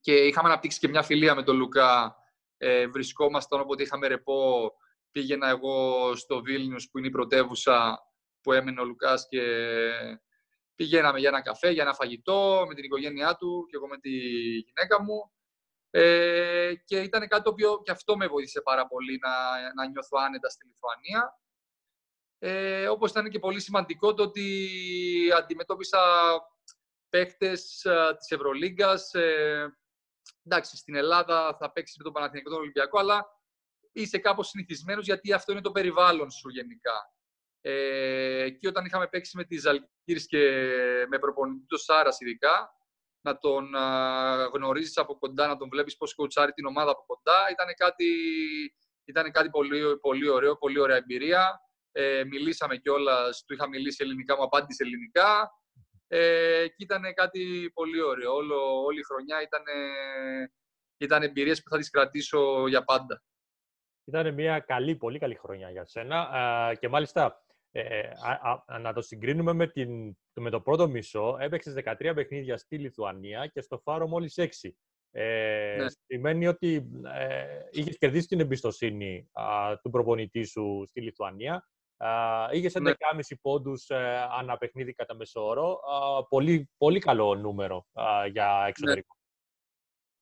Και 0.00 0.14
είχαμε 0.14 0.48
αναπτύξει 0.48 0.78
και 0.78 0.88
μια 0.88 1.02
φιλία 1.02 1.34
με 1.34 1.42
τον 1.42 1.56
Λουκά. 1.56 2.16
Ε, 2.56 2.86
βρισκόμασταν 2.86 3.60
όποτε 3.60 3.82
είχαμε 3.82 4.06
ρεπό 4.06 4.72
πήγαινα 5.10 5.48
εγώ 5.48 6.16
στο 6.16 6.42
Βίλνιους 6.42 6.90
που 6.90 6.98
είναι 6.98 7.06
η 7.06 7.10
πρωτεύουσα 7.10 7.98
που 8.40 8.52
έμενε 8.52 8.80
ο 8.80 8.84
Λουκάς 8.84 9.26
και 9.28 9.42
πηγαίναμε 10.74 11.18
για 11.18 11.28
ένα 11.28 11.42
καφέ, 11.42 11.70
για 11.70 11.82
ένα 11.82 11.94
φαγητό 11.94 12.64
με 12.68 12.74
την 12.74 12.84
οικογένειά 12.84 13.36
του 13.36 13.66
και 13.70 13.76
εγώ 13.76 13.86
με 13.86 13.98
τη 13.98 14.10
γυναίκα 14.66 15.02
μου. 15.02 15.32
Ε, 15.90 16.72
και 16.84 17.00
ήταν 17.00 17.28
κάτι 17.28 17.42
το 17.42 17.50
οποίο 17.50 17.82
και 17.84 17.90
αυτό 17.90 18.16
με 18.16 18.26
βοήθησε 18.26 18.60
πάρα 18.60 18.86
πολύ 18.86 19.18
να, 19.22 19.32
να 19.74 19.90
νιώθω 19.90 20.18
άνετα 20.26 20.48
στη 20.48 20.66
Λιθουανία. 20.66 21.38
Ε, 22.38 22.88
όπως 22.88 23.10
ήταν 23.10 23.28
και 23.28 23.38
πολύ 23.38 23.60
σημαντικό 23.60 24.14
το 24.14 24.22
ότι 24.22 24.68
αντιμετώπισα 25.36 26.00
παίκτες 27.08 27.84
ε, 27.84 28.16
της 28.18 28.30
Ευρωλίγκας. 28.30 29.14
Ε, 29.14 29.78
εντάξει, 30.44 30.76
στην 30.76 30.94
Ελλάδα 30.94 31.56
θα 31.60 31.72
παίξεις 31.72 31.96
με 31.96 32.04
τον 32.04 32.12
Παναθηναϊκό 32.12 32.50
τον 32.50 32.58
Ολυμπιακό, 32.58 32.98
αλλά 32.98 33.26
είσαι 33.92 34.18
κάπως 34.18 34.48
συνηθισμένος 34.48 35.04
γιατί 35.04 35.32
αυτό 35.32 35.52
είναι 35.52 35.60
το 35.60 35.70
περιβάλλον 35.70 36.30
σου 36.30 36.48
γενικά. 36.48 37.12
Ε, 37.60 38.50
και 38.50 38.68
όταν 38.68 38.84
είχαμε 38.84 39.08
παίξει 39.08 39.36
με 39.36 39.44
τη 39.44 39.56
Ζαλκύρης 39.56 40.26
και 40.26 40.38
με 41.08 41.18
προπονητή 41.18 41.66
το 41.66 41.76
Σάρας 41.76 42.20
ειδικά, 42.20 42.72
να 43.20 43.38
τον 43.38 43.74
α, 43.74 44.50
γνωρίζεις 44.54 44.96
από 44.96 45.18
κοντά, 45.18 45.46
να 45.46 45.56
τον 45.56 45.68
βλέπεις 45.68 45.96
πώς 45.96 46.14
κοουτσάρει 46.14 46.52
την 46.52 46.66
ομάδα 46.66 46.90
από 46.90 47.04
κοντά, 47.06 47.50
ήταν 47.50 47.66
κάτι, 47.76 48.06
ήταν 49.04 49.30
κάτι 49.30 49.50
πολύ, 49.50 49.98
πολύ 49.98 50.28
ωραίο, 50.28 50.56
πολύ 50.56 50.78
ωραία 50.78 50.96
εμπειρία. 50.96 51.60
Ε, 52.00 52.24
μιλήσαμε 52.24 52.76
κιόλας, 52.76 53.44
του 53.44 53.54
είχα 53.54 53.68
μιλήσει 53.68 54.04
ελληνικά, 54.04 54.36
μου 54.36 54.42
απάντησε 54.42 54.82
ελληνικά. 54.82 55.50
Ε, 56.06 56.66
και 56.68 56.84
ήταν 56.84 57.02
κάτι 57.14 57.70
πολύ 57.74 58.02
ωραίο. 58.02 58.34
Όλο, 58.34 58.82
όλη 58.84 58.98
η 58.98 59.04
χρονιά 59.04 59.42
ήταν, 59.42 59.62
ήταν 60.96 61.22
εμπειρίες 61.22 61.62
που 61.62 61.70
θα 61.70 61.78
τις 61.78 61.90
κρατήσω 61.90 62.68
για 62.68 62.84
πάντα. 62.84 63.22
Ήταν 64.04 64.34
μια 64.34 64.58
καλή, 64.58 64.96
πολύ 64.96 65.18
καλή 65.18 65.34
χρονιά 65.34 65.70
για 65.70 65.86
σένα 65.86 66.76
και 66.80 66.88
μάλιστα 66.88 67.42
ε, 67.70 68.10
να 68.80 68.92
το 68.92 69.00
συγκρίνουμε 69.00 69.52
με, 69.52 69.66
την, 69.66 70.16
με 70.32 70.50
το 70.50 70.60
πρώτο 70.60 70.88
μισό, 70.88 71.36
έπαιξες 71.40 71.74
13 71.84 72.12
παιχνίδια 72.14 72.56
στη 72.56 72.78
Λιθουανία 72.78 73.46
και 73.46 73.60
στο 73.60 73.78
Φάρο 73.78 74.08
μόλις 74.08 74.34
6. 74.36 74.70
Ε, 75.10 75.76
ναι. 75.78 75.86
Σημαίνει 76.06 76.46
ότι 76.46 76.90
ε, 77.18 77.44
είχες 77.70 77.98
κερδίσει 77.98 78.26
την 78.26 78.40
εμπιστοσύνη 78.40 79.30
του 79.82 79.90
προπονητή 79.90 80.44
σου 80.44 80.84
στη 80.88 81.00
Λιθουανία. 81.00 81.68
Α, 81.98 82.48
είχες 82.52 82.72
11,5 82.76 82.82
ναι. 82.82 83.22
πόντους 83.40 83.88
ε, 83.88 84.28
ανά 84.38 84.56
παιχνίδι 84.56 84.94
κατά 84.94 85.14
μεσόωρο. 85.14 85.80
πολύ, 86.28 86.70
πολύ 86.76 86.98
καλό 86.98 87.34
νούμερο 87.34 87.86
για 88.30 88.64
εξωτερικό. 88.66 89.16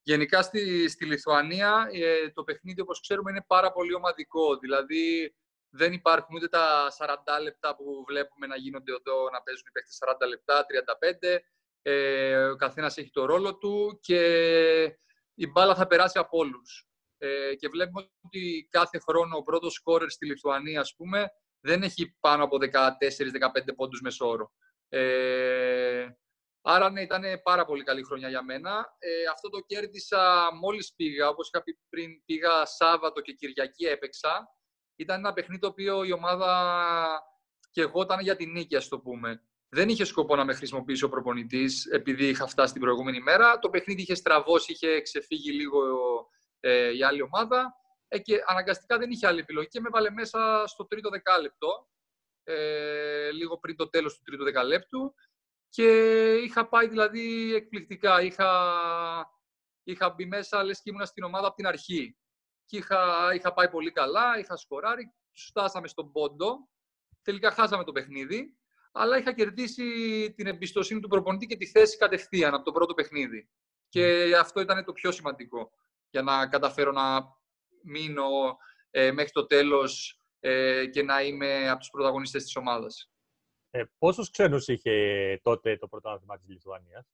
Γενικά 0.08 0.42
στη, 0.42 0.88
στη 0.88 1.04
Λιθουανία 1.04 1.88
ε, 1.92 2.30
το 2.30 2.44
παιχνίδι, 2.44 2.80
όπως 2.80 3.00
ξέρουμε, 3.00 3.30
είναι 3.30 3.44
πάρα 3.46 3.72
πολύ 3.72 3.94
ομαδικό. 3.94 4.56
Δηλαδή, 4.56 5.34
δεν 5.68 5.92
υπάρχουν 5.92 6.36
ούτε 6.36 6.48
τα 6.48 6.92
40 6.98 7.42
λεπτά 7.42 7.76
που 7.76 8.04
βλέπουμε 8.06 8.46
να 8.46 8.56
γίνονται 8.56 8.92
εδώ, 8.92 9.30
να 9.30 9.42
παίζουν 9.42 9.64
οι 9.68 9.70
παίχτες 9.70 9.98
40 10.24 10.28
λεπτά, 10.28 10.66
35. 10.66 11.38
Ε, 11.82 12.44
ο 12.44 12.56
καθένας 12.56 12.96
έχει 12.96 13.10
το 13.10 13.24
ρόλο 13.24 13.56
του 13.56 13.98
και 14.02 14.20
η 15.34 15.46
μπάλα 15.46 15.74
θα 15.74 15.86
περάσει 15.86 16.18
από 16.18 16.38
όλους. 16.38 16.88
Ε, 17.18 17.54
και 17.54 17.68
βλέπουμε 17.68 18.08
ότι 18.20 18.68
κάθε 18.70 18.98
χρόνο 18.98 19.36
ο 19.36 19.42
πρώτος 19.42 19.72
σκόρερ 19.72 20.10
στη 20.10 20.26
Λιθουανία, 20.26 20.80
ας 20.80 20.94
πούμε, 20.96 21.30
δεν 21.66 21.82
έχει 21.82 22.16
πάνω 22.20 22.44
από 22.44 22.56
14-15 22.60 23.74
πόντους 23.76 24.00
μεσόωρο. 24.00 24.52
Ε, 24.88 26.06
άρα, 26.62 26.90
ναι, 26.90 27.00
ήταν 27.00 27.22
πάρα 27.42 27.64
πολύ 27.64 27.82
καλή 27.82 28.02
χρονιά 28.02 28.28
για 28.28 28.42
μένα. 28.42 28.96
Ε, 28.98 29.10
αυτό 29.32 29.48
το 29.48 29.60
κέρδισα 29.66 30.48
μόλις 30.60 30.92
πήγα, 30.96 31.28
όπως 31.28 31.48
είχα 31.48 31.62
πει 31.62 31.78
πριν, 31.88 32.24
πήγα 32.24 32.64
Σάββατο 32.64 33.20
και 33.20 33.32
Κυριακή 33.32 33.84
έπαιξα. 33.84 34.48
Ήταν 34.96 35.18
ένα 35.18 35.32
παιχνίδι 35.32 35.60
το 35.60 35.66
οποίο 35.66 36.04
η 36.04 36.12
ομάδα 36.12 36.50
και 37.70 37.80
εγώ 37.80 38.02
ήταν 38.02 38.20
για 38.20 38.36
την 38.36 38.50
νίκη, 38.50 38.76
ας 38.76 38.88
το 38.88 38.98
πούμε. 38.98 39.42
Δεν 39.68 39.88
είχε 39.88 40.04
σκοπό 40.04 40.36
να 40.36 40.44
με 40.44 40.54
χρησιμοποιήσει 40.54 41.04
ο 41.04 41.08
προπονητής 41.08 41.86
επειδή 41.86 42.28
είχα 42.28 42.46
φτάσει 42.46 42.72
την 42.72 42.82
προηγούμενη 42.82 43.20
μέρα. 43.20 43.58
Το 43.58 43.70
παιχνίδι 43.70 44.02
είχε 44.02 44.14
στραβώσει, 44.14 44.72
είχε 44.72 45.00
ξεφύγει 45.00 45.50
λίγο 45.50 45.80
ε, 46.60 46.96
η 46.96 47.02
άλλη 47.02 47.22
ομάδα 47.22 47.74
ε, 48.08 48.18
και 48.18 48.42
αναγκαστικά 48.46 48.98
δεν 48.98 49.10
είχε 49.10 49.26
άλλη 49.26 49.40
επιλογή 49.40 49.68
και 49.68 49.80
με 49.80 49.88
έβαλε 49.88 50.10
μέσα 50.10 50.64
στο 50.66 50.86
τρίτο 50.86 51.10
δεκάλεπτο, 51.10 51.88
ε, 52.44 53.30
λίγο 53.30 53.58
πριν 53.58 53.76
το 53.76 53.88
τέλος 53.88 54.16
του 54.16 54.22
τρίτου 54.24 54.44
δεκαλέπτου 54.44 55.14
και 55.68 56.34
είχα 56.34 56.68
πάει 56.68 56.88
δηλαδή 56.88 57.54
εκπληκτικά. 57.54 58.22
Είχα, 58.22 58.50
είχα 59.82 60.10
μπει 60.10 60.26
μέσα, 60.26 60.64
λες 60.64 60.82
και 60.82 60.90
ήμουν 60.90 61.06
στην 61.06 61.24
ομάδα 61.24 61.46
από 61.46 61.56
την 61.56 61.66
αρχή. 61.66 62.16
Και 62.64 62.76
είχα, 62.76 63.30
είχα 63.34 63.54
πάει 63.54 63.70
πολύ 63.70 63.92
καλά, 63.92 64.38
είχα 64.38 64.56
σκοράρει, 64.56 65.14
φτάσαμε 65.48 65.88
στον 65.88 66.12
πόντο. 66.12 66.68
Τελικά 67.22 67.50
χάσαμε 67.50 67.84
το 67.84 67.92
παιχνίδι, 67.92 68.56
αλλά 68.92 69.18
είχα 69.18 69.32
κερδίσει 69.32 69.84
την 70.36 70.46
εμπιστοσύνη 70.46 71.00
του 71.00 71.08
προπονητή 71.08 71.46
και 71.46 71.56
τη 71.56 71.66
θέση 71.66 71.96
κατευθείαν 71.96 72.54
από 72.54 72.64
το 72.64 72.72
πρώτο 72.72 72.94
παιχνίδι. 72.94 73.50
Και 73.88 74.36
αυτό 74.36 74.60
ήταν 74.60 74.84
το 74.84 74.92
πιο 74.92 75.12
σημαντικό 75.12 75.72
για 76.10 76.22
να 76.22 76.48
καταφέρω 76.48 76.92
να 76.92 77.35
μείνω 77.86 78.56
ε, 78.90 79.12
μέχρι 79.12 79.32
το 79.32 79.46
τέλος 79.46 80.20
ε, 80.40 80.86
και 80.86 81.02
να 81.02 81.22
είμαι 81.22 81.68
από 81.68 81.78
τους 81.78 81.90
πρωταγωνιστές 81.90 82.42
της 82.42 82.56
ομάδας. 82.56 83.10
Ε, 83.70 83.84
πόσους 83.98 84.30
ξένους 84.30 84.68
είχε 84.68 85.40
τότε 85.42 85.76
το 85.76 85.88
πρωτάθλημα 85.88 86.38
της 86.38 86.48
Λιθουανίας; 86.48 87.06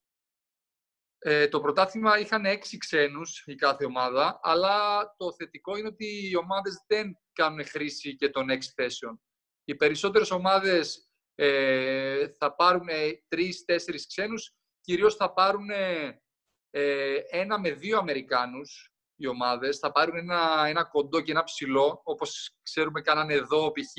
Ε, 1.18 1.48
το 1.48 1.60
πρωτάθλημα 1.60 2.18
είχαν 2.18 2.44
έξι 2.44 2.76
ξένους 2.76 3.42
η 3.46 3.54
κάθε 3.54 3.84
ομάδα, 3.84 4.40
αλλά 4.42 5.06
το 5.16 5.32
θετικό 5.32 5.76
είναι 5.76 5.88
ότι 5.88 6.28
οι 6.28 6.36
ομάδες 6.36 6.84
δεν 6.86 7.18
κάνουν 7.32 7.66
χρήση 7.66 8.16
και 8.16 8.28
των 8.28 8.50
έξι 8.50 8.72
θέσεων. 8.74 9.22
Οι 9.64 9.74
περισσότερες 9.74 10.30
ομάδες 10.30 11.10
ε, 11.34 12.28
θα 12.38 12.54
πάρουν 12.54 12.88
τρεις-τέσσερις 13.28 14.06
ξένους, 14.06 14.54
κυρίως 14.80 15.14
θα 15.14 15.32
πάρουν 15.32 15.70
ε, 15.70 17.14
ένα 17.30 17.60
με 17.60 17.70
δύο 17.70 17.98
Αμερικάνους 17.98 18.91
οι 19.22 19.26
ομάδες, 19.26 19.78
θα 19.78 19.92
πάρουν 19.92 20.16
ένα, 20.16 20.64
ένα 20.66 20.84
κοντό 20.84 21.20
και 21.20 21.30
ένα 21.30 21.42
ψηλό, 21.42 22.00
όπως 22.04 22.54
ξέρουμε 22.62 23.00
κάνανε 23.00 23.34
εδώ 23.34 23.72
π.χ. 23.72 23.92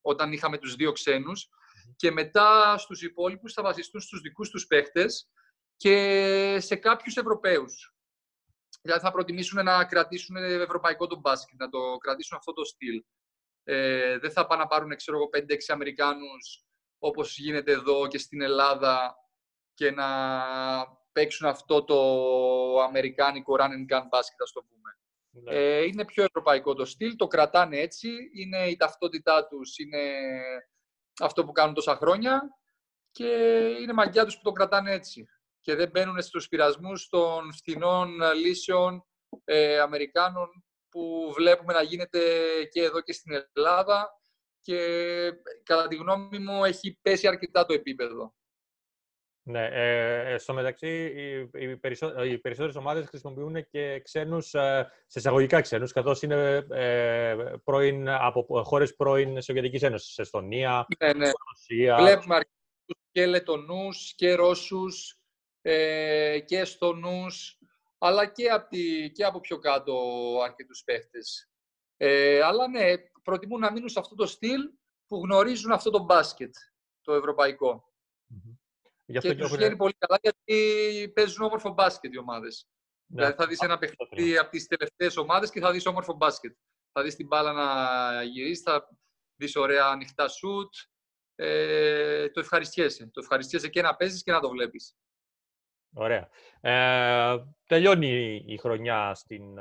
όταν 0.00 0.32
είχαμε 0.32 0.58
τους 0.58 0.74
δύο 0.74 0.92
ξένους 0.92 1.48
και 1.96 2.10
μετά 2.10 2.78
στους 2.78 3.02
υπόλοιπους 3.02 3.52
θα 3.52 3.62
βασιστούν 3.62 4.00
στους 4.00 4.20
δικούς 4.20 4.50
τους 4.50 4.66
παίχτες 4.66 5.30
και 5.76 6.56
σε 6.60 6.76
κάποιους 6.76 7.16
Ευρωπαίους. 7.16 7.94
Δηλαδή 8.82 9.02
θα 9.02 9.12
προτιμήσουν 9.12 9.64
να 9.64 9.84
κρατήσουν 9.84 10.36
ευρωπαϊκό 10.36 11.06
το 11.06 11.18
μπάσκετ, 11.18 11.58
να 11.58 11.68
το 11.68 11.96
κρατήσουν 11.96 12.36
αυτό 12.36 12.52
το 12.52 12.64
στυλ. 12.64 13.04
Ε, 13.64 14.18
δεν 14.18 14.30
θα 14.30 14.46
πάνε 14.46 14.62
να 14.62 14.68
πάρουν, 14.68 14.96
ξέρω 14.96 15.16
εγώ, 15.16 15.28
5-6 15.32 15.56
Αμερικάνους 15.68 16.64
όπως 16.98 17.38
γίνεται 17.38 17.72
εδώ 17.72 18.06
και 18.06 18.18
στην 18.18 18.40
Ελλάδα 18.40 19.14
και 19.74 19.90
να 19.90 20.06
παίξουν 21.16 21.48
αυτό 21.48 21.84
το 21.84 21.98
αμερικάνικο 22.80 23.56
run 23.58 23.70
and 23.76 23.94
gun 23.94 24.02
basket, 24.02 24.40
ας 24.42 24.52
το 24.52 24.64
πούμε. 24.68 24.90
Ναι. 25.30 25.54
Ε, 25.54 25.82
είναι 25.82 26.04
πιο 26.04 26.24
ευρωπαϊκό 26.24 26.74
το 26.74 26.84
στυλ, 26.84 27.16
το 27.16 27.26
κρατάνε 27.26 27.78
έτσι, 27.78 28.08
είναι 28.34 28.68
η 28.68 28.76
ταυτότητά 28.76 29.46
τους, 29.46 29.78
είναι 29.78 30.02
αυτό 31.20 31.44
που 31.44 31.52
κάνουν 31.52 31.74
τόσα 31.74 31.96
χρόνια 31.96 32.42
και 33.10 33.26
είναι 33.80 33.92
μαγιά 33.92 34.24
τους 34.24 34.36
που 34.36 34.42
το 34.42 34.52
κρατάνε 34.52 34.92
έτσι. 34.92 35.28
Και 35.60 35.74
δεν 35.74 35.90
μπαίνουν 35.90 36.22
στους 36.22 36.48
πειρασμούς 36.48 37.08
των 37.08 37.52
φθηνών 37.52 38.20
λύσεων 38.34 39.06
ε, 39.44 39.78
Αμερικάνων 39.78 40.64
που 40.88 41.32
βλέπουμε 41.36 41.72
να 41.72 41.82
γίνεται 41.82 42.20
και 42.70 42.82
εδώ 42.82 43.00
και 43.00 43.12
στην 43.12 43.32
Ελλάδα 43.52 44.08
και 44.60 44.78
κατά 45.62 45.88
τη 45.88 45.96
γνώμη 45.96 46.38
μου 46.38 46.64
έχει 46.64 46.98
πέσει 47.02 47.26
αρκετά 47.26 47.66
το 47.66 47.74
επίπεδο. 47.74 48.34
Ναι, 49.48 49.68
ε, 49.72 50.32
ε, 50.32 50.38
στο 50.38 50.52
μεταξύ 50.52 50.88
οι, 51.52 51.60
οι, 51.62 51.76
περισσο, 51.76 52.24
οι 52.24 52.38
περισσότερες 52.38 52.76
ομάδες 52.76 53.06
χρησιμοποιούν 53.08 53.68
και 53.70 54.00
ξένους, 54.00 54.54
ε, 54.54 54.92
σε 55.06 55.18
εισαγωγικά 55.18 55.60
ξένους, 55.60 55.92
καθώς 55.92 56.22
είναι 56.22 56.66
ε, 56.70 57.36
πρώην, 57.64 58.08
από 58.08 58.62
χώρες 58.64 58.94
πρώην 58.94 59.42
Σοβιετικής 59.42 59.82
Ένωσης, 59.82 60.18
Εστονία, 60.18 60.86
ναι, 60.98 61.12
ναι. 61.12 61.30
Ρωσία. 61.48 61.96
Βλέπουμε 61.96 62.34
αρκετούς 62.34 63.08
και 63.10 63.26
Λετονούς 63.26 64.14
και 64.14 64.34
Ρώσους 64.34 65.18
ε, 65.62 66.38
και 66.44 66.58
Εστονούς, 66.58 67.58
αλλά 67.98 68.26
και 68.26 68.48
από, 68.48 68.68
τη, 68.68 69.10
και 69.10 69.24
από 69.24 69.40
πιο 69.40 69.58
κάτω 69.58 69.94
αρκετούς 70.44 70.82
παίχτες. 70.84 71.50
Ε, 71.96 72.40
αλλά 72.42 72.68
ναι, 72.68 72.92
προτιμούν 73.22 73.60
να 73.60 73.72
μείνουν 73.72 73.88
σε 73.88 73.98
αυτό 73.98 74.14
το 74.14 74.26
στυλ 74.26 74.60
που 75.06 75.16
γνωρίζουν 75.24 75.72
αυτό 75.72 75.90
το 75.90 76.02
μπάσκετ, 76.02 76.54
το 77.00 77.14
ευρωπαϊκό. 77.14 77.94
Γι 79.06 79.16
αυτό 79.16 79.34
και, 79.34 79.40
τους 79.40 79.56
βγαίνει 79.56 79.76
πολύ 79.76 79.94
καλά 79.98 80.18
γιατί 80.22 81.12
παίζουν 81.14 81.44
όμορφο 81.44 81.72
μπάσκετ 81.72 82.12
οι 82.12 82.18
ομάδες. 82.18 82.68
Ναι. 83.06 83.16
Δηλαδή 83.16 83.36
θα 83.36 83.46
δεις 83.46 83.60
ένα 83.60 83.78
παιχνίδι 83.78 84.36
από 84.36 84.50
τις 84.50 84.66
τελευταίες 84.66 85.16
ομάδες 85.16 85.50
και 85.50 85.60
θα 85.60 85.72
δεις 85.72 85.86
όμορφο 85.86 86.14
μπάσκετ. 86.14 86.56
Θα 86.92 87.02
δεις 87.02 87.14
την 87.14 87.26
μπάλα 87.26 87.52
να 87.52 88.22
γυρίσει, 88.22 88.62
θα 88.62 88.88
δεις 89.36 89.56
ωραία 89.56 89.86
ανοιχτά 89.86 90.28
σουτ. 90.28 90.74
Ε, 91.34 92.28
το 92.30 92.40
ευχαριστιέσαι. 92.40 93.06
Το 93.06 93.20
ευχαριστιέσαι 93.20 93.68
και 93.68 93.82
να 93.82 93.96
παίζεις 93.96 94.22
και 94.22 94.32
να 94.32 94.40
το 94.40 94.50
βλέπεις. 94.50 94.96
Ωραία. 95.94 96.28
Ε, 96.60 97.36
τελειώνει 97.66 98.44
η 98.46 98.56
χρονιά 98.56 99.14
στην, 99.14 99.58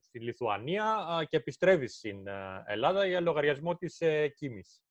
στη 0.00 0.20
Λιθουανία 0.20 1.26
και 1.28 1.36
επιστρέφεις 1.36 1.96
στην 1.96 2.26
Ελλάδα 2.66 3.06
για 3.06 3.20
λογαριασμό 3.20 3.76
της 3.76 4.00
ε, 4.00 4.28
Κίμης. 4.28 4.82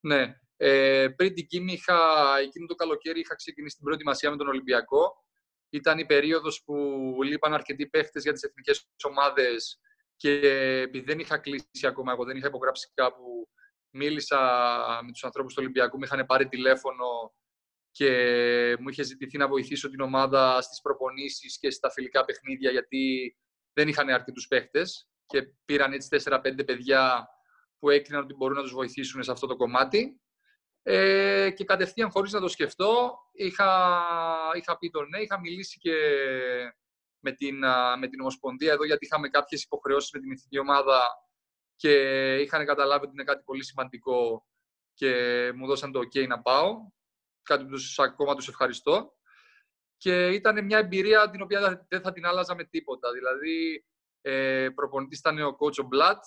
Ναι. 0.00 0.40
Ε, 0.62 1.08
πριν 1.16 1.34
την 1.34 1.46
Κίμη, 1.46 1.72
είχα, 1.72 1.98
εκείνο 2.38 2.66
το 2.66 2.74
καλοκαίρι, 2.74 3.20
είχα 3.20 3.34
ξεκινήσει 3.34 3.74
την 3.74 3.84
προετοιμασία 3.84 4.30
με 4.30 4.36
τον 4.36 4.48
Ολυμπιακό. 4.48 5.24
Ήταν 5.70 5.98
η 5.98 6.06
περίοδος 6.06 6.62
που 6.64 6.74
λείπαν 7.22 7.54
αρκετοί 7.54 7.86
παίχτες 7.86 8.22
για 8.22 8.32
τις 8.32 8.42
εθνικές 8.42 8.88
ομάδες 9.02 9.80
και 10.16 10.30
επειδή 10.80 11.04
δεν 11.04 11.18
είχα 11.18 11.38
κλείσει 11.38 11.86
ακόμα, 11.86 12.12
εγώ 12.12 12.24
δεν 12.24 12.36
είχα 12.36 12.46
υπογράψει 12.46 12.90
κάπου, 12.94 13.48
μίλησα 13.90 14.38
με 15.04 15.12
τους 15.12 15.24
ανθρώπους 15.24 15.54
του 15.54 15.60
Ολυμπιακού, 15.62 15.98
με 15.98 16.06
είχαν 16.06 16.26
πάρει 16.26 16.48
τηλέφωνο 16.48 17.34
και 17.90 18.10
μου 18.80 18.88
είχε 18.88 19.02
ζητηθεί 19.02 19.38
να 19.38 19.48
βοηθήσω 19.48 19.90
την 19.90 20.00
ομάδα 20.00 20.62
στις 20.62 20.80
προπονήσεις 20.80 21.58
και 21.58 21.70
στα 21.70 21.90
φιλικά 21.90 22.24
παιχνίδια 22.24 22.70
γιατί 22.70 23.36
δεν 23.72 23.88
είχαν 23.88 24.08
αρκετούς 24.08 24.46
παίχτες 24.46 25.08
και 25.26 25.42
πήραν 25.64 25.92
έτσι 25.92 26.22
4-5 26.24 26.66
παιδιά 26.66 27.28
που 27.78 27.90
έκριναν 27.90 28.22
ότι 28.22 28.34
μπορούν 28.34 28.56
να 28.56 28.62
τους 28.62 28.72
βοηθήσουν 28.72 29.22
σε 29.22 29.30
αυτό 29.30 29.46
το 29.46 29.56
κομμάτι. 29.56 30.19
Ε, 30.82 31.50
και 31.50 31.64
κατευθείαν, 31.64 32.10
χωρίς 32.10 32.32
να 32.32 32.40
το 32.40 32.48
σκεφτώ, 32.48 33.18
είχα, 33.32 34.02
είχα 34.56 34.78
πει 34.78 34.90
το 34.90 35.04
ναι, 35.04 35.18
είχα 35.18 35.40
μιλήσει 35.40 35.78
και 35.78 35.94
με 37.20 37.32
την, 37.32 37.58
με 37.98 38.08
την 38.08 38.20
Ομοσπονδία 38.20 38.72
εδώ, 38.72 38.84
γιατί 38.84 39.04
είχαμε 39.06 39.28
κάποιες 39.28 39.62
υποχρεώσεις 39.62 40.10
με 40.12 40.20
την 40.20 40.32
εθνική 40.32 40.58
ομάδα 40.58 41.00
και 41.76 42.34
είχαν 42.36 42.66
καταλάβει 42.66 43.04
ότι 43.04 43.12
είναι 43.12 43.24
κάτι 43.24 43.42
πολύ 43.44 43.64
σημαντικό 43.64 44.46
και 44.94 45.52
μου 45.54 45.66
δώσαν 45.66 45.92
το 45.92 46.00
ok 46.00 46.26
να 46.26 46.42
πάω. 46.42 46.76
Κάτι 47.42 47.64
που 47.64 47.70
τους, 47.70 47.98
ακόμα 47.98 48.34
τους 48.34 48.48
ευχαριστώ. 48.48 49.14
Και 49.96 50.28
ήταν 50.28 50.64
μια 50.64 50.78
εμπειρία 50.78 51.30
την 51.30 51.42
οποία 51.42 51.86
δεν 51.88 52.00
θα 52.00 52.12
την 52.12 52.26
άλλαζα 52.26 52.54
με 52.54 52.64
τίποτα. 52.64 53.12
Δηλαδή, 53.12 53.84
ε, 54.20 54.68
προπονητής 54.74 55.18
ήταν 55.18 55.42
ο 55.42 55.56
coach 55.60 55.82
ο 55.82 55.86
Μπλατ, 55.86 56.24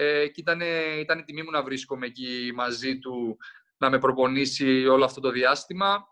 ε, 0.00 0.28
και 0.28 0.40
ήταν, 0.40 0.60
ήταν 0.98 1.24
τιμή 1.24 1.42
μου 1.42 1.50
να 1.50 1.62
βρίσκομαι 1.62 2.06
εκεί 2.06 2.52
μαζί 2.54 2.98
του, 2.98 3.36
να 3.76 3.90
με 3.90 3.98
προπονήσει 3.98 4.86
όλο 4.86 5.04
αυτό 5.04 5.20
το 5.20 5.30
διάστημα, 5.30 6.06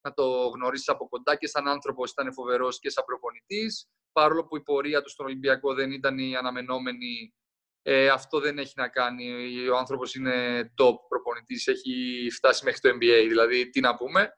να 0.00 0.12
το 0.12 0.48
γνωρίσεις 0.48 0.88
από 0.88 1.08
κοντά 1.08 1.36
και 1.36 1.46
σαν 1.46 1.68
άνθρωπος 1.68 2.10
ήταν 2.10 2.32
φοβερός 2.32 2.78
και 2.78 2.90
σαν 2.90 3.04
προπονητής. 3.04 3.88
Παρόλο 4.12 4.44
που 4.46 4.56
η 4.56 4.62
πορεία 4.62 5.02
του 5.02 5.10
στον 5.10 5.26
Ολυμπιακό 5.26 5.74
δεν 5.74 5.90
ήταν 5.90 6.18
η 6.18 6.36
αναμενόμενη, 6.36 7.34
ε, 7.82 8.08
αυτό 8.08 8.40
δεν 8.40 8.58
έχει 8.58 8.72
να 8.76 8.88
κάνει. 8.88 9.68
Ο 9.68 9.76
άνθρωπος 9.76 10.14
είναι 10.14 10.60
top 10.76 10.94
προπονητής, 11.08 11.66
έχει 11.66 12.26
φτάσει 12.30 12.64
μέχρι 12.64 12.80
το 12.80 12.88
NBA, 12.88 13.26
δηλαδή 13.28 13.68
τι 13.70 13.80
να 13.80 13.96
πούμε. 13.96 14.32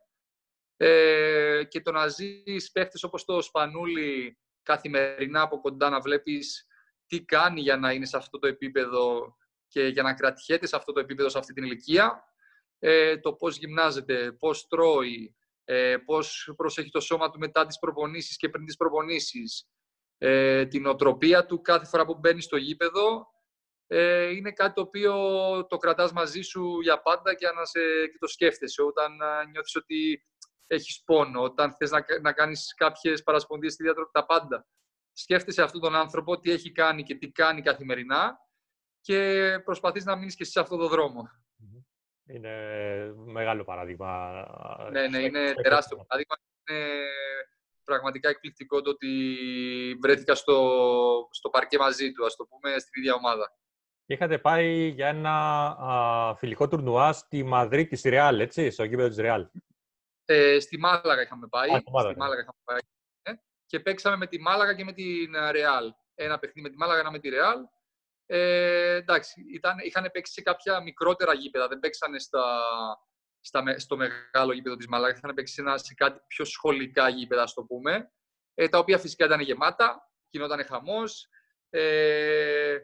ε, 0.77 1.65
και 1.69 1.81
το 1.81 1.93
να 1.93 2.09
ζεις 2.09 2.71
παίχτες 2.73 3.03
όπως 3.03 3.25
το 3.25 3.43
Σπανούλη 3.43 4.39
καθημερινά 4.63 5.41
από 5.43 5.61
κοντά 5.61 5.89
να 5.89 6.01
βλέπεις 6.01 6.65
τι 7.11 7.25
κάνει 7.25 7.61
για 7.61 7.77
να 7.77 7.93
είναι 7.93 8.07
σε 8.07 8.17
αυτό 8.17 8.39
το 8.39 8.47
επίπεδο 8.47 9.37
και 9.69 9.87
για 9.87 10.03
να 10.03 10.15
κρατιέται 10.15 10.67
σε 10.67 10.77
αυτό 10.77 10.93
το 10.93 11.01
επίπεδο, 11.01 11.29
σε 11.29 11.39
αυτή 11.39 11.53
την 11.53 11.65
ηλικία, 11.65 12.23
ε, 12.79 13.19
το 13.19 13.33
πώς 13.33 13.57
γυμνάζεται, 13.57 14.33
πώς 14.33 14.67
τρώει, 14.67 15.37
ε, 15.65 15.97
πώς 15.97 16.53
προσέχει 16.57 16.91
το 16.91 17.01
σώμα 17.01 17.31
του 17.31 17.39
μετά 17.39 17.67
τις 17.67 17.79
προπονήσεις 17.79 18.37
και 18.37 18.49
πριν 18.49 18.65
τις 18.65 18.77
προπονήσεις, 18.77 19.69
ε, 20.19 20.67
την 20.67 20.87
οτροπία 20.87 21.47
του 21.47 21.61
κάθε 21.61 21.87
φορά 21.87 22.05
που 22.05 22.19
μπαίνει 22.19 22.41
στο 22.41 22.57
γήπεδο, 22.57 23.27
ε, 23.87 24.31
είναι 24.31 24.53
κάτι 24.53 24.75
το 24.75 24.81
οποίο 24.81 25.15
το 25.67 25.77
κρατάς 25.77 26.13
μαζί 26.13 26.41
σου 26.41 26.81
για 26.81 27.03
πάντα 27.03 27.35
και, 27.35 27.47
να 27.47 27.65
σε, 27.65 27.81
και 28.11 28.19
το 28.19 28.27
σκέφτεσαι. 28.27 28.83
Όταν 28.83 29.17
νιώθεις 29.51 29.77
ότι 29.77 30.27
έχεις 30.67 31.03
πόνο, 31.05 31.43
όταν 31.43 31.75
θες 31.75 31.91
να, 31.91 32.05
να 32.21 32.33
κάνεις 32.33 32.75
κάποιες 32.75 33.23
παρασπονδίες 33.23 33.73
στη 33.73 33.83
διατροφή, 33.83 34.11
τα 34.13 34.27
πάντα. 34.27 34.67
Σκέφτεσαι 35.13 35.63
αυτόν 35.63 35.81
τον 35.81 35.95
άνθρωπο, 35.95 36.39
τι 36.39 36.51
έχει 36.51 36.73
κάνει 36.73 37.03
και 37.03 37.15
τι 37.15 37.31
κάνει 37.31 37.63
καθημερινά 37.63 38.39
και 39.01 39.61
προσπαθείς 39.65 40.05
να 40.05 40.17
μείνεις 40.17 40.35
και 40.35 40.43
εσύ 40.43 40.53
σε 40.53 40.61
αυτόν 40.61 40.79
τον 40.79 40.89
δρόμο. 40.89 41.29
Είναι 42.27 42.55
μεγάλο 43.15 43.65
παράδειγμα. 43.65 44.31
Ναι, 44.91 45.09
ναι, 45.09 45.19
είναι 45.19 45.53
τεράστιο 45.63 45.97
παράδειγμα. 45.97 46.37
Είναι 46.69 47.01
πραγματικά 47.85 48.29
εκπληκτικό 48.29 48.83
το 48.83 48.91
ότι 48.91 49.09
βρέθηκα 50.03 50.35
στο, 50.35 51.29
στο 51.31 51.51
παρκέ 51.51 51.79
μαζί 51.79 52.13
του, 52.13 52.25
ας 52.25 52.37
το 52.37 52.45
πούμε, 52.45 52.79
στην 52.79 53.03
ίδια 53.03 53.15
ομάδα. 53.15 53.59
Είχατε 54.07 54.39
πάει 54.39 54.89
για 54.89 55.09
ένα 55.09 55.67
α, 55.67 56.35
φιλικό 56.35 56.69
τουρνουά 56.69 57.13
στη 57.13 57.43
Μαδρίτη, 57.43 57.97
στη 57.97 58.09
Ρεάλ, 58.09 58.41
έτσι, 58.41 58.71
στο 58.71 58.85
γήπεδο 58.85 59.09
της 59.09 59.17
Ρεάλ. 59.17 59.49
Ε, 60.25 60.61
στη 60.61 60.79
Μάλαγα 60.79 61.23
είχαμε 61.23 61.47
πάει. 61.47 61.71
Α, 61.71 61.79
στη 61.79 61.91
Μάλαγα. 61.91 62.11
Στη 62.11 62.21
Μάλαγα 62.21 62.41
είχαμε 62.41 62.59
πάει. 62.65 62.79
Ε, 63.71 63.77
Και 63.77 63.81
παίξαμε 63.81 64.17
με 64.17 64.27
τη 64.27 64.41
Μάλαγα 64.41 64.75
και 64.75 64.85
με 64.85 64.93
την 64.93 65.33
Ρεάλ. 65.51 65.93
Ένα 66.15 66.39
παιχνίδι 66.39 66.61
με 66.69 66.69
τη 66.69 66.77
Μάλαγα, 66.77 67.01
ένα 67.01 67.11
με 67.11 67.19
τη 67.19 67.29
Ρεάλ. 67.29 67.59
Ε, 68.27 68.95
εντάξει, 68.95 69.45
ήταν, 69.53 69.79
είχαν 69.79 70.11
παίξει 70.13 70.33
σε 70.33 70.43
κάποια 70.43 70.81
μικρότερα 70.81 71.35
γήπεδα, 71.35 71.69
δεν 71.69 71.79
παίξανε 71.79 72.19
στα, 72.19 72.45
στα, 73.41 73.63
με- 73.63 73.79
στο 73.79 73.97
μεγάλο 73.97 74.53
γήπεδο 74.53 74.77
της 74.77 74.87
Μαλάκα, 74.89 75.17
είχαν 75.17 75.35
παίξει 75.35 75.55
σε, 75.55 75.61
ένα, 75.61 75.79
σε 75.79 75.95
κάτι 75.95 76.21
πιο 76.27 76.45
σχολικά 76.45 77.09
γήπεδα, 77.09 77.43
ας 77.43 77.55
το 77.55 77.63
πούμε, 77.65 78.13
ε, 78.55 78.69
τα 78.69 78.79
οποία 78.79 78.99
φυσικά 78.99 79.25
ήταν 79.25 79.41
γεμάτα, 79.41 80.11
γινόταν 80.31 80.65
χαμός. 80.65 81.29
Ε, 81.71 82.79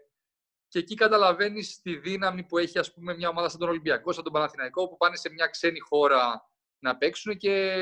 και 0.69 0.79
εκεί 0.79 0.95
καταλαβαίνεις 0.95 1.81
τη 1.81 1.97
δύναμη 1.97 2.43
που 2.43 2.59
έχει 2.59 2.79
ας 2.79 2.93
πούμε, 2.93 3.15
μια 3.15 3.29
ομάδα 3.29 3.49
σαν 3.49 3.59
τον 3.61 3.69
Ολυμπιακό, 3.69 4.13
σαν 4.13 4.25
τον 4.25 4.33
Παναθηναϊκό, 4.33 4.89
που 4.89 4.97
πάνε 4.97 5.17
σε 5.17 5.31
μια 5.31 5.47
ξένη 5.47 5.79
χώρα 5.79 6.51
να 6.79 6.97
παίξουν 6.97 7.37
και 7.37 7.75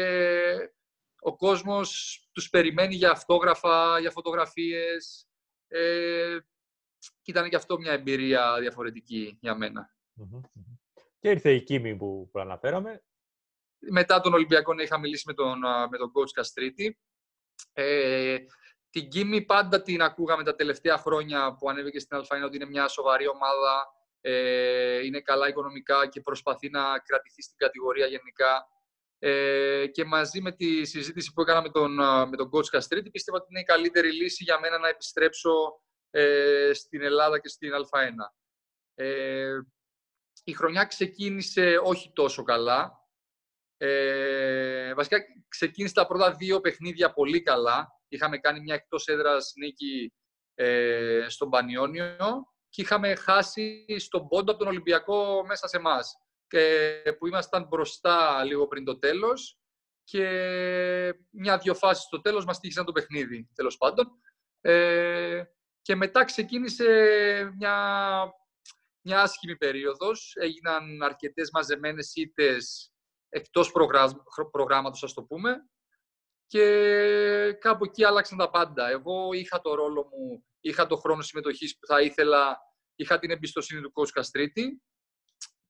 ο 1.27 1.37
κόσμος 1.37 2.18
τους 2.33 2.49
περιμένει 2.51 2.95
για 2.95 3.11
αυτόγραφα, 3.11 3.99
για 3.99 4.11
φωτογραφίες. 4.11 5.29
Ε, 5.68 6.39
και 6.99 7.31
ήταν 7.31 7.49
και 7.49 7.57
αυτό 7.57 7.79
μια 7.79 7.93
εμπειρία 7.93 8.57
διαφορετική 8.61 9.39
για 9.41 9.55
μένα. 9.55 9.95
Μμμ, 10.12 10.27
μμμ. 10.33 10.75
Και 11.18 11.31
ήρθε 11.31 11.53
η 11.53 11.62
Κίμη 11.62 11.97
που 11.97 12.29
προαναφέραμε. 12.33 13.03
Μετά 13.91 14.20
τον 14.20 14.33
Ολυμπιακό 14.33 14.72
είχα 14.72 14.99
μιλήσει 14.99 15.25
με 15.27 15.35
τον, 15.35 15.64
α, 15.64 15.89
με 15.91 15.99
τον 15.99 16.12
coach 16.14 16.31
Καστρίτη. 16.33 16.99
Ε, 17.72 18.39
την 18.91 19.09
Κίμη 19.09 19.43
πάντα 19.43 19.83
την 19.83 20.03
ακούγαμε 20.03 20.45
τα 20.45 20.55
τελευταία 20.55 20.99
χρόνια 20.99 21.57
που 21.59 21.70
ανέβηκε 21.70 21.99
στην 21.99 22.18
Α1 22.18 22.45
ότι 22.45 22.57
είναι 22.57 22.66
μια 22.66 22.89
σοβαρή 22.89 23.29
ομάδα, 23.29 23.87
ε, 24.20 25.05
είναι 25.05 25.20
καλά 25.20 25.49
οικονομικά 25.49 26.09
και 26.09 26.20
προσπαθεί 26.20 26.70
να 26.70 26.99
κρατηθεί 26.99 27.43
στην 27.43 27.57
κατηγορία 27.57 28.07
γενικά. 28.07 28.68
Ε, 29.27 29.87
και 29.87 30.05
μαζί 30.05 30.41
με 30.41 30.53
τη 30.53 30.85
συζήτηση 30.85 31.33
που 31.33 31.41
έκανα 31.41 31.62
με 31.62 31.70
τον, 31.70 32.01
α, 32.01 32.27
με 32.27 32.37
τον 32.37 32.51
coach 32.53 32.66
Καστρίτη 32.66 33.11
πίστευα 33.11 33.37
ότι 33.37 33.47
είναι 33.51 33.61
η 33.61 33.64
καλύτερη 33.64 34.12
λύση 34.12 34.45
για 34.45 34.61
μένα 34.61 34.79
να 34.79 34.89
επιστρέψω 34.89 35.51
ε, 36.11 36.70
στην 36.75 37.03
Ελλάδα 37.03 37.39
και 37.39 37.49
στην 37.49 37.70
Α1. 37.72 38.33
Ε, 38.95 39.59
η 40.45 40.53
χρονιά 40.53 40.85
ξεκίνησε 40.85 41.81
όχι 41.83 42.12
τόσο 42.12 42.43
καλά. 42.43 42.93
Ε, 43.77 44.95
βασικά 44.95 45.18
ξεκίνησε 45.49 45.95
τα 45.95 46.07
πρώτα 46.07 46.33
δύο 46.33 46.61
παιχνίδια 46.61 47.12
πολύ 47.12 47.43
καλά. 47.43 47.89
Είχαμε 48.09 48.39
κάνει 48.39 48.61
μια 48.61 48.75
εκτός 48.75 49.07
έδρας 49.07 49.53
νίκη 49.57 50.12
ε, 50.55 51.27
στον 51.29 51.51
Πανιόνιο 51.51 52.16
και 52.68 52.83
είχαμε 52.83 53.14
χάσει 53.14 53.87
στον 53.99 54.29
πόντο 54.29 54.51
από 54.51 54.61
τον 54.61 54.68
Ολυμπιακό 54.68 55.45
μέσα 55.47 55.68
σε 55.68 55.77
εμάς. 55.77 56.14
Που 57.19 57.27
ήμασταν 57.27 57.67
μπροστά 57.67 58.45
λίγο 58.45 58.67
πριν 58.67 58.85
το 58.85 58.99
τέλος 58.99 59.59
και 60.05 60.25
μια-δυο 61.31 61.75
φάσεις 61.75 62.05
στο 62.05 62.21
τέλος 62.21 62.45
μας 62.45 62.61
τύχησαν 62.61 62.85
το 62.85 62.93
παιχνίδι, 62.93 63.49
τέλος 63.55 63.77
πάντων. 63.77 64.07
Ε, 64.61 65.45
και 65.83 65.95
μετά 65.95 66.25
ξεκίνησε 66.25 66.85
μια, 67.57 67.77
μια 69.01 69.23
άσχημη 69.23 69.57
περίοδος. 69.57 70.33
Έγιναν 70.37 71.03
αρκετές 71.03 71.51
μαζεμένες 71.53 72.15
ήττες 72.15 72.93
εκτός 73.29 73.73
προγράμματος, 73.73 74.25
προγράμματος, 74.51 75.03
ας 75.03 75.13
το 75.13 75.23
πούμε. 75.23 75.69
Και 76.47 77.57
κάπου 77.61 77.85
εκεί 77.85 78.05
άλλαξαν 78.05 78.39
τα 78.39 78.51
πάντα. 78.51 78.89
Εγώ 78.91 79.33
είχα 79.33 79.61
το 79.61 79.75
ρόλο 79.75 80.03
μου, 80.03 80.45
είχα 80.61 80.87
το 80.87 80.97
χρόνο 80.97 81.23
συμμετοχής 81.23 81.79
που 81.79 81.87
θα 81.87 82.01
ήθελα, 82.01 82.59
είχα 82.95 83.19
την 83.19 83.31
εμπιστοσύνη 83.31 83.81
του 83.81 83.93
coach 83.95 84.11
Καστρίτη. 84.13 84.83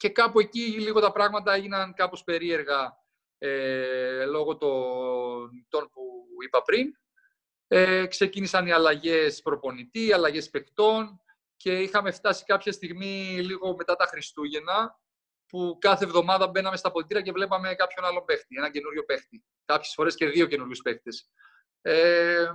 Και 0.04 0.10
κάπου 0.10 0.40
εκεί 0.40 0.60
λίγο 0.60 1.00
τα 1.00 1.12
πράγματα 1.12 1.52
έγιναν 1.52 1.94
κάπως 1.94 2.24
περίεργα 2.24 2.96
ε, 3.38 4.24
λόγω 4.24 4.56
των 4.56 5.66
των 5.68 5.90
που 5.90 6.26
είπα 6.44 6.62
πριν. 6.62 6.92
Ε, 7.66 8.06
ξεκίνησαν 8.06 8.66
οι 8.66 8.72
αλλαγές 8.72 9.42
προπονητή, 9.42 10.06
οι 10.06 10.12
αλλαγές 10.12 10.50
παικτών 10.50 11.20
και 11.56 11.82
είχαμε 11.82 12.10
φτάσει 12.10 12.44
κάποια 12.44 12.72
στιγμή 12.72 13.38
λίγο 13.40 13.76
μετά 13.76 13.96
τα 13.96 14.06
Χριστούγεννα 14.06 15.00
που 15.46 15.76
κάθε 15.80 16.04
εβδομάδα 16.04 16.48
μπαίναμε 16.48 16.76
στα 16.76 16.90
πολιτήρια 16.90 17.22
και 17.22 17.32
βλέπαμε 17.32 17.74
κάποιον 17.74 18.04
άλλο 18.04 18.24
παίχτη, 18.24 18.56
ένα 18.56 18.70
καινούριο 18.70 19.04
παίχτη. 19.04 19.44
Κάποιες 19.64 19.92
φορές 19.94 20.14
και 20.14 20.26
δύο 20.26 20.46
καινούριους 20.46 20.82
παίχτες. 20.82 21.30
Ε, 21.82 22.52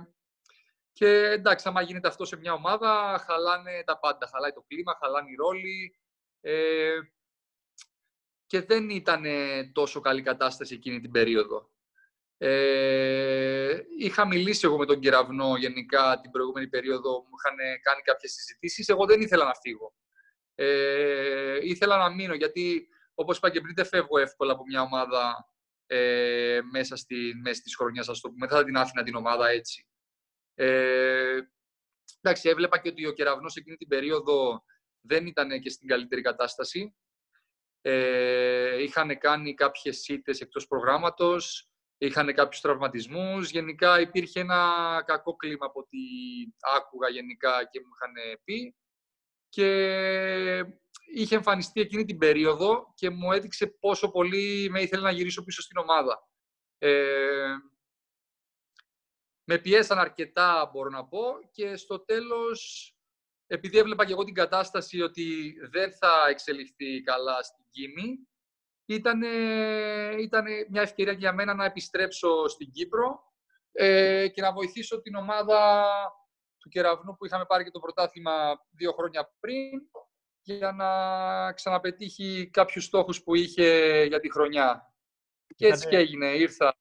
και 0.92 1.08
εντάξει, 1.08 1.68
άμα 1.68 1.82
γίνεται 1.82 2.08
αυτό 2.08 2.24
σε 2.24 2.36
μια 2.36 2.52
ομάδα, 2.52 3.22
χαλάνε 3.26 3.82
τα 3.86 3.98
πάντα. 3.98 4.26
Χαλάει 4.32 4.52
το 4.52 4.64
κλίμα, 4.66 4.98
χαλάνε 5.00 5.30
οι 5.30 5.34
ρόλοι. 5.34 6.00
Ε, 6.40 6.98
και 8.50 8.60
δεν 8.60 8.90
ήταν 8.90 9.24
τόσο 9.72 10.00
καλή 10.00 10.22
κατάσταση 10.22 10.74
εκείνη 10.74 11.00
την 11.00 11.10
περίοδο. 11.10 11.70
Ε, 12.36 13.80
είχα 13.98 14.26
μιλήσει 14.26 14.66
εγώ 14.66 14.78
με 14.78 14.86
τον 14.86 15.00
Κεραυνό 15.00 15.56
γενικά 15.56 16.20
την 16.22 16.30
προηγούμενη 16.30 16.68
περίοδο, 16.68 17.10
μου 17.10 17.36
είχαν 17.38 17.80
κάνει 17.82 18.02
κάποιες 18.02 18.32
συζητήσεις. 18.32 18.88
Εγώ 18.88 19.06
δεν 19.06 19.20
ήθελα 19.20 19.44
να 19.44 19.54
φύγω. 19.54 19.94
Ε, 20.54 21.58
ήθελα 21.62 21.96
να 21.96 22.10
μείνω, 22.10 22.34
γιατί 22.34 22.88
όπως 23.14 23.36
είπα 23.36 23.50
και 23.50 23.60
πριν 23.60 23.74
δεν 23.74 23.86
φεύγω 23.86 24.18
εύκολα 24.18 24.52
από 24.52 24.62
μια 24.66 24.80
ομάδα 24.80 25.48
ε, 25.86 26.60
μέσα 26.70 26.96
στη 26.96 27.32
μέση 27.42 27.62
της 27.62 27.76
χρονιάς, 27.76 28.08
ας 28.08 28.20
το 28.20 28.30
πούμε. 28.30 28.46
Δεν 28.46 28.58
θα 28.58 28.64
την 28.64 28.76
άφηνα 28.76 29.02
την 29.02 29.14
ομάδα 29.14 29.48
έτσι. 29.48 29.86
Ε, 30.54 31.40
εντάξει, 32.20 32.48
έβλεπα 32.48 32.78
και 32.78 32.88
ότι 32.88 33.06
ο 33.06 33.12
Κεραυνός 33.12 33.56
εκείνη 33.56 33.76
την 33.76 33.88
περίοδο 33.88 34.64
δεν 35.00 35.26
ήταν 35.26 35.60
και 35.60 35.70
στην 35.70 35.88
καλύτερη 35.88 36.22
κατάσταση. 36.22 36.94
Ε, 37.82 38.82
είχαν 38.82 39.18
κάνει 39.18 39.54
κάποιες 39.54 39.98
σίτες 39.98 40.40
εκτός 40.40 40.66
προγράμματος, 40.66 41.70
είχαν 41.98 42.34
κάποιους 42.34 42.60
τραυματισμούς. 42.60 43.50
Γενικά 43.50 44.00
υπήρχε 44.00 44.40
ένα 44.40 45.02
κακό 45.06 45.36
κλίμα 45.36 45.66
από 45.66 45.80
ό,τι 45.80 45.98
άκουγα 46.76 47.08
γενικά 47.08 47.64
και 47.70 47.80
μου 47.80 47.88
είχαν 47.94 48.40
πει. 48.44 48.76
Και 49.48 49.66
είχε 51.14 51.34
εμφανιστεί 51.34 51.80
εκείνη 51.80 52.04
την 52.04 52.18
περίοδο 52.18 52.92
και 52.94 53.10
μου 53.10 53.32
έδειξε 53.32 53.66
πόσο 53.66 54.10
πολύ 54.10 54.68
με 54.70 54.80
ήθελε 54.80 55.02
να 55.02 55.10
γυρίσω 55.10 55.44
πίσω 55.44 55.62
στην 55.62 55.76
ομάδα. 55.76 56.28
Ε, 56.78 57.54
με 59.44 59.58
πιέσαν 59.58 59.98
αρκετά, 59.98 60.70
μπορώ 60.72 60.88
να 60.88 61.04
πω, 61.04 61.22
και 61.50 61.76
στο 61.76 62.04
τέλος, 62.04 62.92
επειδή 63.52 63.78
έβλεπα 63.78 64.04
και 64.04 64.12
εγώ 64.12 64.24
την 64.24 64.34
κατάσταση 64.34 65.00
ότι 65.00 65.54
δεν 65.70 65.92
θα 65.92 66.26
εξελιχθεί 66.28 67.02
καλά 67.02 67.42
στην 67.42 67.64
Κίμη, 67.70 68.28
ήταν, 68.84 69.22
ήτανε 70.18 70.66
μια 70.70 70.82
ευκαιρία 70.82 71.12
για 71.12 71.32
μένα 71.32 71.54
να 71.54 71.64
επιστρέψω 71.64 72.48
στην 72.48 72.70
Κύπρο 72.70 73.20
ε, 73.72 74.28
και 74.28 74.40
να 74.40 74.52
βοηθήσω 74.52 75.00
την 75.00 75.14
ομάδα 75.14 75.84
του 76.58 76.68
Κεραυνού 76.68 77.16
που 77.16 77.26
είχαμε 77.26 77.44
πάρει 77.46 77.64
και 77.64 77.70
το 77.70 77.78
πρωτάθλημα 77.78 78.60
δύο 78.70 78.92
χρόνια 78.92 79.32
πριν 79.40 79.80
για 80.42 80.72
να 80.72 81.52
ξαναπετύχει 81.52 82.50
κάποιους 82.52 82.84
στόχους 82.84 83.22
που 83.22 83.34
είχε 83.34 84.02
για 84.04 84.20
τη 84.20 84.30
χρονιά. 84.30 84.94
Και 85.56 85.66
έτσι 85.66 85.88
και 85.88 85.96
έγινε. 85.96 86.26
Ήρθα, 86.26 86.74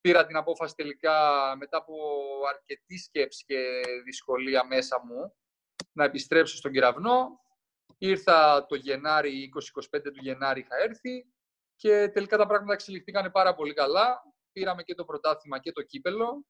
πήρα 0.00 0.26
την 0.26 0.36
απόφαση 0.36 0.74
τελικά 0.74 1.16
μετά 1.58 1.76
από 1.76 1.94
αρκετή 2.48 2.98
σκέψη 2.98 3.44
και 3.44 3.80
δυσκολία 4.04 4.66
μέσα 4.66 5.00
μου 5.04 5.34
να 5.92 6.04
επιστρέψω 6.04 6.56
στον 6.56 6.72
Κεραυνό. 6.72 7.40
Ήρθα 7.98 8.66
το 8.66 8.74
Γενάρη, 8.74 9.50
20-25 9.96 10.00
του 10.02 10.20
Γενάρη 10.20 10.60
είχα 10.60 10.76
έρθει 10.76 11.26
και 11.76 12.08
τελικά 12.08 12.36
τα 12.36 12.46
πράγματα 12.46 12.72
εξελιχθήκαν 12.72 13.30
πάρα 13.30 13.54
πολύ 13.54 13.72
καλά. 13.74 14.22
πήραμε 14.52 14.82
και 14.82 14.94
το 14.94 15.04
πρωτάθλημα 15.04 15.58
και 15.58 15.72
το 15.72 15.82
κύπελο 15.82 16.44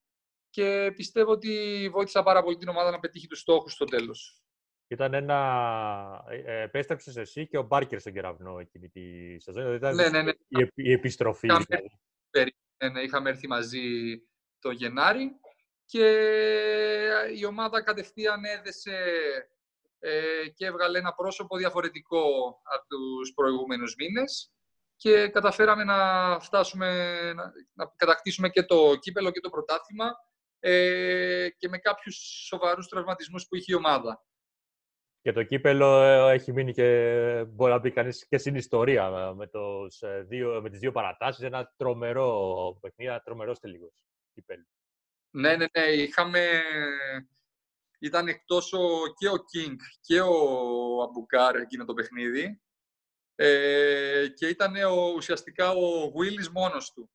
και 0.51 0.93
πιστεύω 0.97 1.31
ότι 1.31 1.89
βοήθησα 1.93 2.23
πάρα 2.23 2.43
πολύ 2.43 2.57
την 2.57 2.69
ομάδα 2.69 2.91
να 2.91 2.99
πετύχει 2.99 3.27
τους 3.27 3.39
στόχους 3.41 3.73
στο 3.73 3.85
τέλος. 3.85 4.43
Ήταν 4.89 5.15
ένα... 5.15 6.25
Ε, 6.29 6.61
επέστρεψες 6.63 7.17
εσύ 7.17 7.47
και 7.47 7.59
ο 7.59 7.63
Μπάρκερ 7.63 8.01
στον 8.01 8.13
κεραυνό 8.13 8.59
εκείνη 8.59 8.89
τη 8.89 9.39
σεζόν. 9.41 9.63
Δηλαδή 9.63 9.77
ήταν 9.77 9.95
Ναι, 9.95 10.09
ναι, 10.09 10.23
ναι. 10.23 10.31
η, 10.49 10.63
επ- 10.63 10.79
η 10.79 10.93
επιστροφή. 10.93 11.47
Είχαμε- 11.47 11.65
δηλαδή. 12.31 12.55
Ναι, 12.83 12.89
ναι, 12.89 13.01
είχαμε 13.01 13.31
έρθει 13.31 13.49
μαζί 13.49 13.81
το 14.59 14.71
Γενάρη 14.71 15.33
και 15.93 16.09
η 17.37 17.45
ομάδα 17.45 17.83
κατευθείαν 17.83 18.45
έδεσε 18.45 18.97
ε, 19.99 20.49
και 20.55 20.67
έβγαλε 20.67 20.99
ένα 20.99 21.15
πρόσωπο 21.15 21.57
διαφορετικό 21.57 22.23
από 22.63 22.87
τους 22.89 23.33
προηγούμενους 23.35 23.95
μήνες 23.99 24.53
και 24.97 25.29
καταφέραμε 25.29 25.85
να 25.85 25.99
φτάσουμε, 26.41 26.89
να, 27.33 27.53
να 27.73 27.93
κατακτήσουμε 27.97 28.49
και 28.49 28.63
το 28.63 28.97
κύπελο 28.97 29.31
και 29.31 29.41
το 29.41 29.51
πρωτάθλημα 29.51 30.11
ε, 30.59 31.49
και 31.59 31.69
με 31.69 31.79
κάποιους 31.79 32.17
σοβαρούς 32.47 32.89
τραυματισμούς 32.89 33.47
που 33.49 33.57
είχε 33.57 33.73
η 33.73 33.77
ομάδα. 33.77 34.25
Και 35.21 35.33
το 35.33 35.43
κύπελο 35.43 36.03
ε, 36.03 36.33
έχει 36.33 36.53
μείνει 36.53 36.73
και 36.73 37.45
μπορεί 37.49 37.73
να 37.73 37.81
πει 37.81 37.91
κανείς 37.91 38.27
και 38.29 38.39
στην 38.39 38.55
ιστορία 38.55 39.05
ε, 39.05 39.35
με, 39.35 39.47
τους, 39.47 40.01
ε, 40.01 40.25
δύο, 40.29 40.61
με 40.63 40.71
τις 40.71 40.79
δύο 40.79 40.93
παρατάσεις. 40.93 41.45
Ένα 41.45 41.73
τρομερό 41.77 42.79
παιχνίδι, 42.81 43.11
ένα 43.11 43.21
τρομερό 43.21 43.53
τελικός 43.53 44.05
κύπελο. 44.35 44.67
Ναι, 45.33 45.57
ναι, 45.57 45.67
ναι. 45.79 45.85
Είχαμε... 45.85 46.63
Ήταν 47.99 48.29
εκτός 48.29 48.73
ο... 48.73 48.89
και 49.19 49.29
ο 49.29 49.35
King 49.35 49.77
και 50.01 50.21
ο 50.21 51.03
Αμπουκάρ 51.03 51.57
εκείνο 51.57 51.85
το 51.85 51.95
παιχνίδι. 51.95 52.61
Ε, 53.35 54.29
και 54.37 54.47
ήταν 54.47 54.75
ο, 54.77 55.13
ουσιαστικά 55.17 55.71
ο 55.71 56.13
Willis 56.17 56.49
μόνος 56.49 56.93
του. 56.93 57.11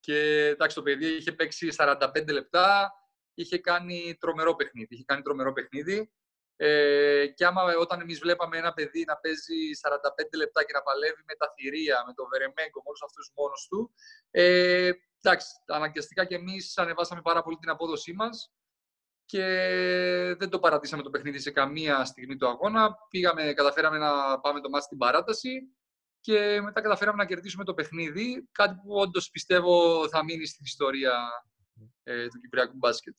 Και 0.00 0.46
εντάξει, 0.46 0.76
το 0.76 0.82
παιδί 0.82 1.06
είχε 1.06 1.32
παίξει 1.32 1.68
45 1.76 2.32
λεπτά, 2.32 2.92
είχε 3.34 3.58
κάνει 3.58 4.16
τρομερό 4.20 4.54
παιχνίδι. 4.54 4.94
Είχε 4.94 5.04
κάνει 5.06 5.22
τρομερό 5.22 5.52
παιχνίδι. 5.52 6.12
Ε, 6.60 7.26
και 7.26 7.44
άμα 7.46 7.62
όταν 7.78 8.00
εμείς 8.00 8.18
βλέπαμε 8.18 8.58
ένα 8.58 8.72
παιδί 8.72 9.04
να 9.04 9.16
παίζει 9.16 9.70
45 9.82 10.36
λεπτά 10.36 10.64
και 10.64 10.72
να 10.72 10.82
παλεύει 10.82 11.22
με 11.26 11.34
τα 11.34 11.52
θηρία, 11.54 12.04
με 12.06 12.12
το 12.14 12.26
Βερεμέγκο, 12.26 12.78
με 12.80 12.88
όλους 12.88 13.02
αυτούς 13.02 13.32
μόνος 13.36 13.66
του, 13.70 13.94
ε, 14.30 14.90
εντάξει, 15.22 15.48
αναγκαστικά 15.66 16.24
και 16.24 16.34
εμείς 16.34 16.78
ανεβάσαμε 16.78 17.22
πάρα 17.22 17.42
πολύ 17.42 17.56
την 17.56 17.70
απόδοσή 17.70 18.12
μας 18.12 18.52
και 19.24 19.44
δεν 20.38 20.48
το 20.48 20.58
παρατήσαμε 20.58 21.02
το 21.02 21.10
παιχνίδι 21.10 21.38
σε 21.38 21.50
καμία 21.50 22.04
στιγμή 22.04 22.36
του 22.36 22.48
αγώνα. 22.48 22.96
Πήγαμε, 23.10 23.52
καταφέραμε 23.52 23.98
να 23.98 24.40
πάμε 24.40 24.60
το 24.60 24.68
μάτι 24.68 24.84
στην 24.84 24.98
παράταση 24.98 25.72
και 26.20 26.60
μετά 26.60 26.80
καταφέραμε 26.80 27.16
να 27.16 27.28
κερδίσουμε 27.28 27.64
το 27.64 27.74
παιχνίδι, 27.74 28.48
κάτι 28.52 28.74
που 28.74 28.94
όντως 28.94 29.30
πιστεύω 29.30 30.08
θα 30.08 30.24
μείνει 30.24 30.46
στην 30.46 30.64
ιστορία 30.64 31.12
ε, 32.02 32.28
του 32.28 32.40
Κυπριακού 32.40 32.76
μπάσκετ. 32.76 33.14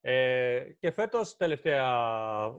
Ε, 0.00 0.64
και 0.78 0.90
φέτος, 0.90 1.36
τελευταία 1.36 1.88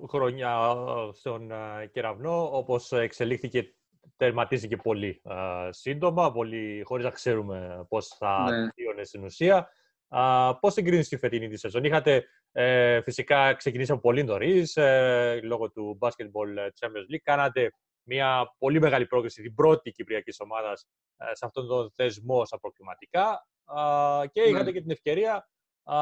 χρονιά 0.10 0.76
ε, 0.88 1.14
στον 1.14 1.52
ε, 1.52 1.90
Κεραυνό, 1.92 2.58
όπως 2.58 2.92
εξελίχθηκε, 2.92 3.76
τερματίστηκε 4.18 4.76
πολύ 4.76 5.22
ε, 5.24 5.70
σύντομα, 5.72 6.32
πολύ, 6.32 6.82
χωρίς 6.86 7.06
να 7.06 7.12
ξέρουμε 7.12 7.86
πώς 7.90 8.08
θα 8.08 8.50
Ναι. 8.52 8.70
τελείωνε 8.72 9.04
στην 9.04 9.24
ουσία. 9.24 9.70
Α, 10.08 10.60
πώς 10.60 10.74
συγκρίνεις 10.74 11.08
τη 11.08 11.18
φετινή 11.18 11.48
τη 11.48 11.58
σεζόν; 11.58 11.84
Είχατε, 11.84 12.26
ε, 12.52 13.02
φυσικά, 13.02 13.54
ξεκινήσαμε 13.54 14.00
πολύ 14.00 14.24
νωρίς, 14.24 14.76
ε, 14.78 15.40
λόγω 15.44 15.72
του 15.72 15.98
Basketball 16.02 16.58
Champions 16.80 17.14
League. 17.14 17.22
Κάνατε 17.24 17.72
μια 18.04 18.56
πολύ 18.58 18.80
μεγάλη 18.80 19.06
πρόκληση, 19.06 19.42
την 19.42 19.54
πρώτη 19.54 19.92
κυπριακής 19.92 20.40
ομάδας 20.40 20.88
ε, 21.18 21.26
σε 21.36 21.46
αυτόν 21.46 21.68
τον 21.68 21.92
θεσμό 21.92 22.46
στα 22.46 22.60
προκριματικά. 22.60 23.48
Α, 23.66 24.26
και 24.32 24.42
Ναι. 24.42 24.48
είχατε 24.48 24.72
και 24.72 24.82
την 24.82 24.92
ευκαιρία 24.92 25.50
α, 25.84 25.96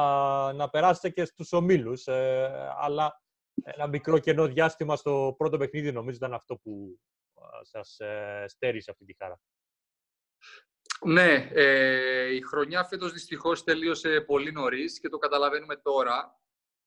να 0.52 0.68
περάσετε 0.70 1.08
και 1.10 1.24
στους 1.24 1.52
ομίλους. 1.52 2.06
Ε, 2.06 2.50
αλλά 2.80 3.20
ένα 3.64 3.86
μικρό 3.86 4.18
κενό 4.18 4.46
διάστημα 4.46 4.96
στο 4.96 5.34
πρώτο 5.38 5.56
παιχνίδι 5.58 5.92
νομίζω 5.92 6.16
ήταν 6.16 6.34
αυτό 6.34 6.56
που 6.56 6.98
α, 7.18 7.21
σας 7.62 8.00
ε, 8.00 8.44
στέρισε 8.48 8.90
αυτή 8.90 9.04
τη 9.04 9.14
χαρά. 9.18 9.40
Ναι, 11.04 11.48
ε, 11.52 12.34
η 12.34 12.40
χρονιά 12.40 12.84
φέτος 12.84 13.12
δυστυχώς 13.12 13.64
τελείωσε 13.64 14.20
πολύ 14.20 14.52
νωρίς 14.52 15.00
και 15.00 15.08
το 15.08 15.18
καταλαβαίνουμε 15.18 15.76
τώρα. 15.76 16.40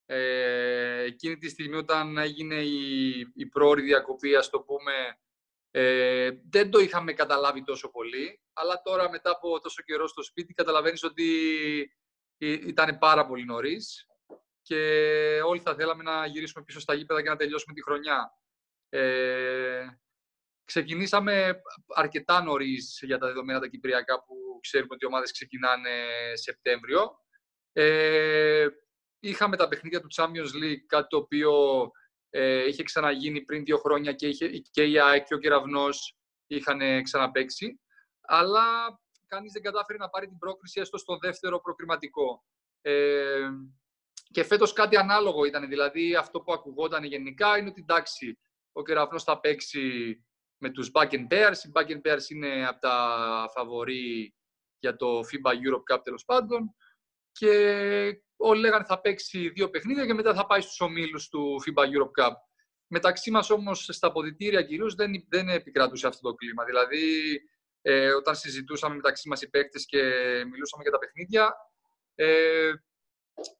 Ε, 0.06 1.02
εκείνη 1.02 1.38
τη 1.38 1.50
στιγμή 1.50 1.76
όταν 1.76 2.18
έγινε 2.18 2.56
η, 2.56 3.20
η 3.36 3.46
πρόορη 3.46 3.82
διακοπή, 3.82 4.36
ας 4.36 4.50
το 4.50 4.60
πούμε, 4.62 5.20
ε, 5.72 6.32
δεν 6.50 6.70
το 6.72 6.80
είχαμε 6.80 7.14
καταλάβει 7.14 7.64
τόσο 7.64 7.90
πολύ, 7.92 8.42
αλλά 8.54 8.82
τώρα 8.82 9.10
μετά 9.10 9.30
από 9.30 9.60
τόσο 9.60 9.82
καιρό 9.84 10.08
στο 10.08 10.24
σπίτι 10.24 10.54
καταλαβαίνεις 10.54 11.04
ότι 11.04 11.24
ή- 12.38 12.52
ήταν 12.68 12.98
πάρα 12.98 13.26
πολύ 13.26 13.46
νωρίς 13.46 14.06
και 14.62 15.42
όλοι 15.46 15.60
θα 15.60 15.76
θέλαμε 15.76 16.04
να 16.04 16.26
γυρίσουμε 16.26 16.64
πίσω 16.64 16.80
στα 16.80 16.94
γήπεδα 16.94 17.22
και 17.22 17.30
να 17.30 17.36
τελειώσουμε 17.36 17.74
τη 17.74 17.84
χρονιά. 17.84 18.40
Ε, 18.90 19.86
ξεκινήσαμε 20.66 21.62
αρκετά 21.96 22.44
νωρίς 22.44 23.00
για 23.02 23.18
τα 23.18 23.28
δεδομένα 23.28 23.60
τα 23.60 23.68
κυπριακά 23.68 24.24
που 24.24 24.36
ξέρουμε 24.62 24.94
ότι 24.94 25.06
οι 25.06 25.08
ομάδες 25.08 25.32
ξεκινάνε 25.32 25.92
Σεπτέμβριο. 26.34 27.20
Ε, 27.74 28.68
είχαμε 29.20 29.56
τα 29.58 29.68
παιχνίδια 29.68 30.02
του 30.02 30.08
Champions 30.16 30.64
League, 30.64 30.86
κάτι 30.88 31.08
το 31.08 31.18
οποίο 31.18 31.54
ε, 32.30 32.68
είχε 32.68 32.84
ξαναγίνει 32.84 33.42
πριν 33.42 33.64
δύο 33.64 33.78
χρόνια 33.78 34.14
και, 34.14 34.28
είχε, 34.28 34.48
και 34.48 34.84
η 34.84 35.00
ΑΕΚ 35.00 35.26
και 35.26 35.34
ο 35.34 35.38
Κεραυνός 35.38 36.18
είχαν 36.48 37.04
ξαναπαίξει. 37.04 37.80
Αλλά 38.22 38.64
κανείς 39.28 39.52
δεν 39.52 39.62
κατάφερε 39.62 39.98
να 39.98 40.10
πάρει 40.10 40.28
την 40.28 40.38
πρόκριση 40.38 40.80
έστω 40.80 40.98
στο 40.98 41.18
δεύτερο 41.18 41.60
προκριματικό. 41.60 42.44
Ε, 42.82 43.50
και 44.32 44.44
φέτος 44.44 44.74
κάτι 44.74 44.98
ανάλογο 44.98 45.46
ήταν, 45.46 45.68
δηλαδή 45.68 46.16
αυτό 46.16 46.42
που 46.42 46.54
ακουγόταν 46.54 47.04
γενικά 47.04 47.58
είναι 47.58 47.70
ότι 47.70 47.82
εντάξει, 47.82 48.40
ο 48.72 48.84
Κεραυνός 48.84 49.24
θα 49.24 49.40
παίξει 49.40 50.18
με 50.66 50.72
τους 50.72 50.92
Back 50.94 51.10
and 51.10 51.28
Bears. 51.30 51.58
Οι 51.64 51.72
Back 51.74 51.88
and 51.88 52.02
Bears 52.02 52.30
είναι 52.30 52.68
από 52.68 52.80
τα 52.80 52.98
φαβορή 53.54 54.36
για 54.80 54.96
το 54.96 55.20
FIBA 55.20 55.52
Europe 55.52 55.96
Cup 55.96 56.04
τέλος 56.04 56.26
πάντων. 56.26 56.76
Και 57.32 57.52
όλοι 58.36 58.60
λέγανε 58.60 58.86
θα 58.86 59.02
παίξει 59.02 59.50
δύο 59.50 59.70
παιχνίδια 59.70 60.06
και 60.06 60.14
μετά 60.14 60.34
θα 60.34 60.46
πάει 60.46 60.62
στους 60.62 60.82
ομίλους 60.82 61.30
του 61.30 61.62
FIBA 61.66 61.84
Europe 61.84 62.24
Cup. 62.24 62.32
Μεταξύ 62.88 63.32
μας 63.32 63.50
όμως 63.50 63.88
στα 63.92 64.08
αποδητήρια 64.08 64.64
κυρίως 64.64 64.96
δεν, 64.96 65.12
δεν 65.30 65.50
επικρατούσε 65.50 66.08
αυτό 66.08 66.30
το 66.30 66.36
κλίμα. 66.36 66.66
Δηλαδή 66.66 67.40
ε, 67.82 68.14
όταν 68.14 68.36
συζητούσαμε 68.36 68.96
μεταξύ 68.96 69.28
μας 69.30 69.42
οι 69.42 69.50
παίκτες 69.50 69.86
και 69.86 70.02
μιλούσαμε 70.52 70.84
για 70.84 70.92
τα 70.92 70.98
παιχνίδια 70.98 71.56
ε, 72.16 72.72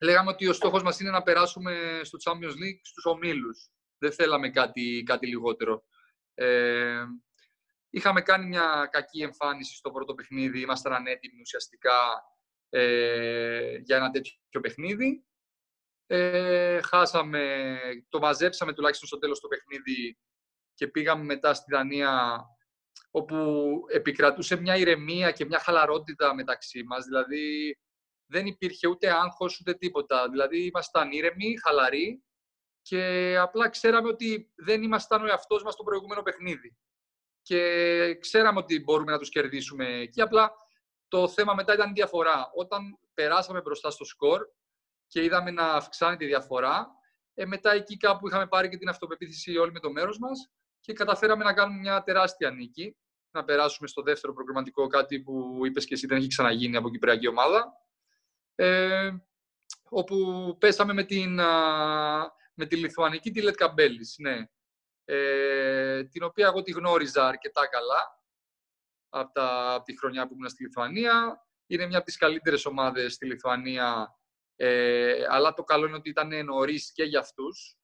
λέγαμε 0.02 0.30
ότι 0.30 0.48
ο 0.48 0.54
στόχος 0.54 0.84
μας 0.84 1.00
είναι 1.00 1.10
να 1.10 1.24
περάσουμε 1.24 2.02
στο 2.04 2.18
Champions 2.26 2.56
League 2.64 2.80
στους 2.82 3.06
ομίλους. 3.06 3.70
Δεν 3.98 4.12
θέλαμε 4.12 4.50
κάτι, 4.50 5.04
κάτι 5.06 5.28
λιγότερο. 5.28 5.86
Ε, 6.36 7.04
είχαμε 7.90 8.22
κάνει 8.22 8.46
μια 8.46 8.90
κακή 8.92 9.22
εμφάνιση 9.22 9.76
στο 9.76 9.92
πρώτο 9.92 10.14
παιχνίδι. 10.14 10.62
Ήμασταν 10.62 10.94
ανέτοιμοι 10.94 11.42
ουσιαστικά 11.42 12.24
ε, 12.70 13.78
για 13.78 13.96
ένα 13.96 14.10
τέτοιο 14.10 14.62
παιχνίδι. 14.62 15.26
Ε, 16.08 16.82
χάσαμε, 16.82 17.78
το 18.10 18.20
μαζέψαμε 18.20 18.74
τουλάχιστον 18.74 19.08
στο 19.08 19.18
τέλος 19.18 19.40
το 19.40 19.48
παιχνίδι 19.48 20.20
και 20.74 20.88
πήγαμε 20.88 21.24
μετά 21.24 21.54
στη 21.54 21.72
Δανία 21.72 22.44
όπου 23.12 23.36
επικρατούσε 23.88 24.56
μια 24.56 24.76
ηρεμία 24.76 25.32
και 25.32 25.46
μια 25.46 25.60
χαλαρότητα 25.60 26.36
μεταξύ 26.36 26.84
μας. 26.84 27.06
Δηλαδή 27.06 27.78
δεν 28.26 28.46
υπήρχε 28.46 28.88
ούτε 28.88 29.12
άγχος 29.12 29.60
ούτε 29.60 29.74
τίποτα. 29.74 30.30
Δηλαδή 30.30 30.66
ήμασταν 30.66 31.12
ήρεμοι, 31.12 31.60
χαλαροί 31.64 32.25
και 32.88 33.36
απλά 33.38 33.70
ξέραμε 33.70 34.08
ότι 34.08 34.52
δεν 34.56 34.84
ήμασταν 34.84 35.24
ο 35.24 35.28
εαυτός 35.28 35.64
μας 35.64 35.74
στο 35.74 35.84
προηγούμενο 35.84 36.22
παιχνίδι. 36.22 36.78
Και 37.42 38.18
ξέραμε 38.20 38.60
ότι 38.60 38.84
μπορούμε 38.84 39.12
να 39.12 39.20
τους 39.20 39.30
κερδίσουμε. 39.30 40.10
Και 40.12 40.22
απλά 40.22 40.52
το 41.08 41.28
θέμα 41.28 41.54
μετά 41.54 41.74
ήταν 41.74 41.90
η 41.90 41.94
διαφορά. 41.94 42.52
Όταν 42.56 43.00
περάσαμε 43.14 43.62
μπροστά 43.62 43.90
στο 43.90 44.06
σκορ 44.06 44.48
και 45.08 45.24
είδαμε 45.24 45.52
να 45.52 45.74
αυξάνει 45.74 46.18
τη 46.18 46.26
διαφορά, 46.26 46.88
ε, 47.34 47.46
μετά 47.46 47.72
εκεί 47.72 47.98
κάπου 47.98 48.28
είχαμε 48.28 48.48
πάρει 48.48 48.70
και 48.70 48.78
την 48.78 48.90
αυτοπεποίθηση 48.90 49.58
όλοι 49.58 49.72
με 49.72 49.80
το 49.80 49.92
μέρος 49.92 50.18
μας 50.20 50.52
και 50.80 50.94
καταφέραμε 50.94 51.44
να 51.44 51.54
κάνουμε 51.54 51.80
μια 51.80 52.04
τεράστια 52.04 52.52
νίκη. 52.52 52.98
Να 53.32 53.44
περάσουμε 53.44 53.88
στο 53.88 54.02
δεύτερο 54.02 54.34
προγραμματικό, 54.34 54.88
κάτι 54.88 55.20
που 55.22 55.60
είπες 55.66 55.86
και 55.86 55.94
εσύ 55.94 56.08
δεν 56.08 56.18
έχει 56.18 56.28
ξαναγίνει 56.28 56.76
από 56.76 56.90
Κυπριακή 56.90 57.28
ομάδα. 57.28 57.74
Ε, 58.56 59.12
όπου 59.90 60.18
πέσαμε 60.60 60.94
με, 60.94 61.04
την, 61.04 61.40
α, 61.40 62.34
με 62.56 62.66
τη 62.66 62.76
Λιθουανική 62.76 63.32
τη 63.32 63.42
Λετκαμπέλης, 63.42 64.16
ναι. 64.18 64.46
Ε, 65.06 66.04
την 66.04 66.24
οποία 66.24 66.48
εγώ 66.48 66.62
τη 66.62 66.72
γνώριζα 66.72 67.28
αρκετά 67.28 67.68
καλά 67.68 68.24
από, 69.10 69.32
τα, 69.32 69.74
από 69.74 69.84
τη 69.84 69.98
χρονιά 69.98 70.28
που 70.28 70.34
ήμουν 70.34 70.50
στη 70.50 70.64
Λιθουανία. 70.64 71.46
Είναι 71.68 71.86
μια 71.86 71.98
από 71.98 72.06
τις 72.06 72.18
καλύτερες 72.18 72.66
ομάδες 72.66 73.14
στη 73.14 73.26
Λιθουανία, 73.26 74.18
ε, 74.56 75.26
αλλά 75.30 75.54
το 75.54 75.64
καλό 75.64 75.86
είναι 75.86 75.96
ότι 75.96 76.10
ήταν 76.10 76.46
νωρίς 76.46 76.92
και 76.92 77.04
για 77.04 77.20
αυτούς. 77.20 77.78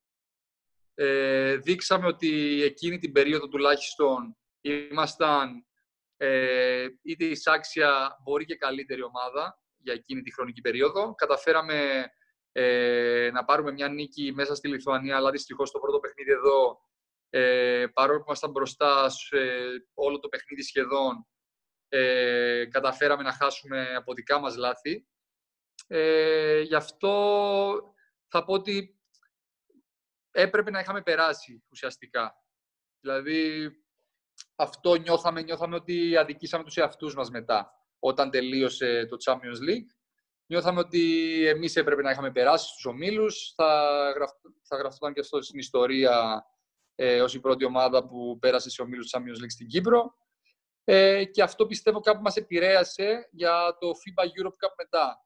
Ε, 0.93 1.55
δείξαμε 1.55 2.07
ότι 2.07 2.61
εκείνη 2.63 2.97
την 2.97 3.11
περίοδο 3.11 3.47
τουλάχιστον 3.47 4.37
ήμασταν 4.61 5.65
Ε, 6.23 6.87
είτε 7.01 7.25
η 7.25 7.35
Σάξια 7.35 8.17
μπορεί 8.23 8.45
και 8.45 8.55
καλύτερη 8.55 9.03
ομάδα 9.03 9.59
για 9.77 9.93
εκείνη 9.93 10.21
τη 10.21 10.33
χρονική 10.33 10.61
περίοδο. 10.61 11.15
Καταφέραμε 11.15 12.09
ε, 12.51 13.29
να 13.33 13.45
πάρουμε 13.45 13.71
μια 13.71 13.87
νίκη 13.87 14.31
μέσα 14.33 14.55
στη 14.55 14.67
Λιθουανία, 14.67 15.15
αλλά 15.15 15.31
δυστυχώς 15.31 15.71
το 15.71 15.79
πρώτο 15.79 15.99
παιχνίδι 15.99 16.31
εδώ, 16.31 16.81
ε, 17.29 17.85
παρόλο 17.93 18.17
που 18.17 18.25
ήμασταν 18.27 18.51
μπροστά 18.51 19.09
σε 19.09 19.37
όλο 19.93 20.19
το 20.19 20.27
παιχνίδι 20.27 20.63
σχεδόν, 20.63 21.27
ε, 21.89 22.65
καταφέραμε 22.65 23.23
να 23.23 23.33
χάσουμε 23.33 23.95
από 23.95 24.13
δικά 24.13 24.39
μας 24.39 24.55
λάθη. 24.55 25.07
Ε, 25.87 26.61
γι' 26.61 26.75
αυτό 26.75 27.13
θα 28.27 28.43
πω 28.43 28.53
ότι 28.53 28.99
έπρεπε 30.31 30.71
να 30.71 30.79
είχαμε 30.79 31.01
περάσει 31.01 31.63
ουσιαστικά. 31.71 32.35
Δηλαδή, 32.99 33.71
αυτό 34.55 34.95
νιώθαμε, 34.95 35.41
νιώθαμε 35.41 35.75
ότι 35.75 36.17
αδικήσαμε 36.17 36.63
τους 36.63 36.77
εαυτούς 36.77 37.15
μας 37.15 37.29
μετά, 37.29 37.71
όταν 37.99 38.29
τελείωσε 38.29 39.05
το 39.09 39.17
Champions 39.25 39.69
League. 39.69 40.00
Νιώθαμε 40.51 40.79
ότι 40.79 41.03
εμείς 41.47 41.75
έπρεπε 41.75 42.01
να 42.01 42.11
είχαμε 42.11 42.31
περάσει 42.31 42.67
στους 42.67 42.85
ομίλους. 42.85 43.53
Θα, 43.55 44.11
γραφ, 44.15 44.29
θα 44.61 44.77
γραφτούν 44.77 45.13
και 45.13 45.19
αυτό 45.19 45.41
στην 45.41 45.59
ιστορία 45.59 46.45
ε, 46.95 47.21
ως 47.21 47.33
η 47.33 47.39
πρώτη 47.39 47.65
ομάδα 47.65 48.07
που 48.07 48.37
πέρασε 48.39 48.69
σε 48.69 48.81
ομίλους 48.81 49.09
του 49.09 49.17
Champions 49.17 49.43
League 49.43 49.49
στην 49.49 49.67
Κύπρο. 49.67 50.15
Ε, 50.83 51.25
και 51.25 51.41
αυτό 51.43 51.65
πιστεύω 51.65 51.99
κάπου 51.99 52.21
μας 52.21 52.35
επηρέασε 52.35 53.29
για 53.31 53.77
το 53.79 53.87
FIBA 53.87 54.23
Europe 54.23 54.65
Cup 54.65 54.73
μετά. 54.77 55.21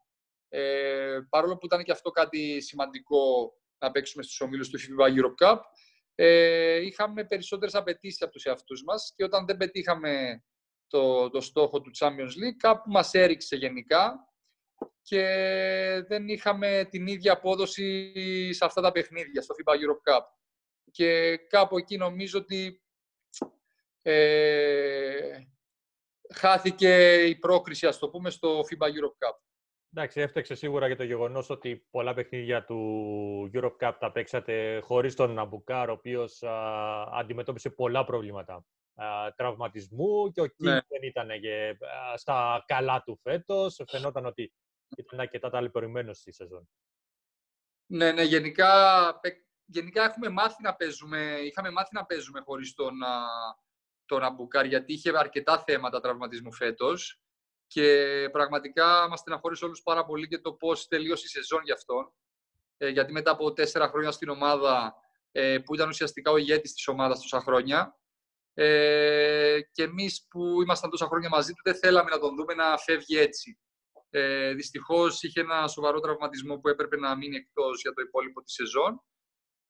Ε, 0.49 1.19
παρόλο 1.29 1.57
που 1.57 1.65
ήταν 1.65 1.83
και 1.83 1.91
αυτό 1.91 2.11
κάτι 2.11 2.61
σημαντικό 2.61 3.53
να 3.77 3.91
παίξουμε 3.91 4.23
στους 4.23 4.41
ομίλους 4.41 4.69
του 4.69 4.79
FIBA 4.79 5.07
Europe 5.07 5.47
Cup, 5.47 5.59
ε, 6.15 6.75
είχαμε 6.85 7.25
περισσότερες 7.25 7.75
απαιτήσεις 7.75 8.21
από 8.21 8.31
τους 8.31 8.43
εαυτούς 8.43 8.83
μας 8.83 9.13
και 9.15 9.23
όταν 9.23 9.45
δεν 9.45 9.57
πετύχαμε 9.57 10.43
το, 10.87 11.29
το 11.29 11.41
στόχο 11.41 11.81
του 11.81 11.91
Champions 11.99 12.33
League, 12.43 12.57
κάπου 12.57 12.91
μας 12.91 13.13
έριξε 13.13 13.55
γενικά 13.55 14.29
και 15.01 15.23
δεν 16.07 16.27
είχαμε 16.27 16.87
την 16.89 17.07
ίδια 17.07 17.33
απόδοση 17.33 18.13
σε 18.53 18.65
αυτά 18.65 18.81
τα 18.81 18.91
παιχνίδια, 18.91 19.41
στο 19.41 19.55
FIBA 19.57 19.73
Europe 19.73 20.13
Cup. 20.13 20.21
Και 20.91 21.37
κάπου 21.37 21.77
εκεί 21.77 21.97
νομίζω 21.97 22.39
ότι 22.39 22.83
ε, 24.01 25.39
χάθηκε 26.33 27.23
η 27.23 27.35
πρόκριση, 27.35 27.87
ας 27.87 27.99
το 27.99 28.09
πούμε, 28.09 28.29
στο 28.29 28.59
FIBA 28.59 28.85
Europe 28.87 29.27
Cup. 29.27 29.37
Εντάξει, 29.93 30.21
έφταξε 30.21 30.55
σίγουρα 30.55 30.87
για 30.87 30.95
το 30.95 31.03
γεγονός 31.03 31.49
ότι 31.49 31.87
πολλά 31.89 32.13
παιχνίδια 32.13 32.63
του 32.65 33.51
Europe 33.53 33.77
Cup 33.79 33.93
τα 33.99 34.11
παίξατε 34.11 34.79
χωρίς 34.79 35.15
τον 35.15 35.33
Αμπουκάρ, 35.33 35.89
ο 35.89 35.93
οποίος 35.93 36.43
αντιμετώπισε 37.11 37.69
πολλά 37.69 38.05
προβλήματα 38.05 38.65
α, 38.95 39.33
τραυματισμού 39.35 40.31
και 40.31 40.41
ο 40.41 40.45
King 40.45 40.69
Ναι. 40.69 40.79
δεν 40.87 41.01
ήταν 41.01 41.27
και, 41.41 41.77
α, 42.11 42.17
στα 42.17 42.63
καλά 42.67 43.01
του 43.05 43.19
φέτος. 43.23 43.81
Φαινόταν 43.87 44.25
ότι 44.25 44.53
ήταν 45.01 45.19
αρκετά 45.19 45.49
ταλαιπωρημένος 45.49 46.17
στη 46.17 46.31
σεζόν. 46.31 46.69
Ναι, 47.85 48.11
ναι, 48.11 48.23
γενικά, 48.23 48.69
παί- 49.21 49.45
γενικά 49.65 50.03
έχουμε 50.03 50.29
μάθει 50.29 50.63
να 50.63 50.75
παίζουμε, 50.75 51.37
είχαμε 51.43 51.71
μάθει 51.71 51.95
να 51.95 52.05
παίζουμε 52.05 52.39
χωρίς 52.39 52.73
τον, 52.73 53.03
α, 53.03 53.17
τον 54.05 54.23
Αμπουκάρ, 54.23 54.65
γιατί 54.65 54.93
είχε 54.93 55.17
αρκετά 55.17 55.63
θέματα 55.67 55.99
τραυματισμού 55.99 56.53
φέτος 56.53 57.19
και 57.67 58.29
πραγματικά 58.31 59.07
μας 59.09 59.19
στεναχώρησε 59.19 59.65
όλους 59.65 59.81
πάρα 59.81 60.05
πολύ 60.05 60.27
και 60.27 60.39
το 60.39 60.53
πώς 60.53 60.87
τελείωσε 60.87 61.23
η 61.25 61.29
σεζόν 61.29 61.61
για 61.63 61.73
αυτόν. 61.73 62.13
Ε, 62.77 62.87
γιατί 62.87 63.11
μετά 63.11 63.31
από 63.31 63.53
τέσσερα 63.53 63.87
χρόνια 63.87 64.11
στην 64.11 64.29
ομάδα, 64.29 64.95
ε, 65.31 65.59
που 65.59 65.75
ήταν 65.75 65.89
ουσιαστικά 65.89 66.31
ο 66.31 66.37
ηγέτης 66.37 66.73
της 66.73 66.87
ομάδας 66.87 67.21
τόσα 67.21 67.41
χρόνια, 67.41 67.99
ε, 68.53 69.59
και 69.71 69.83
εμείς 69.83 70.27
που 70.29 70.61
ήμασταν 70.61 70.89
τόσα 70.89 71.05
χρόνια 71.05 71.29
μαζί 71.29 71.53
του, 71.53 71.61
δεν 71.63 71.75
θέλαμε 71.75 72.09
να 72.09 72.19
τον 72.19 72.35
δούμε 72.35 72.53
να 72.53 72.77
φεύγει 72.77 73.17
έτσι. 73.17 73.59
Ε, 74.17 74.53
Δυστυχώς 74.53 75.23
είχε 75.23 75.39
ένα 75.39 75.67
σοβαρό 75.67 75.99
τραυματισμό 75.99 76.57
που 76.59 76.67
έπρεπε 76.67 76.97
να 76.97 77.15
μείνει 77.15 77.35
εκτός 77.35 77.81
για 77.81 77.93
το 77.93 78.01
υπόλοιπο 78.01 78.41
της 78.41 78.53
σεζόν. 78.53 79.03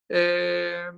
Ε, 0.06 0.90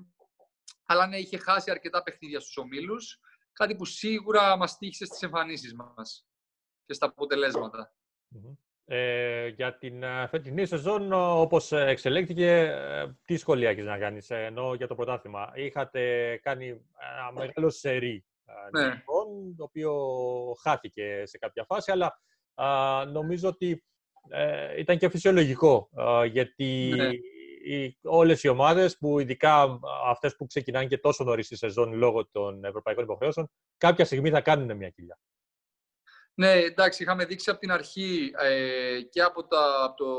αλλά 0.86 1.06
ναι, 1.06 1.16
είχε 1.18 1.38
χάσει 1.38 1.70
αρκετά 1.70 2.02
παιχνίδια 2.02 2.40
στους 2.40 2.56
ομίλους, 2.56 3.18
κάτι 3.52 3.76
που 3.76 3.84
σίγουρα 3.84 4.56
μας 4.56 4.76
τύχησε 4.78 5.04
στις 5.04 5.22
εμφανίσεις 5.22 5.74
μας 5.74 6.26
και 6.86 6.92
στα 6.92 7.06
αποτελέσματα. 7.06 7.94
Μμμ. 8.28 8.54
Ε, 8.90 9.46
για 9.46 9.78
την 9.78 10.04
α, 10.04 10.28
φετινή 10.28 10.66
σεζόν, 10.66 11.12
ο- 11.12 11.40
όπως 11.40 11.72
ε, 11.72 11.86
εξελέγχθηκε, 11.88 12.50
ε, 12.60 13.06
τι 13.24 13.36
σχόλια 13.36 13.70
έχεις 13.70 13.84
να 13.84 13.98
κάνεις, 13.98 14.30
ε, 14.30 14.44
ενώ 14.44 14.74
για 14.74 14.86
το 14.86 14.94
πρωτάθλημα; 14.94 15.52
Είχατε 15.54 16.36
κάνει 16.42 16.66
ένα 16.66 17.32
μεγάλο 17.32 17.70
σερί 17.70 18.24
α, 18.44 18.78
Ναι. 18.78 18.88
νικών, 18.94 19.56
το 19.56 19.64
οποίο 19.64 19.94
χάθηκε 20.62 21.22
σε 21.26 21.38
κάποια 21.38 21.64
φάση, 21.64 21.90
αλλά 21.90 22.20
α, 22.62 23.04
νομίζω 23.04 23.48
ότι 23.48 23.84
ε, 24.28 24.80
ήταν 24.80 24.98
και 24.98 25.08
φυσιολογικό, 25.08 25.90
α, 26.00 26.24
γιατί 26.24 26.92
Ναι. 26.96 27.08
οι, 27.74 27.98
όλες 28.02 28.42
οι 28.42 28.48
ομάδες, 28.48 28.98
που 28.98 29.18
ειδικά 29.18 29.62
α, 29.62 29.78
αυτές 30.08 30.36
που 30.36 30.46
ξεκινάνε 30.46 30.86
και 30.86 30.98
τόσο 30.98 31.24
νωρίς 31.24 31.48
τη 31.48 31.56
σεζόν 31.56 31.92
λόγω 31.92 32.28
των 32.28 32.64
ευρωπαϊκών 32.64 33.04
υποχρεώσεων, 33.04 33.50
κάποια 33.76 34.04
στιγμή 34.04 34.30
θα 34.30 34.40
κάνουν 34.40 34.76
μια 34.76 34.88
κοιλιά. 34.88 35.18
Ναι, 36.34 36.52
εντάξει, 36.52 37.02
είχαμε 37.02 37.24
δείξει 37.24 37.50
από 37.50 37.58
την 37.58 37.70
αρχή 37.70 38.32
ε, 38.38 39.00
και 39.10 39.22
από, 39.22 39.46
τα, 39.46 39.84
από 39.84 39.96
το 39.96 40.14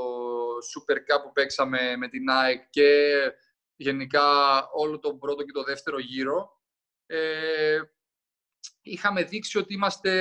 Super 0.74 0.96
Cup 0.96 1.24
που 1.24 1.32
παίξαμε 1.32 1.96
με 1.98 2.08
την 2.08 2.30
ΑΕΚ 2.30 2.70
και 2.70 3.12
γενικά 3.76 4.22
όλο 4.74 5.00
τον 5.00 5.20
πρώτο 5.20 5.44
και 5.44 5.52
το 5.52 5.64
δεύτερο 5.64 6.00
γύρο. 6.00 6.62
Ε, 7.06 7.80
είχαμε 8.82 9.24
δείξει 9.24 9.58
ότι 9.58 9.74
είμαστε 9.74 10.12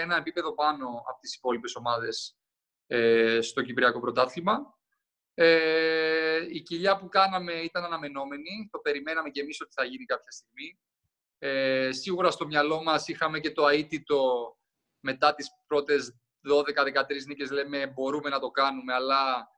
ένα 0.00 0.16
επίπεδο 0.16 0.54
πάνω 0.54 0.86
από 0.86 1.18
τις 1.20 1.34
υπόλοιπες 1.34 1.74
ομάδες 1.74 2.36
ε, 2.86 3.40
στο 3.40 3.62
Κυπριακό 3.62 4.00
Πρωτάθλημα. 4.00 4.78
Ε, 5.34 6.46
η 6.48 6.62
κοιλιά 6.62 6.96
που 6.96 7.08
κάναμε 7.08 7.52
ήταν 7.52 7.84
αναμενόμενη, 7.84 8.68
το 8.70 8.78
περιμέναμε 8.78 9.30
και 9.30 9.40
εμείς 9.40 9.60
ότι 9.60 9.72
θα 9.74 9.84
γίνει 9.84 10.04
κάποια 10.04 10.30
στιγμή. 10.30 10.80
Ε, 11.38 11.92
σίγουρα 11.92 12.30
στο 12.30 12.46
μυαλό 12.46 12.82
μας 12.82 13.08
είχαμε 13.08 13.40
και 13.40 13.52
το 13.52 13.68
αίτητο 13.68 14.56
μετά 15.00 15.34
τις 15.34 15.48
πρώτες 15.66 16.16
12-13 16.48 17.26
νίκες 17.26 17.50
λέμε 17.50 17.86
μπορούμε 17.86 18.28
να 18.28 18.38
το 18.40 18.50
κάνουμε, 18.50 18.94
αλλά 18.94 19.48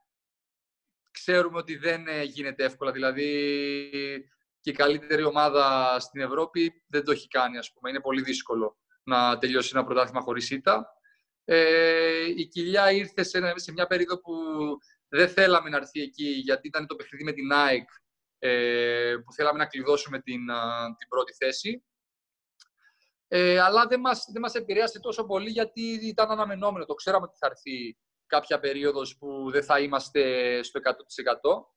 ξέρουμε 1.11 1.57
ότι 1.57 1.75
δεν 1.75 2.07
ε, 2.07 2.23
γίνεται 2.23 2.63
εύκολα. 2.63 2.91
Δηλαδή 2.91 4.31
και 4.61 4.69
η 4.69 4.73
καλύτερη 4.73 5.23
ομάδα 5.23 5.97
στην 5.99 6.21
Ευρώπη 6.21 6.83
δεν 6.87 7.03
το 7.03 7.11
έχει 7.11 7.27
κάνει, 7.27 7.57
ας 7.57 7.71
πούμε. 7.73 7.89
Είναι 7.89 8.01
πολύ 8.01 8.21
δύσκολο 8.21 8.77
να 9.03 9.37
τελειώσει 9.37 9.71
ένα 9.73 9.83
πρωτάθλημα 9.85 10.21
χωρίς 10.21 10.49
ήττα. 10.49 10.87
Ε, 11.43 12.25
η 12.35 12.47
κοιλιά 12.47 12.91
ήρθε 12.91 13.23
σε, 13.23 13.37
ένα- 13.37 13.57
σε 13.57 13.71
μια 13.71 13.87
περίοδο 13.87 14.19
που 14.21 14.33
δεν 15.07 15.29
θέλαμε 15.29 15.69
να 15.69 15.77
έρθει 15.77 16.01
εκεί, 16.01 16.27
γιατί 16.27 16.67
ήταν 16.67 16.87
το 16.87 16.95
παιχνίδι 16.95 17.23
με 17.23 17.31
την 17.31 17.51
ΑΕΚ, 17.51 17.89
ε, 18.39 19.15
που 19.25 19.33
θέλαμε 19.33 19.57
να 19.57 19.65
κλειδώσουμε 19.65 20.19
την, 20.19 20.51
α, 20.51 20.85
την 20.97 21.07
πρώτη 21.07 21.33
θέση. 21.33 21.83
Ε, 23.27 23.59
αλλά 23.59 23.87
δεν 23.87 23.99
μας, 23.99 24.25
δεν 24.31 24.41
μας 24.41 24.53
επηρέασε 24.55 24.99
τόσο 24.99 25.25
πολύ 25.25 25.49
γιατί 25.49 25.81
ήταν 25.81 26.31
αναμενόμενο. 26.31 26.85
Το 26.85 26.93
ξέραμε 26.93 27.25
ότι 27.25 27.37
θα 27.37 27.47
έρθει 27.47 27.97
κάποια 28.25 28.59
περίοδος 28.59 29.17
που 29.17 29.51
δεν 29.51 29.63
θα 29.63 29.79
είμαστε 29.79 30.63
στο 30.63 30.79
100%. 30.79 31.73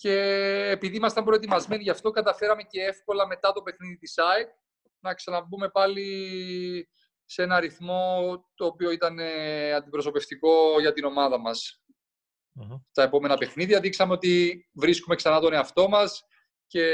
Και 0.00 0.12
επειδή 0.70 0.96
ήμασταν 0.96 1.24
προετοιμασμένοι 1.24 1.82
γι' 1.82 1.90
αυτό, 1.90 2.10
καταφέραμε 2.10 2.62
και 2.62 2.82
εύκολα 2.82 3.26
μετά 3.26 3.52
το 3.52 3.62
παιχνίδι 3.62 3.96
της 3.96 4.18
ΑΕΚ 4.18 4.48
να 5.00 5.14
ξαναμπούμε 5.14 5.68
πάλι 5.68 6.88
σε 7.24 7.42
ένα 7.42 7.60
ρυθμό 7.60 8.36
το 8.54 8.66
οποίο 8.66 8.90
ήταν 8.90 9.18
ε, 9.18 9.72
αντιπροσωπευτικό 9.72 10.80
για 10.80 10.92
την 10.92 11.04
ομάδα 11.04 11.38
μας. 11.38 11.82
Μμμ. 12.52 12.76
Τα 12.92 13.02
επόμενα 13.02 13.36
παιχνίδια 13.36 13.80
δείξαμε 13.80 14.12
ότι 14.12 14.66
βρίσκουμε 14.72 15.14
ξανά 15.14 15.40
τον 15.40 15.52
εαυτό 15.52 15.88
μας 15.88 16.24
και 16.66 16.84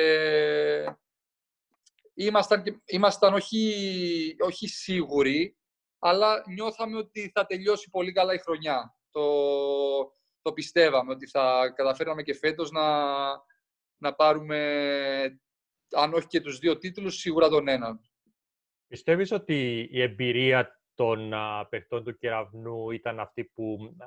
ήμασταν, 2.14 2.62
και- 2.62 2.80
ήμασταν 2.84 3.34
όχι, 3.34 4.36
όχι 4.38 4.68
σίγουροι, 4.68 5.58
αλλά 5.98 6.42
νιώθαμε 6.46 6.96
ότι 6.96 7.30
θα 7.34 7.46
τελειώσει 7.46 7.90
πολύ 7.90 8.12
καλά 8.12 8.34
η 8.34 8.38
χρονιά. 8.38 8.96
Το, 9.10 9.22
το 10.44 10.52
πιστεύαμε 10.52 11.12
ότι 11.12 11.26
θα 11.26 11.72
καταφέραμε 11.76 12.22
και 12.22 12.34
φέτος 12.34 12.70
να, 12.70 12.86
να 13.96 14.14
πάρουμε, 14.14 14.58
αν 15.90 16.14
όχι 16.14 16.26
και 16.26 16.40
τους 16.40 16.58
δύο 16.58 16.78
τίτλους, 16.78 17.14
σίγουρα 17.14 17.48
τον 17.48 17.68
έναν. 17.68 18.00
Πιστεύεις 18.86 19.32
ότι 19.32 19.88
η 19.90 20.02
εμπειρία 20.02 20.80
των 20.94 21.32
α, 21.32 21.66
παιχτών 21.68 22.04
του 22.04 22.16
κεραυνού 22.16 22.90
ήταν 22.90 23.20
αυτή 23.20 23.44
που 23.44 23.94
α, 23.98 24.06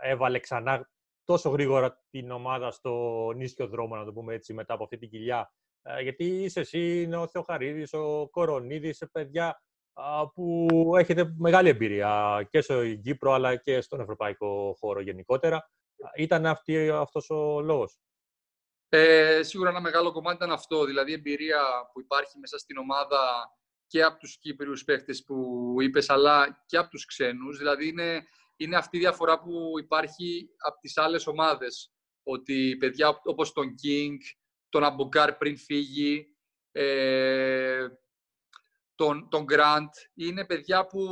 έβαλε 0.00 0.38
ξανά 0.38 0.90
τόσο 1.24 1.50
γρήγορα 1.50 2.04
την 2.10 2.30
ομάδα 2.30 2.70
στο 2.70 3.32
νήσιο 3.36 3.68
δρόμο, 3.68 3.96
να 3.96 4.04
το 4.04 4.12
πούμε 4.12 4.34
έτσι, 4.34 4.54
μετά 4.54 4.74
από 4.74 4.82
αυτή 4.84 4.98
την 4.98 5.10
κοιλιά; 5.10 5.52
Ε, 5.82 6.02
γιατί 6.02 6.24
είσαι 6.24 6.60
εσύ, 6.60 7.02
είναι 7.02 7.16
ο 7.16 7.28
Θεοχαρίδης, 7.28 7.92
ο 7.92 8.28
Κορονίδης, 8.30 9.00
ε, 9.00 9.06
παιδιά 9.12 9.48
α, 9.48 9.63
που 10.34 10.66
έχετε 10.98 11.34
μεγάλη 11.38 11.68
εμπειρία 11.68 12.46
και 12.50 12.60
στο 12.60 12.94
Κύπρο 12.94 13.32
αλλά 13.32 13.56
και 13.56 13.80
στον 13.80 14.00
ευρωπαϊκό 14.00 14.76
χώρο 14.78 15.00
γενικότερα. 15.00 15.56
Α, 15.56 16.10
Ήταν 16.16 16.46
αυτή, 16.46 16.88
αυτός 16.90 17.30
ο 17.30 17.60
λόγος; 17.60 17.98
Ε, 18.88 19.42
σίγουρα 19.42 19.70
ένα 19.70 19.80
μεγάλο 19.80 20.12
κομμάτι 20.12 20.36
ήταν 20.36 20.52
αυτό, 20.52 20.84
δηλαδή 20.84 21.10
η 21.10 21.14
εμπειρία 21.14 21.62
που 21.92 22.00
υπάρχει 22.00 22.38
μέσα 22.38 22.58
στην 22.58 22.76
ομάδα 22.76 23.18
και 23.86 24.02
από 24.02 24.18
τους 24.18 24.38
Κύπριους 24.38 24.84
παίχτες 24.84 25.24
που 25.24 25.36
είπες, 25.80 26.10
αλλά 26.10 26.64
και 26.66 26.76
από 26.76 26.90
τους 26.90 27.04
ξένους. 27.06 27.58
Δηλαδή 27.58 27.88
είναι, 27.88 28.26
είναι 28.56 28.76
αυτή 28.76 28.96
η 28.96 29.00
διαφορά 29.00 29.40
που 29.40 29.78
υπάρχει 29.78 30.48
από 30.58 30.78
τις 30.80 30.96
άλλες 30.96 31.26
ομάδες. 31.26 31.92
Ότι 32.22 32.76
παιδιά 32.78 33.20
όπως 33.24 33.52
τον 33.52 33.74
King, 33.82 34.16
τον 34.68 34.84
Αμπουκάρ 34.84 35.32
πριν 35.34 35.58
φύγει, 35.58 36.36
ε, 36.72 37.86
τον, 38.94 39.28
τον 39.28 39.44
Grant, 39.52 39.90
είναι 40.14 40.44
παιδιά 40.44 40.86
που 40.86 41.06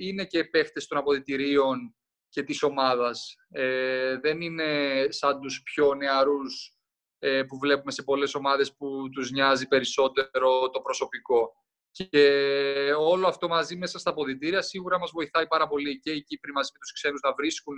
είναι 0.00 0.24
και 0.24 0.44
παίχτες 0.44 0.86
των 0.86 0.98
αποδητηρίων 0.98 1.94
και 2.28 2.42
της 2.42 2.62
ομάδας. 2.62 3.34
Ε, 3.48 4.18
δεν 4.18 4.40
είναι 4.40 5.06
σαν 5.08 5.40
τους 5.40 5.62
πιο 5.62 5.94
νεαρούς 5.94 6.72
ε, 7.18 7.42
που 7.42 7.58
βλέπουμε 7.58 7.90
σε 7.90 8.02
πολλές 8.02 8.34
ομάδες 8.34 8.76
που 8.76 9.08
τους 9.12 9.30
νοιάζει 9.30 9.68
περισσότερο 9.68 10.70
το 10.70 10.80
προσωπικό. 10.80 11.52
Και 11.90 12.92
όλο 12.98 13.26
αυτό 13.26 13.48
μαζί 13.48 13.76
μέσα 13.76 13.98
στα 13.98 14.10
αποδητήρια 14.10 14.62
σίγουρα 14.62 14.98
μας 14.98 15.10
βοηθάει 15.10 15.46
πάρα 15.46 15.68
πολύ 15.68 15.98
και 15.98 16.10
οι 16.10 16.22
Κύπροι 16.22 16.52
μαζί 16.52 16.70
με 16.72 16.78
τους 16.78 16.92
ξένους 16.92 17.20
να 17.20 17.34
βρίσκουν 17.34 17.76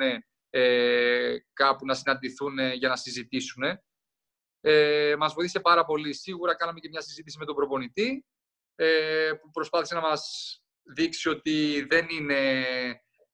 ε, 0.51 1.37
κάπου 1.53 1.87
να 1.87 1.95
συναντηθούν 1.95 2.59
για 2.59 2.89
να 2.89 2.97
συζητήσουν. 2.97 3.63
Ε, 4.61 5.15
μας 5.19 5.33
βοήθησε 5.35 5.61
πάρα 5.61 5.85
πολύ. 5.85 6.15
Σίγουρα 6.15 6.57
κάναμε 6.57 6.81
και 6.81 6.89
μια 6.89 7.01
συζήτηση 7.01 7.39
με 7.39 7.45
τον 7.45 7.55
προπονητή 7.55 8.25
ε, 8.83 9.33
που 9.41 9.51
προσπάθησε 9.51 9.95
να 9.95 10.01
μας 10.01 10.55
δείξει 10.83 11.29
ότι 11.29 11.87
δεν 11.89 12.07
είναι 12.09 12.65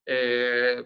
ε, 0.03 0.83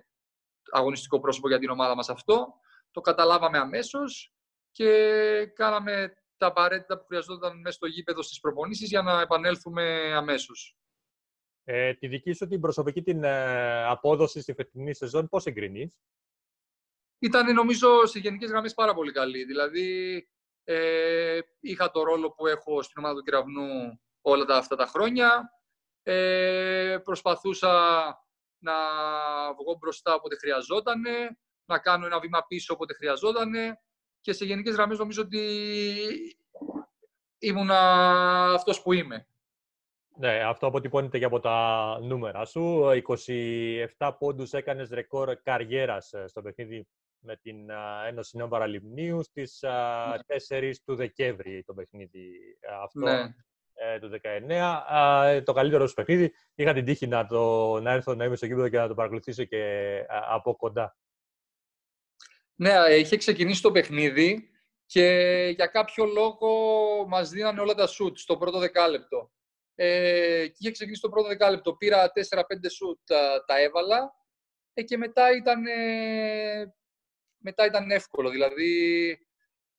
αγωνιστικό 0.71 1.21
πρόσωπο 1.21 1.49
για 1.49 1.59
την 1.59 1.71
ομάδα 1.71 1.95
μας 1.95 2.09
αυτό. 2.09 2.55
Το 2.91 3.01
καταλάβαμε 3.01 3.59
αμέσως 3.59 4.35
και 4.71 4.91
κάναμε 5.55 6.15
τα 6.37 6.47
απαραίτητα 6.47 6.99
που 6.99 7.05
χρειαζόταν 7.07 7.61
μέσα 7.61 7.77
στο 7.77 7.87
γήπεδο 7.87 8.23
στις 8.23 8.41
προπονήσεις 8.41 8.89
για 8.89 9.03
να 9.03 9.21
επανέλθουμε 9.21 10.15
αμέσως. 10.15 10.77
Ε, 11.65 11.95
τη 11.95 12.09
δική 12.09 12.33
σου 12.33 12.47
την 12.47 12.61
προσωπική 12.61 13.03
την 13.03 13.25
ε, 13.25 13.85
απόδοση 13.85 14.41
στη 14.41 14.53
φετινή 14.53 14.95
σεζόν 14.95 15.29
πώς 15.29 15.47
εγκρινείς; 15.47 15.99
Ήταν 17.19 17.55
νομίζω 17.55 18.07
σε 18.07 18.19
γενικές 18.19 18.51
γραμμές 18.51 18.75
πάρα 18.75 18.95
πολύ 18.95 19.13
καλή. 19.13 19.45
Δηλαδή 19.45 20.29
ε, 20.65 21.39
είχα 21.61 21.91
το 21.91 22.03
ρόλο 22.03 22.31
που 22.31 22.47
έχω 22.47 22.83
στην 22.83 23.03
ομάδα 23.03 23.19
του 23.19 23.23
Κεραυνού 23.23 24.01
όλα 24.21 24.45
τα, 24.45 24.57
αυτά 24.57 24.77
τα 24.77 24.87
χρόνια. 24.87 25.51
Ε, 26.03 26.99
προσπαθούσα 27.05 27.69
να 28.59 28.75
βγω 29.55 29.77
μπροστά 29.81 30.15
όποτε 30.15 30.37
χρειαζόταν, 30.37 31.03
να 31.65 31.79
κάνω 31.79 32.07
ένα 32.07 32.21
βήμα 32.21 32.45
πίσω 32.49 32.75
όποτε 32.75 32.95
χρειαζόταν 32.95 33.53
και 34.21 34.33
σε 34.33 34.45
γενικές 34.45 34.75
γραμμές 34.75 34.99
νομίζω 34.99 35.23
ότι 35.23 35.41
ήμουν 37.39 37.71
αυτός 37.71 38.83
που 38.83 38.93
είμαι. 38.93 39.27
Ναι, 40.17 40.43
αυτό 40.45 40.67
αποτυπώνεται 40.67 41.19
και 41.19 41.25
από 41.25 41.41
τα 41.41 41.99
νούμερα 42.03 42.45
σου. 42.45 42.85
27 43.99 44.13
πόντους 44.19 44.53
έκανες 44.53 44.91
ρεκόρ 44.91 45.37
καριέρας 45.43 46.13
ε, 46.13 46.27
στο 46.27 46.43
παιχνίδι 46.43 46.87
με 47.19 47.37
την 47.37 47.71
Ένωση 48.07 48.37
Νέων 48.37 48.49
Παραλιμνίου 48.49 49.23
στις 49.23 49.65
4 49.65 49.69
ναι. 50.49 50.71
του 50.85 50.95
Δεκέμβρη 50.95 51.65
το 51.65 51.75
παιχνίδι 51.75 52.33
αυτό. 52.83 53.01
Ναι. 53.01 53.35
Ε, 53.83 53.99
το 53.99 54.11
19. 54.23 55.43
το 55.45 55.53
καλύτερο 55.53 55.87
σου 55.87 55.95
παιχνίδι. 55.95 56.33
Είχα 56.55 56.73
την 56.73 56.85
τύχη 56.85 57.07
να, 57.07 57.27
το, 57.27 57.81
να 57.81 57.93
έρθω 57.93 58.15
να 58.15 58.25
είμαι 58.25 58.37
στο 58.37 58.47
κήπεδο 58.47 58.69
και 58.69 58.77
να 58.77 58.89
το 58.89 58.95
παρακολουθήσω 58.95 59.45
και 59.45 60.05
από 60.09 60.57
κοντά. 60.57 60.97
Ναι, 62.55 62.73
είχε 62.99 63.17
ξεκινήσει 63.17 63.63
το 63.63 63.71
παιχνίδι 63.71 64.51
και 64.87 65.07
για 65.55 65.67
κάποιο 65.67 66.05
λόγο 66.05 66.51
μας 67.09 67.31
δίνανε 67.31 67.61
όλα 67.61 67.75
τα 67.75 67.87
σουτ 67.87 68.17
στο 68.17 68.37
πρώτο 68.37 68.59
δεκάλεπτο. 68.59 69.33
Ε, 69.75 70.47
και 70.47 70.57
είχε 70.59 70.71
ξεκινήσει 70.71 71.03
το 71.03 71.09
πρώτο 71.09 71.29
δεκάλεπτο. 71.29 71.75
Πήρα 71.75 72.13
4-5 72.15 72.41
σουτ, 72.71 72.99
τα, 73.05 73.45
τα 73.47 73.61
έβαλα 73.61 74.15
ε, 74.73 74.83
και 74.83 74.97
μετά 74.97 75.37
ήταν, 75.37 75.63
μετά 77.37 77.65
ήταν 77.65 77.91
εύκολο. 77.91 78.31
Δηλαδή, 78.31 79.19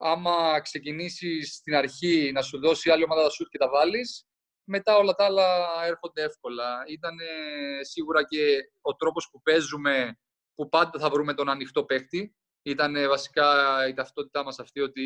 άμα 0.01 0.59
ξεκινήσεις 0.61 1.55
στην 1.55 1.75
αρχή 1.75 2.31
να 2.33 2.41
σου 2.41 2.59
δώσει 2.59 2.89
άλλη 2.91 3.03
ομάδα 3.03 3.23
τα 3.23 3.29
σουτ 3.29 3.47
και 3.49 3.57
τα 3.57 3.69
βάλεις, 3.69 4.25
μετά 4.63 4.97
όλα 4.97 5.13
τα 5.13 5.25
άλλα 5.25 5.67
έρχονται 5.85 6.23
εύκολα. 6.23 6.83
Ήταν 6.87 7.15
σίγουρα 7.81 8.23
και 8.23 8.57
ο 8.81 8.95
τρόπος 8.95 9.29
που 9.31 9.41
παίζουμε, 9.41 10.19
που 10.55 10.69
πάντα 10.69 10.99
θα 10.99 11.09
βρούμε 11.09 11.33
τον 11.33 11.49
ανοιχτό 11.49 11.83
παίχτη. 11.83 12.35
Ήταν 12.61 13.07
βασικά 13.07 13.47
η 13.87 13.93
ταυτότητά 13.93 14.43
μας 14.43 14.59
αυτή 14.59 14.79
ότι 14.81 15.03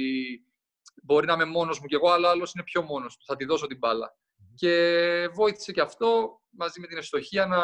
μπορεί 1.03 1.25
να 1.25 1.33
είμαι 1.33 1.45
μόνος 1.45 1.79
μου 1.79 1.85
κι 1.85 1.95
εγώ, 1.95 2.09
αλλά 2.09 2.29
άλλος 2.29 2.53
είναι 2.53 2.63
πιο 2.63 2.81
μόνος 2.81 3.17
του. 3.17 3.25
Θα 3.25 3.35
τη 3.35 3.45
δώσω 3.45 3.67
την 3.67 3.77
μπάλα. 3.77 4.17
Και 4.55 5.29
βοήθησε 5.33 5.71
και 5.71 5.81
αυτό 5.81 6.41
μαζί 6.49 6.79
με 6.79 6.87
την 6.87 6.97
ευστοχία 6.97 7.45
να, 7.45 7.63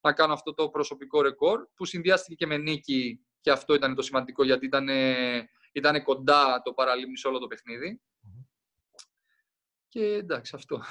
να 0.00 0.12
κάνω 0.12 0.32
αυτό 0.32 0.54
το 0.54 0.68
προσωπικό 0.68 1.22
ρεκόρ 1.22 1.66
που 1.74 1.84
συνδυάστηκε 1.84 2.34
και 2.34 2.46
με 2.46 2.56
νίκη 2.56 3.26
και 3.40 3.50
αυτό 3.50 3.74
ήταν 3.74 3.94
το 3.94 4.02
σημαντικό 4.02 4.44
γιατί 4.44 4.66
ήταν 4.66 4.88
ήταν 5.72 6.02
κοντά 6.02 6.62
το 6.64 6.72
παραλίμνη 6.72 7.16
σε 7.16 7.28
όλο 7.28 7.38
το 7.38 7.46
παιχνιδι 7.46 8.00
Και 9.88 10.04
εντάξει, 10.04 10.52
αυτό. 10.56 10.82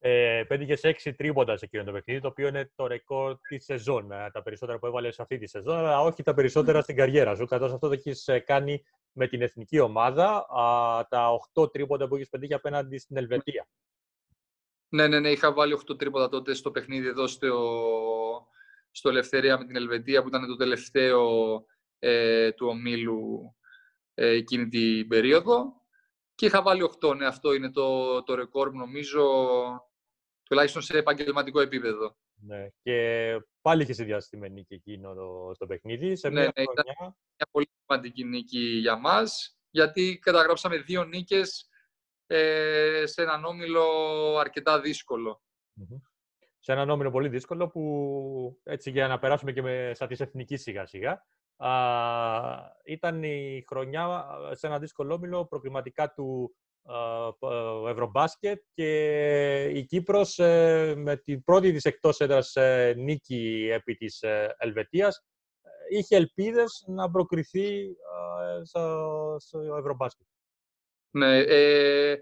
Ε, 0.00 0.44
πέτυχε 0.48 0.88
έξι 0.88 1.14
τρίποντα 1.14 1.56
σε 1.56 1.64
εκείνο 1.64 1.84
το 1.84 1.92
παιχνίδι, 1.92 2.20
το 2.20 2.28
οποίο 2.28 2.48
είναι 2.48 2.72
το 2.74 2.86
ρεκόρ 2.86 3.38
της 3.48 3.64
σεζόν. 3.64 4.12
Ε, 4.12 4.30
τα 4.32 4.42
περισσότερα 4.42 4.78
που 4.78 4.86
έβαλες 4.86 5.14
σε 5.14 5.22
αυτή 5.22 5.38
τη 5.38 5.46
σεζόν, 5.46 5.76
αλλά 5.76 6.00
όχι 6.00 6.22
τα 6.22 6.34
περισσότερα 6.34 6.80
στην 6.80 6.96
καριέρα 6.96 7.34
σου. 7.34 7.46
Καθώς 7.46 7.72
αυτό 7.72 7.86
το 7.88 7.92
έχεις 7.92 8.28
ε, 8.28 8.38
κάνει 8.38 8.84
με 9.12 9.26
την 9.26 9.42
εθνική 9.42 9.78
ομάδα, 9.78 10.46
τα 11.08 11.32
οχτώ 11.32 11.68
τρίποντα 11.68 12.08
που 12.08 12.14
έχεις 12.14 12.28
πετύχει 12.28 12.54
απέναντι 12.54 12.98
στην 12.98 13.16
Ελβετία. 13.16 13.68
Ναι, 14.88 15.06
ναι, 15.06 15.20
ναι. 15.20 15.30
Είχα 15.30 15.52
βάλει 15.52 15.72
οχτώ 15.72 15.96
τρίποντα 15.96 16.28
τότε 16.28 16.54
στο 16.54 16.70
παιχνίδι 16.70 17.06
εδώ 17.06 17.26
στο, 17.26 18.48
στο 18.90 19.08
Ελευθερία 19.08 19.58
με 19.58 19.64
την 19.64 19.76
Ελβετία, 19.76 20.22
που 20.22 20.28
ήταν 20.28 20.46
το 20.46 20.56
τελευταίο 20.56 21.28
ε, 21.98 22.52
του 22.52 22.66
ομίλου 22.66 23.56
ε, 24.20 24.28
εκείνη 24.28 24.68
την 24.68 25.08
περίοδο 25.08 25.72
και 26.34 26.46
είχα 26.46 26.62
βάλει 26.62 26.90
8. 27.00 27.16
Ναι, 27.16 27.26
αυτό 27.26 27.52
είναι 27.52 27.70
το, 27.70 28.22
το 28.22 28.34
ρεκόρ 28.34 28.70
μου 28.70 28.78
νομίζω 28.78 29.24
τουλάχιστον 30.42 30.82
σε 30.82 30.98
επαγγελματικό 30.98 31.60
επίπεδο. 31.60 32.16
Ναι, 32.40 32.68
και 32.82 33.36
πάλι 33.60 33.82
είχες 33.82 33.96
συνδυάσει 33.96 34.38
και 34.68 34.74
εκείνο 34.74 35.14
το, 35.14 35.52
το 35.58 35.66
παιχνίδι. 35.66 36.16
Σε 36.16 36.28
ναι, 36.28 36.40
ναι, 36.40 36.62
ήταν 36.62 36.84
μια 37.36 37.48
πολύ 37.50 37.70
σημαντική 37.80 38.24
νίκη 38.24 38.58
για 38.58 38.96
μας, 38.96 39.58
γιατί 39.70 40.18
καταγράψαμε 40.18 40.78
δύο 40.78 41.04
νίκες 41.04 41.68
ε, 42.26 43.02
σε 43.06 43.22
έναν 43.22 43.44
όμιλο 43.44 43.86
αρκετά 44.36 44.80
Σε 46.58 46.72
έναν 46.72 46.90
όμιλο 46.90 47.10
πολύ 47.10 47.28
δύσκολο 47.28 47.68
που 47.68 48.60
έτσι 48.62 48.90
για 48.90 49.08
να 49.08 49.18
περάσουμε 49.18 49.52
και 49.52 49.62
με, 49.62 49.92
σαν 49.94 50.08
της 50.08 50.20
εθνικής 50.20 50.62
σιγά 50.62 50.86
σιγά 50.86 51.26
ήταν 52.84 53.22
η 53.22 53.64
χρονιά 53.68 54.26
σε 54.50 54.66
ένα 54.66 54.78
δύσκολο 54.78 55.14
όμιλο 55.14 55.46
προκριματικά 55.46 56.12
του 56.12 56.56
Ευρωμπάσκετ 57.88 58.62
και 58.74 59.64
η 59.64 59.84
Κύπρος 59.84 60.38
ε, 60.38 60.94
με 60.96 61.16
την 61.16 61.44
πρώτη 61.44 61.72
της 61.72 61.84
εκτός 61.84 62.20
έδρας 62.20 62.56
ε, 62.56 62.94
νίκη 62.96 63.68
επί 63.72 63.94
της 63.94 64.22
ε, 64.22 64.54
Ελβετίας 64.58 65.24
είχε 65.90 66.16
ελπίδες 66.16 66.84
να 66.86 67.10
προκριθεί 67.10 67.96
στο, 68.62 69.36
στο 69.38 69.76
Ευρωμπάσκετ. 69.78 70.26
Ναι, 71.10 71.38
ε, 71.38 72.18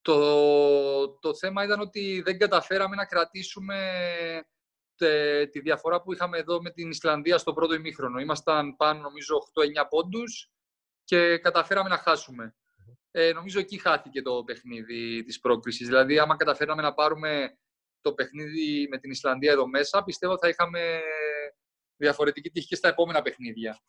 το, 0.00 1.18
το 1.18 1.34
θέμα 1.34 1.64
ήταν 1.64 1.80
ότι 1.80 2.22
δεν 2.24 2.38
καταφέραμε 2.38 2.96
να 2.96 3.06
κρατήσουμε 3.06 3.76
τη 5.50 5.60
διαφορά 5.60 6.02
που 6.02 6.12
είχαμε 6.12 6.38
εδώ 6.38 6.62
με 6.62 6.70
την 6.70 6.90
Ισλανδία 6.90 7.38
στο 7.38 7.52
πρώτο 7.52 7.74
ημίχρονο. 7.74 8.18
Ήμασταν 8.18 8.76
πάνω, 8.76 9.00
νομίζω, 9.00 9.36
8-9 9.82 9.86
πόντους 9.88 10.50
και 11.04 11.38
καταφέραμε 11.38 11.88
να 11.88 11.96
χάσουμε. 11.96 12.56
Ε, 13.10 13.32
νομίζω 13.32 13.58
εκεί 13.58 13.78
χάθηκε 13.78 14.22
το 14.22 14.44
παιχνίδι 14.44 15.22
της 15.24 15.40
πρόκρισης. 15.40 15.86
Δηλαδή, 15.86 16.18
άμα 16.18 16.36
καταφέραμε 16.36 16.82
να 16.82 16.94
πάρουμε 16.94 17.58
το 18.00 18.14
παιχνίδι 18.14 18.88
με 18.90 18.98
την 18.98 19.10
Ισλανδία 19.10 19.52
εδώ 19.52 19.66
μέσα, 19.66 20.04
πιστεύω 20.04 20.38
θα 20.38 20.48
είχαμε 20.48 21.00
διαφορετική 21.96 22.50
τύχη 22.50 22.66
και 22.66 22.76
στα 22.76 22.88
επόμενα 22.88 23.22
παιχνίδια. 23.22 23.80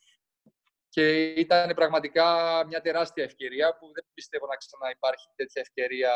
Και 0.89 1.23
ήταν 1.23 1.73
πραγματικά 1.75 2.25
μια 2.67 2.81
τεράστια 2.81 3.23
ευκαιρία 3.23 3.77
που 3.79 3.91
δεν 3.93 4.05
πιστεύω 4.13 4.45
να 4.45 4.55
ξαναυπάρχει 4.55 5.27
τέτοια 5.35 5.61
ευκαιρία, 5.61 6.11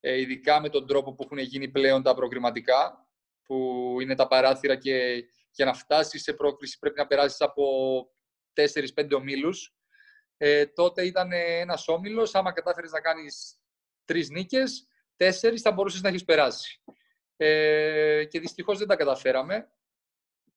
ε, 0.00 0.20
ειδικά 0.20 0.60
με 0.60 0.68
τον 0.68 0.86
τρόπο 0.86 1.14
που 1.14 1.22
έχουν 1.22 1.38
γίνει 1.38 1.68
πλέον 1.68 2.02
τα 2.02 2.14
προκριματικά 2.14 3.07
που 3.48 3.96
είναι 4.00 4.14
τα 4.14 4.26
παράθυρα 4.26 4.76
και 4.76 5.24
για 5.50 5.64
να 5.64 5.74
φτάσεις 5.74 6.22
σε 6.22 6.32
πρόκριση 6.32 6.78
πρέπει 6.78 6.98
να 6.98 7.06
περάσεις 7.06 7.40
από 7.40 7.64
4-5 8.54 9.12
ομίλους. 9.16 9.74
Ε, 10.36 10.66
τότε 10.66 11.06
ήταν 11.06 11.32
ένας 11.32 11.88
όμιλος. 11.88 12.34
Άμα 12.34 12.52
κατάφερες 12.52 12.90
να 12.90 13.00
κάνεις 13.00 13.60
τρεις 14.04 14.30
νίκες, 14.30 14.86
τέσσερις 15.16 15.62
θα 15.62 15.72
μπορούσες 15.72 16.00
να 16.00 16.08
έχεις 16.08 16.24
περάσει. 16.24 16.82
Ε, 17.36 18.24
και 18.24 18.40
δυστυχώς 18.40 18.78
δεν 18.78 18.86
τα 18.86 18.96
καταφέραμε. 18.96 19.72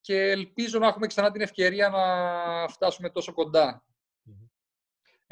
Και 0.01 0.29
ελπίζω 0.29 0.79
να 0.79 0.87
έχουμε 0.87 1.07
ξανά 1.07 1.31
την 1.31 1.41
ευκαιρία 1.41 1.89
να 1.89 2.67
φτάσουμε 2.67 3.09
τόσο 3.09 3.33
κοντά. 3.33 3.85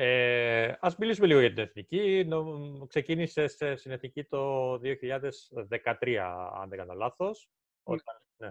Ε, 0.02 0.74
ας 0.80 0.96
μιλήσουμε 0.98 1.28
λίγο 1.28 1.40
για 1.40 1.50
την 1.50 1.58
εθνική. 1.64 2.24
Νο- 2.28 2.86
Ξεκίνησες 2.88 3.62
ε, 3.62 3.76
στην 3.76 3.92
εθνική 3.92 4.24
το 4.24 4.74
2013, 4.78 6.16
αν 6.62 6.70
δεν 6.70 6.78
κάνω 6.78 6.94
λάθος. 6.94 7.50
Όταν, 7.84 8.22
ναι. 8.38 8.50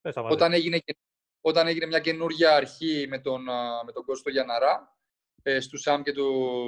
Πες, 0.00 0.16
άμα 0.16 0.28
Όταν 0.28 0.52
έγινε, 0.52 0.78
και- 0.78 0.96
όταν 1.40 1.66
έγινε 1.66 1.86
μια 1.86 2.00
καινούργια 2.00 2.54
αρχή 2.54 3.06
με 3.08 3.18
τον, 3.18 3.48
α, 3.48 3.84
με 3.84 3.92
τον 3.92 4.04
Κώστο 4.04 4.30
Γιαναρά, 4.30 4.98
ε, 5.42 5.60
στου 5.60 5.78
ΣΑΜ 5.78 6.02
και 6.02 6.12
του, 6.12 6.24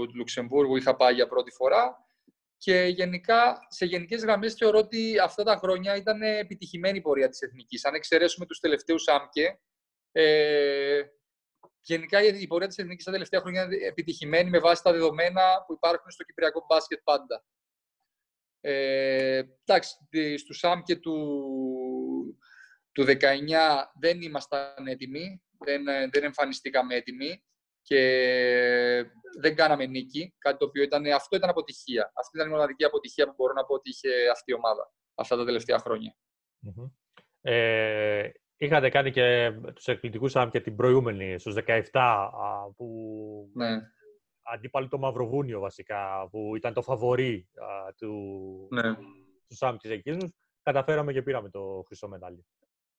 του 0.09 0.17
Λουξεμβούργου 0.17 0.77
είχα 0.77 0.97
πάει 0.97 1.15
για 1.15 1.27
πρώτη 1.27 1.51
φορά. 1.51 2.07
Και 2.57 2.83
γενικά, 2.85 3.59
σε 3.69 3.85
γενικές 3.87 4.23
γραμμές 4.23 4.55
θεωρώ 4.55 4.79
ότι 4.79 5.19
αυτά 5.19 5.43
τα 5.43 5.57
χρόνια 5.57 5.97
ήταν 5.97 6.23
επιτυχημένη 6.23 6.99
η 6.99 7.01
πορεία 7.01 7.29
της 7.29 7.41
Εθνικής. 7.41 7.85
Αν 7.85 7.95
εξαιρέσουμε 7.95 8.47
τους 8.47 8.59
τελευταίους 8.61 9.03
ΣΑΜΚΕ, 9.03 9.61
ε, 10.13 11.03
γενικά 11.91 12.23
η 12.23 12.41
η 12.41 12.47
πορεία 12.47 12.67
της 12.69 12.79
Εθνικής 12.79 13.05
τα 13.05 13.13
τελευταία 13.13 13.41
χρόνια 13.41 13.63
είναι 13.63 13.77
επιτυχημένη 13.77 14.51
με 14.51 14.59
βάση 14.59 14.83
τα 14.83 14.93
δεδομένα 14.93 15.65
που 15.67 15.73
υπάρχουν 15.73 16.11
στο 16.11 16.25
Κυπριακό 16.25 16.65
μπάσκετ 16.69 17.01
πάντα. 17.05 17.45
Ε, 18.61 19.43
εντάξει, 19.65 19.97
τη- 20.11 20.37
στους 20.37 20.59
ΣΑΜΚΕ 20.59 20.97
του, 20.97 21.17
του 22.93 23.05
19 23.05 23.93
δεν 24.01 24.21
ήμασταν 24.23 24.87
έτοιμοι, 24.87 25.43
δεν, 25.59 25.87
ε, 25.89 26.09
δεν 26.13 26.25
εμφανιστήκαμε 26.25 26.95
έτοιμοι 26.95 27.45
και 27.83 28.01
δεν 29.41 29.55
κάναμε 29.57 29.87
νίκη, 29.87 30.35
κάτι 30.39 30.59
το 30.59 30.65
οποίο 30.65 30.83
ήταν, 30.83 31.07
αυτό 31.07 31.37
ήταν 31.37 31.51
αποτυχία. 31.51 32.13
Αυτή 32.15 32.37
ήταν 32.37 32.49
η 32.49 32.53
μοναδική 32.53 32.85
αποτυχία 32.85 33.27
που 33.27 33.35
μπορώ 33.37 33.53
να 33.53 33.65
πω 33.65 33.75
ότι 33.75 33.91
είχε 33.91 34.29
αυτή 34.31 34.51
η 34.51 34.55
ομάδα 34.55 34.93
αυτά 35.15 35.37
τα 35.37 35.45
τελευταία 35.45 35.79
χρόνια. 35.79 36.17
Μμμ. 36.59 36.87
Ε, 37.41 38.31
είχατε 38.61 38.89
κάνει 38.89 39.11
και 39.11 39.53
τους 39.75 39.87
εκπληκτικούς 39.87 40.37
άμ 40.37 40.49
και 40.49 40.61
την 40.61 40.77
προηγούμενη, 40.77 41.39
στους 41.39 41.55
17, 41.55 41.81
α, 41.93 42.73
που 42.77 42.87
Ναι, 43.55 43.81
αντίπαλοι 44.43 44.89
το 44.89 44.99
Μαυροβούνιο 44.99 45.61
βασικά, 45.61 46.29
που 46.31 46.57
ήταν 46.57 46.73
το 46.73 46.83
φαβορί 46.83 47.49
α, 47.55 47.95
του, 47.95 48.69
ναι. 48.71 48.95
του 49.49 49.57
ΣΑΜ 49.57 49.77
της 49.77 49.91
εκείνους, 49.91 50.31
καταφέραμε 50.63 51.13
και 51.13 51.23
πήραμε 51.23 51.51
το 51.51 51.83
χρυσό 51.87 52.09
μετάλλιο. 52.09 52.45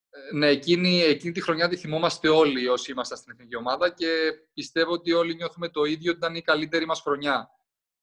Ε, 0.10 0.36
Ναι, 0.36 0.48
εκείνη, 0.48 1.00
εκείνη 1.00 1.34
τη 1.34 1.42
χρονιά 1.42 1.68
τη 1.68 1.76
θυμόμαστε 1.76 2.30
όλοι 2.30 2.68
όσοι 2.68 2.92
ήμασταν 2.92 3.18
στην 3.18 3.32
εθνική 3.32 3.56
ομάδα 3.56 3.90
και 3.94 4.32
πιστεύω 4.54 4.92
ότι 4.92 5.14
όλοι 5.14 5.36
νιώθουμε 5.36 5.70
το 5.70 5.84
ίδιο 5.84 6.12
ότι 6.12 6.20
ήταν 6.20 6.36
η 6.36 6.42
καλύτερη 6.42 6.86
μας 6.86 7.02
χρονιά. 7.02 7.50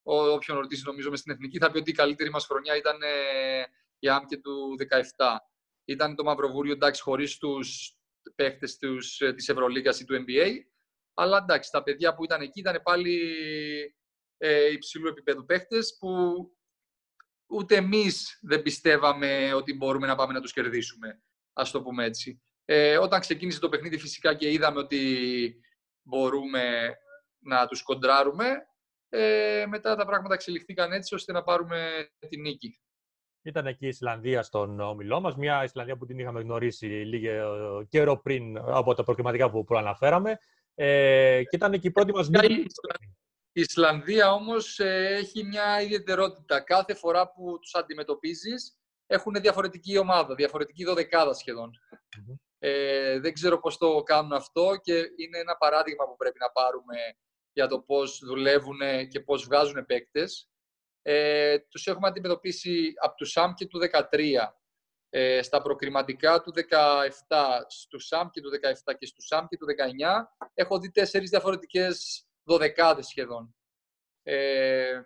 Ό, 0.03 0.15
όποιον 0.15 0.59
ρωτήσει 0.59 0.83
νομίζω 0.87 1.11
μες 1.11 1.19
στην 1.19 1.33
εθνική 1.33 1.59
θα 1.59 1.71
πει 1.71 1.79
ότι 1.79 1.91
η 1.91 1.95
καλύτερη 1.95 2.31
μας 2.31 2.47
χρονιά 2.47 2.77
ήταν 2.77 3.03
ε, 3.03 3.63
η 3.99 4.09
άμκε 4.09 4.37
του 4.37 4.77
17. 5.17 5.37
Ήταν 5.89 6.15
το 6.15 6.25
Μαυροβούριο 6.25 6.73
εντάξει 6.73 7.03
χωρίς 7.03 7.39
τους 7.39 7.97
παίχτες 8.35 8.77
τους, 8.77 9.21
ε, 9.21 9.33
της 9.33 9.49
Ευρωλίγκας 9.49 10.01
ή 10.01 10.05
του 10.05 10.25
NBA, 10.27 10.53
αλλά 11.15 11.39
εντάξει 11.39 11.71
τα 11.71 11.83
παιδιά 11.83 12.15
που 12.15 12.25
ήταν 12.25 12.41
εκεί 12.41 12.61
ήταν 12.61 12.81
πάλι 12.83 13.21
ε, 14.37 14.73
υψηλού 14.73 15.09
επίπεδου 15.09 15.45
παίχτες 15.45 15.97
που 15.99 16.09
ούτε 17.51 17.77
εμείς 17.77 18.39
δεν 18.43 18.63
πιστεύαμε 18.63 19.53
ότι 19.53 19.75
μπορούμε 19.75 20.07
να 20.07 20.17
πάμε 20.17 20.33
να 20.33 20.41
τους 20.41 20.53
κερδίσουμε 20.53 21.23
ας 21.53 21.71
το 21.71 21.83
πούμε 21.83 22.05
έτσι. 22.05 22.43
Ε, 22.65 22.99
όταν 22.99 23.21
ξεκίνησε 23.21 23.61
το 23.61 23.69
παιχνίδι 23.69 23.99
φυσικά 23.99 24.35
και 24.35 24.51
είδαμε 24.53 24.79
ότι 24.79 25.55
μπορούμε 26.03 26.97
να 27.39 27.67
τους 27.67 27.83
κοντράρουμε, 27.83 28.67
ε, 29.09 29.65
μετά 29.69 29.97
τα 29.97 30.07
πράγματα 30.07 30.35
εξελιχθήκαν 30.35 30.93
έτσι 30.93 31.15
ώστε 31.15 31.33
να 31.33 31.43
πάρουμε 31.43 32.09
τη 32.29 32.37
νίκη. 32.37 32.81
Ήταν 33.43 33.67
εκεί 33.67 33.85
η 33.85 33.89
Ισλανδία 33.89 34.43
στον 34.43 34.81
όμιλό 34.81 35.21
μας, 35.21 35.37
μια 35.37 35.65
Ισλανδία 35.65 35.97
που 35.97 36.07
την 36.07 36.19
είχαμε 36.19 36.41
γνωρίσει 36.41 36.87
λίγο 36.87 37.85
καιρό 37.89 38.17
πριν 38.21 38.59
από 38.59 38.95
τα 38.95 39.03
προκριματικά 39.03 39.51
που 39.51 39.65
προαναφέραμε. 39.65 40.39
Ε, 40.75 41.43
και 41.43 41.57
ήταν 41.57 41.81
και 41.81 41.87
η 41.87 41.91
πρώτη 41.91 42.13
μας 42.13 42.27
Η 42.27 42.31
νίκη. 42.31 42.45
Ισλα- 42.53 42.99
η 43.53 43.61
Ισλανδία 43.61 44.33
όμως 44.33 44.79
ε, 44.79 45.15
έχει 45.15 45.45
μια 45.45 45.81
ιδιαιτερότητα. 45.83 46.61
Κάθε 46.61 46.95
φορά 46.95 47.33
που 47.33 47.59
τους 47.59 47.75
αντιμετωπίζεις 47.75 48.77
έχουν 49.07 49.33
διαφορετική 49.35 49.99
ομάδα, 49.99 50.35
διαφορετική 50.35 50.85
δωδεκάδα 50.85 51.35
σχεδόν. 51.35 51.71
Μμμ. 52.27 52.35
Ε, 52.59 53.19
δεν 53.21 53.33
ξέρω 53.33 53.61
πώς 53.61 53.79
το 53.79 54.03
κάνουν 54.03 54.33
αυτό 54.33 54.77
και 54.83 54.93
είναι 54.93 55.39
ένα 55.39 55.57
παράδειγμα 55.57 56.05
που 56.05 56.17
πρέπει 56.17 56.39
να 56.39 56.51
πάρουμε 56.51 56.97
για 57.53 57.67
το 57.69 57.81
πώς 57.81 58.19
δουλεύουν 58.25 58.79
και 59.11 59.21
πώς 59.21 59.45
βγάζουν 59.45 59.87
παίκτες. 59.87 60.48
Ε, 61.11 61.59
τους 61.59 61.87
έχουμε 61.87 62.09
αντιμετωπίσει 62.09 62.93
από 63.03 63.15
τους 63.15 63.31
ΣΑΜ 63.31 63.53
και 63.55 63.67
του 63.67 63.79
13. 63.79 64.55
Ε, 65.11 65.43
στα 65.43 65.63
προκριματικά 65.63 66.41
του 66.41 66.53
17, 66.53 67.65
στους 67.69 68.07
ΣΑΜ 68.07 68.29
και 68.31 68.41
του 68.41 68.51
17 68.51 68.95
και 68.99 69.07
στους 69.07 69.27
ΣΑΜ 69.27 69.47
και 69.47 69.57
του 69.57 69.67
19, 69.67 70.33
έχω 70.55 70.79
δει 70.79 70.91
τέσσερις 70.91 71.31
διαφορετικές 71.31 72.27
δωδεκάδες 72.43 73.07
σχεδόν. 73.07 73.55
Ε, 74.23 75.03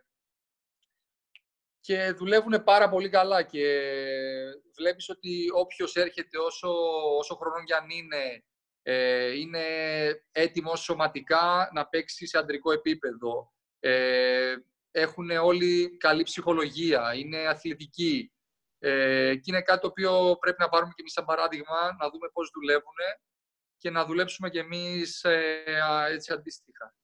και 1.80 2.12
δουλεύουν 2.12 2.64
πάρα 2.64 2.88
πολύ 2.88 3.08
καλά 3.08 3.42
και 3.42 3.80
βλέπεις 4.76 5.08
ότι 5.08 5.46
όποιος 5.54 5.96
έρχεται 5.96 6.38
όσο, 6.38 6.70
όσο 7.18 7.34
χρονών 7.34 7.64
κι 7.64 7.72
αν 7.72 7.90
είναι, 7.90 8.44
ε, 8.82 9.38
είναι 9.38 9.64
έτοιμος 10.32 10.80
σωματικά 10.80 11.70
να 11.72 11.86
παίξει 11.86 12.26
σε 12.26 12.38
αντρικό 12.38 12.72
επίπεδο. 12.72 13.52
Ε, 13.78 14.54
έχουν 14.92 15.30
όλοι 15.30 15.96
καλή 15.96 16.22
ψυχολογία, 16.22 17.14
είναι 17.14 17.46
αθλητικοί. 17.48 18.32
Ε, 18.78 19.34
και 19.34 19.42
είναι 19.44 19.62
κάτι 19.62 19.80
το 19.80 19.86
οποίο 19.86 20.36
πρέπει 20.40 20.60
να 20.60 20.68
πάρουμε 20.68 20.92
και 20.94 21.00
εμείς 21.00 21.12
σαν 21.12 21.24
παράδειγμα, 21.24 21.96
να 21.98 22.10
δούμε 22.10 22.28
πώς 22.32 22.50
δουλεύουν 22.54 22.94
και 23.76 23.90
να 23.90 24.04
δουλέψουμε 24.04 24.50
κι 24.50 24.58
εμείς 24.58 25.24
ε, 25.24 25.62
α, 25.90 26.06
έτσι 26.06 26.32
αντίστοιχα. 26.32 26.94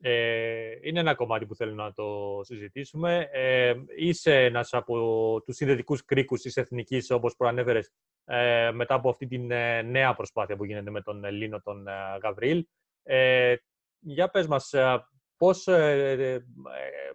Ε, 0.00 0.76
είναι 0.82 1.00
ένα 1.00 1.14
κομμάτι 1.14 1.46
που 1.46 1.54
θέλω 1.54 1.74
να 1.74 1.92
το 1.92 2.40
συζητήσουμε. 2.42 3.28
Ε, 3.32 3.74
είσαι 3.96 4.44
ένας 4.44 4.72
από 4.72 5.42
τους 5.44 5.56
συνδετικούς 5.56 6.04
κρίκους 6.04 6.40
της 6.40 6.56
Εθνικής, 6.56 7.10
όπως 7.10 7.36
προανέφερες, 7.36 7.92
ε, 8.24 8.70
μετά 8.70 8.94
από 8.94 9.08
αυτή 9.08 9.26
την 9.26 9.50
ε, 9.50 9.82
νέα 9.82 10.14
προσπάθεια 10.14 10.56
που 10.56 10.64
γίνεται 10.64 10.90
με 10.90 11.00
τον 11.00 11.24
Ελλήνο, 11.24 11.60
τον 11.60 11.88
ε, 11.88 12.18
Γαβρίλ. 12.22 12.66
Ε, 13.02 13.56
για 13.98 14.28
πες 14.28 14.46
μας, 14.46 14.72
ε, 14.72 15.06
πώς 15.36 15.66
ε, 15.66 16.10
ε, 16.10 16.38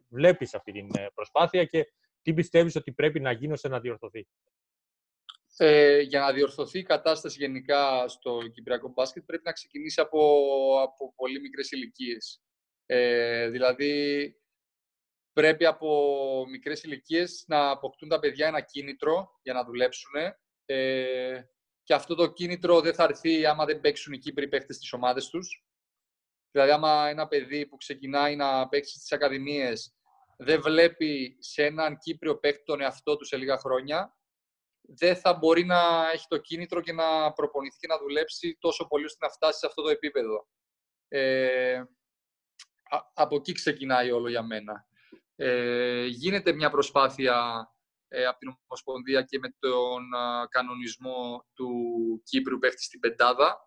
βλέπεις 0.09 0.53
αυτή 0.53 0.71
την 0.71 0.89
ε, 0.97 1.07
προσπάθεια 1.13 1.65
και 1.65 1.93
τι 2.21 2.33
πιστεύεις 2.33 2.75
ότι 2.75 2.91
πρέπει 2.91 3.19
να 3.19 3.31
γίνει 3.31 3.53
ώστε 3.53 3.67
να 3.67 3.79
διορθωθεί; 3.79 4.27
Ε, 5.57 5.99
για 5.99 6.19
να 6.19 6.33
διορθωθεί 6.33 6.79
η 6.79 6.83
κατάσταση 6.83 7.37
γενικά 7.39 8.07
στο 8.07 8.39
Κυπριακό 8.53 8.89
μπάσκετ 8.89 9.23
πρέπει 9.25 9.43
να 9.45 9.51
ξεκινήσει 9.51 10.01
από, 10.01 10.19
από 10.83 11.13
πολύ 11.15 11.39
μικρές 11.39 11.71
ηλικίες. 11.71 12.41
Ε, 12.85 13.49
δηλαδή 13.49 14.35
πρέπει 15.33 15.65
από 15.65 16.45
μικρές 16.49 16.83
ηλικίες 16.83 17.43
να 17.47 17.69
αποκτούν 17.69 18.09
τα 18.09 18.19
παιδιά 18.19 18.47
ένα 18.47 18.61
κίνητρο 18.61 19.39
για 19.41 19.53
να 19.53 19.63
δουλέψουν 19.63 20.11
ε, 20.65 21.41
και 21.83 21.93
αυτό 21.93 22.15
το 22.15 22.31
κίνητρο 22.31 22.81
δεν 22.81 22.93
θα 22.93 23.03
έρθει 23.03 23.45
άμα 23.45 23.65
δεν 23.65 23.79
παίξουν 23.79 24.13
οι 24.13 24.17
Κύπροι 24.17 24.47
παίχτες 24.47 24.75
στις 24.75 24.93
ομάδες 24.93 25.29
τους. 25.29 25.65
Δηλαδή 26.51 26.71
άμα 26.71 27.07
ένα 27.07 27.27
παιδί 27.27 27.67
που 27.67 27.77
ξεκινάει 27.77 28.35
να 28.35 28.67
παίξει 28.67 28.97
στις 28.97 29.11
ακαδημίες 29.11 29.95
δεν 30.37 30.61
βλέπει 30.61 31.37
σε 31.39 31.65
έναν 31.65 31.97
Κύπριο 31.97 32.37
παίχτη 32.37 32.63
τον 32.63 32.81
εαυτό 32.81 33.15
του 33.17 33.25
σε 33.25 33.37
λίγα 33.37 33.57
χρόνια, 33.57 34.15
δεν 34.81 35.15
θα 35.15 35.33
μπορεί 35.33 35.65
να 35.65 36.09
έχει 36.13 36.25
το 36.27 36.37
κίνητρο 36.37 36.81
και 36.81 36.93
να 36.93 37.33
προπονηθεί 37.33 37.77
και 37.79 37.87
να 37.87 37.97
δουλέψει 37.97 38.57
τόσο 38.59 38.87
πολύ 38.87 39.05
ώστε 39.05 39.25
να 39.25 39.31
φτάσει 39.31 39.59
σε 39.59 39.65
αυτό 39.65 39.81
το 39.81 39.89
επίπεδο. 39.89 40.47
Ε, 41.07 41.77
α- 42.89 43.11
από 43.13 43.35
εκεί 43.35 43.51
ξεκινάει 43.51 44.11
όλο 44.11 44.29
για 44.29 44.41
μένα. 44.43 44.85
Ε, 45.35 46.05
γίνεται 46.05 46.53
μια 46.53 46.69
προσπάθεια 46.69 47.67
ε, 48.07 48.25
από 48.25 48.37
την 48.37 48.53
Ομοσπονδία 48.67 49.21
και 49.21 49.39
με 49.39 49.55
τον 49.59 50.15
α, 50.15 50.47
κανονισμό 50.49 51.47
του 51.53 51.69
Κύπρου 52.23 52.59
παίχτη 52.59 52.83
στην 52.83 52.99
πεντάδα. 52.99 53.59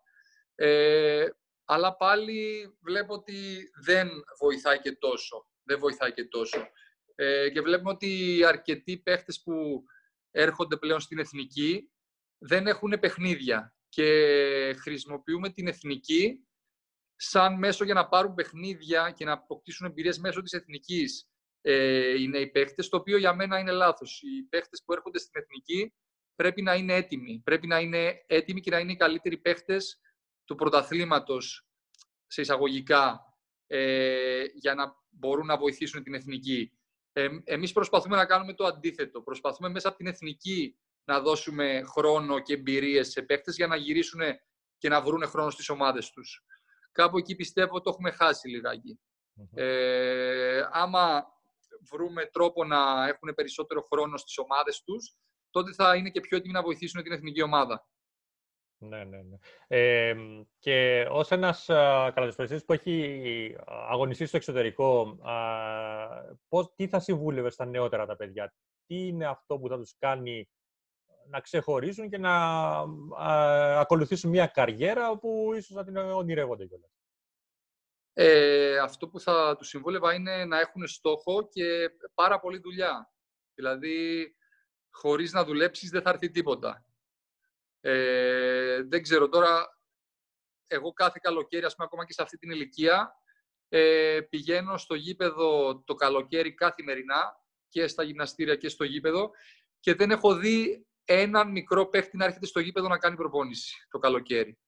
Ε, 0.55 1.27
αλλά 1.65 1.95
πάλι 1.95 2.69
βλέπω 2.81 3.13
ότι 3.13 3.69
δεν 3.83 4.09
βοηθάει 4.39 4.79
και 4.79 4.91
τόσο. 4.91 5.49
Δεν 5.63 5.79
βοηθάει 5.79 6.13
και 6.13 6.25
τόσο. 6.25 6.67
Ε, 7.15 7.49
και 7.49 7.61
βλέπουμε 7.61 7.89
ότι 7.89 8.41
αρκετοί 8.45 8.97
παίχτες 8.97 9.41
που 9.43 9.83
έρχονται 10.31 10.77
πλέον 10.77 10.99
στην 10.99 11.19
εθνική 11.19 11.91
δεν 12.37 12.67
έχουν 12.67 12.97
παιχνίδια 12.99 13.75
και 13.89 14.75
χρησιμοποιούμε 14.79 15.49
την 15.49 15.67
εθνική 15.67 16.47
σαν 17.15 17.57
μέσο 17.57 17.83
για 17.83 17.93
να 17.93 18.07
πάρουν 18.07 18.33
παιχνίδια 18.33 19.11
και 19.11 19.25
να 19.25 19.31
αποκτήσουν 19.31 19.87
εμπειρίες 19.87 20.19
μέσω 20.19 20.41
της 20.41 20.51
εθνικής 20.53 21.29
ε, 21.61 22.21
οι 22.21 22.27
νέοι 22.27 22.47
παίχτες, 22.47 22.89
το 22.89 22.97
οποίο 22.97 23.17
για 23.17 23.33
μένα 23.33 23.59
είναι 23.59 23.71
λάθος. 23.71 24.21
Οι 24.21 24.43
παίχτες 24.49 24.83
που 24.85 24.93
έρχονται 24.93 25.19
στην 25.19 25.41
εθνική 25.41 25.93
πρέπει 26.35 26.61
να 26.61 26.75
είναι 26.75 26.93
έτοιμοι. 26.93 27.41
Πρέπει 27.43 27.67
να 27.67 27.79
είναι 27.79 28.23
έτοιμοι 28.27 28.61
και 28.61 28.71
να 28.71 28.79
είναι 28.79 28.91
οι 28.91 28.95
καλύτεροι 28.95 29.37
παίχτες 29.37 29.99
του 30.45 30.55
πρωταθλήματος 30.55 31.67
σε 32.27 32.41
εισαγωγικά 32.41 33.19
ε, 33.67 34.43
για 34.53 34.73
να 34.75 34.95
μπορούν 35.09 35.45
να 35.45 35.57
βοηθήσουν 35.57 36.03
την 36.03 36.13
εθνική. 36.13 36.71
Ε, 37.13 37.27
εμείς 37.43 37.71
προσπαθούμε 37.71 38.15
να 38.15 38.25
κάνουμε 38.25 38.53
το 38.53 38.65
αντίθετο. 38.65 39.21
Προσπαθούμε 39.21 39.69
μέσα 39.69 39.87
από 39.87 39.97
την 39.97 40.07
εθνική 40.07 40.77
να 41.03 41.19
δώσουμε 41.19 41.81
χρόνο 41.85 42.39
και 42.39 42.53
εμπειρίες 42.53 43.09
σε 43.09 43.21
παίχτες 43.21 43.55
για 43.55 43.67
να 43.67 43.75
γυρίσουν 43.75 44.21
και 44.77 44.89
να 44.89 45.01
βρουν 45.01 45.27
χρόνο 45.27 45.49
στις 45.49 45.69
ομάδες 45.69 46.09
τους. 46.09 46.45
Κάπου 46.91 47.17
εκεί 47.17 47.35
πιστεύω 47.35 47.81
το 47.81 47.89
έχουμε 47.89 48.11
χάσει 48.11 48.47
λιγάκι. 48.47 48.99
Μμμ. 49.33 49.47
Ε, 49.53 50.69
άμα 50.71 51.25
βρούμε 51.91 52.25
τρόπο 52.25 52.63
να 52.63 53.07
έχουν 53.07 53.33
περισσότερο 53.35 53.81
χρόνο 53.81 54.17
στις 54.17 54.37
ομάδες 54.37 54.83
τους, 54.83 55.17
τότε 55.49 55.73
θα 55.73 55.95
είναι 55.95 56.09
και 56.09 56.19
πιο 56.19 56.37
έτοιμοι 56.37 56.53
να 56.53 56.61
βοηθήσουν 56.61 57.03
την 57.03 57.11
εθνική 57.11 57.41
ομάδα. 57.41 57.87
Ναι, 58.77 59.03
ναι, 59.03 59.21
ναι. 59.21 59.37
Ε, 59.67 60.15
και 60.59 61.07
ως 61.09 61.31
ένας 61.31 61.69
α, 61.69 62.11
καλαθοσφαιριστής 62.15 62.65
που 62.65 62.73
έχει 62.73 63.55
α, 63.59 63.63
αγωνιστεί 63.89 64.25
στο 64.25 64.37
εξωτερικό, 64.37 65.19
α, 65.21 66.35
πώς, 66.47 66.73
τι 66.75 66.87
θα 66.87 66.99
συμβούλευε 66.99 67.49
στα 67.49 67.65
νεότερα 67.65 68.05
τα 68.05 68.15
παιδιά, 68.15 68.53
τι 68.85 69.07
είναι 69.07 69.25
αυτό 69.25 69.57
που 69.59 69.67
θα 69.67 69.77
τους 69.77 69.95
κάνει 69.97 70.49
να 71.27 71.39
ξεχωρίσουν 71.39 72.09
και 72.09 72.17
να 72.17 72.31
α, 73.17 73.79
ακολουθήσουν 73.79 74.29
μια 74.29 74.47
καριέρα 74.47 75.17
που 75.17 75.51
ίσως 75.55 75.75
να 75.75 75.83
την 75.83 75.97
ονειρεύονται 75.97 76.65
κιόλας; 76.65 76.91
Ε, 78.13 78.77
αυτό 78.77 79.07
που 79.09 79.19
θα 79.19 79.55
τους 79.57 79.67
συμβούλευα 79.67 80.13
είναι 80.13 80.45
να 80.45 80.59
έχουν 80.59 80.87
στόχο 80.87 81.47
και 81.47 81.89
πάρα 82.13 82.39
πολλή 82.39 82.59
δουλειά. 82.59 83.11
Δηλαδή, 83.53 84.35
χωρίς 84.91 85.33
να 85.33 85.43
δουλέψεις 85.45 85.89
δεν 85.89 86.01
θα 86.01 86.09
έρθει 86.09 86.31
τίποτα. 86.31 86.85
Ε, 87.87 88.83
δεν 88.83 89.01
ξέρω 89.01 89.29
τώρα, 89.29 89.79
εγώ 90.67 90.93
κάθε 90.93 91.19
καλοκαίρι, 91.21 91.65
ας 91.65 91.75
πούμε, 91.75 91.85
ακόμα 91.85 92.05
και 92.05 92.13
σε 92.13 92.21
αυτή 92.21 92.37
την 92.37 92.51
ηλικία, 92.51 93.21
ε, 93.69 94.19
πηγαίνω 94.29 94.77
στο 94.77 94.95
γήπεδο 94.95 95.79
το 95.85 95.95
καλοκαίρι 95.95 96.53
καθημερινά 96.53 97.43
και 97.69 97.87
στα 97.87 98.03
γυμναστήρια 98.03 98.55
και 98.55 98.69
στο 98.69 98.83
γήπεδο 98.83 99.31
και 99.79 99.93
δεν 99.93 100.11
έχω 100.11 100.35
δει 100.35 100.85
έναν 101.05 101.51
μικρό 101.51 101.85
παίχτη 101.85 102.17
να 102.17 102.25
έρχεται 102.25 102.45
στο 102.45 102.59
γήπεδο 102.59 102.87
να 102.87 102.97
κάνει 102.97 103.15
προπόνηση 103.15 103.87
το 103.89 103.99
καλοκαίρι. 103.99 104.59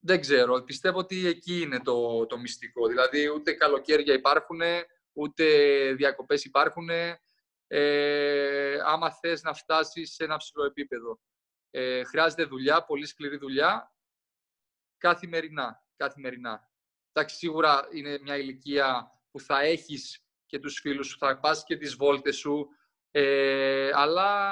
Δεν 0.00 0.20
ξέρω. 0.20 0.62
Πιστεύω 0.62 0.98
ότι 0.98 1.26
εκεί 1.26 1.60
είναι 1.60 1.80
το, 1.80 2.26
το 2.26 2.38
μυστικό. 2.38 2.86
Δηλαδή, 2.86 3.28
ούτε 3.28 3.52
καλοκαίρια 3.52 4.14
υπάρχουν, 4.14 4.60
ούτε 5.12 5.44
διακοπές 5.94 6.44
υπάρχουν. 6.44 6.88
Ε, 7.66 8.78
άμα 8.84 9.12
θες 9.12 9.42
να 9.42 9.54
φτάσεις 9.54 10.14
σε 10.14 10.24
ένα 10.24 10.36
ψηλό 10.36 10.64
επίπεδο. 10.64 11.20
Ε, 11.70 12.04
χρειάζεται 12.04 12.44
δουλειά, 12.44 12.84
πολύ 12.84 13.06
σκληρή 13.06 13.36
δουλειά, 13.36 13.94
καθημερινά. 14.98 15.84
καθημερινά. 15.96 16.70
Εντάξει, 17.12 17.36
σίγουρα 17.36 17.88
είναι 17.92 18.18
μια 18.22 18.36
ηλικία 18.36 19.12
που 19.30 19.40
θα 19.40 19.60
έχεις 19.60 20.24
και 20.46 20.58
τους 20.58 20.80
φίλους 20.80 21.06
σου, 21.06 21.18
θα 21.18 21.40
πας 21.40 21.64
και 21.64 21.76
τις 21.76 21.94
βόλτες 21.94 22.36
σου, 22.36 22.68
ε, 23.10 23.90
αλλά 23.94 24.46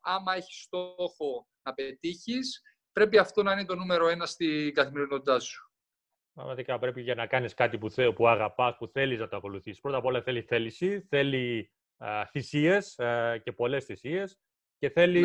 άμα 0.00 0.34
έχεις 0.34 0.62
στόχο 0.62 1.48
να 1.62 1.74
πετύχεις, 1.74 2.62
πρέπει 2.92 3.18
αυτό 3.18 3.42
να 3.42 3.52
είναι 3.52 3.64
το 3.64 3.74
νούμερο 3.74 4.08
ένα 4.08 4.26
στην 4.26 4.74
καθημερινότητά 4.74 5.40
σου. 5.40 5.72
Πραγματικά 6.32 6.78
πρέπει 6.78 7.00
για 7.00 7.14
να 7.14 7.26
κάνεις 7.26 7.54
κάτι 7.54 7.78
που, 7.78 7.90
θε, 7.90 8.12
που 8.12 8.28
αγαπάς, 8.28 8.76
που 8.76 8.86
θέλεις 8.86 9.20
να 9.20 9.28
το 9.28 9.36
ακολουθήσεις. 9.36 9.80
Πρώτα 9.80 9.96
απ' 9.96 10.04
όλα 10.04 10.22
θέλει 10.22 10.42
θέληση, 10.42 11.00
θέλει 11.00 11.72
α, 11.96 12.26
θυσίες 12.26 12.98
α, 12.98 13.38
και 13.38 13.52
πολλές 13.52 13.84
θυσίες 13.84 14.38
και 14.82 14.90
θέλει, 14.90 15.20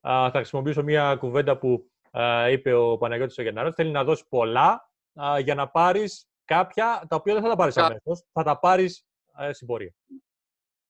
Ναι. 0.00 0.10
α, 0.12 0.30
θα 0.30 0.32
χρησιμοποιήσω 0.38 0.82
μια 0.82 1.16
κουβέντα 1.16 1.58
που 1.58 1.90
α, 2.10 2.50
είπε 2.50 2.72
ο 2.72 2.96
Παναγιώτης 2.98 3.38
ο 3.38 3.42
Γενναρός, 3.42 3.74
θέλει 3.74 3.90
να 3.90 4.04
δώσει 4.04 4.24
πολλά 4.28 4.90
α, 5.20 5.38
για 5.38 5.54
να 5.54 5.68
πάρεις 5.68 6.28
κάποια, 6.44 7.04
τα 7.08 7.16
οποία 7.16 7.34
δεν 7.34 7.42
θα 7.42 7.48
τα 7.48 7.56
πάρεις 7.56 7.74
Κα- 7.74 7.84
αμέσως, 7.84 8.24
θα 8.32 8.42
τα 8.42 8.58
πάρεις 8.58 9.06
α, 9.42 9.52
στην 9.52 9.66
πορεία. 9.66 9.94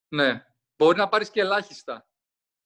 Ναι. 0.08 0.44
Μπορεί 0.76 0.96
να 0.98 1.08
πάρεις 1.08 1.30
και 1.30 1.40
ελάχιστα. 1.40 2.06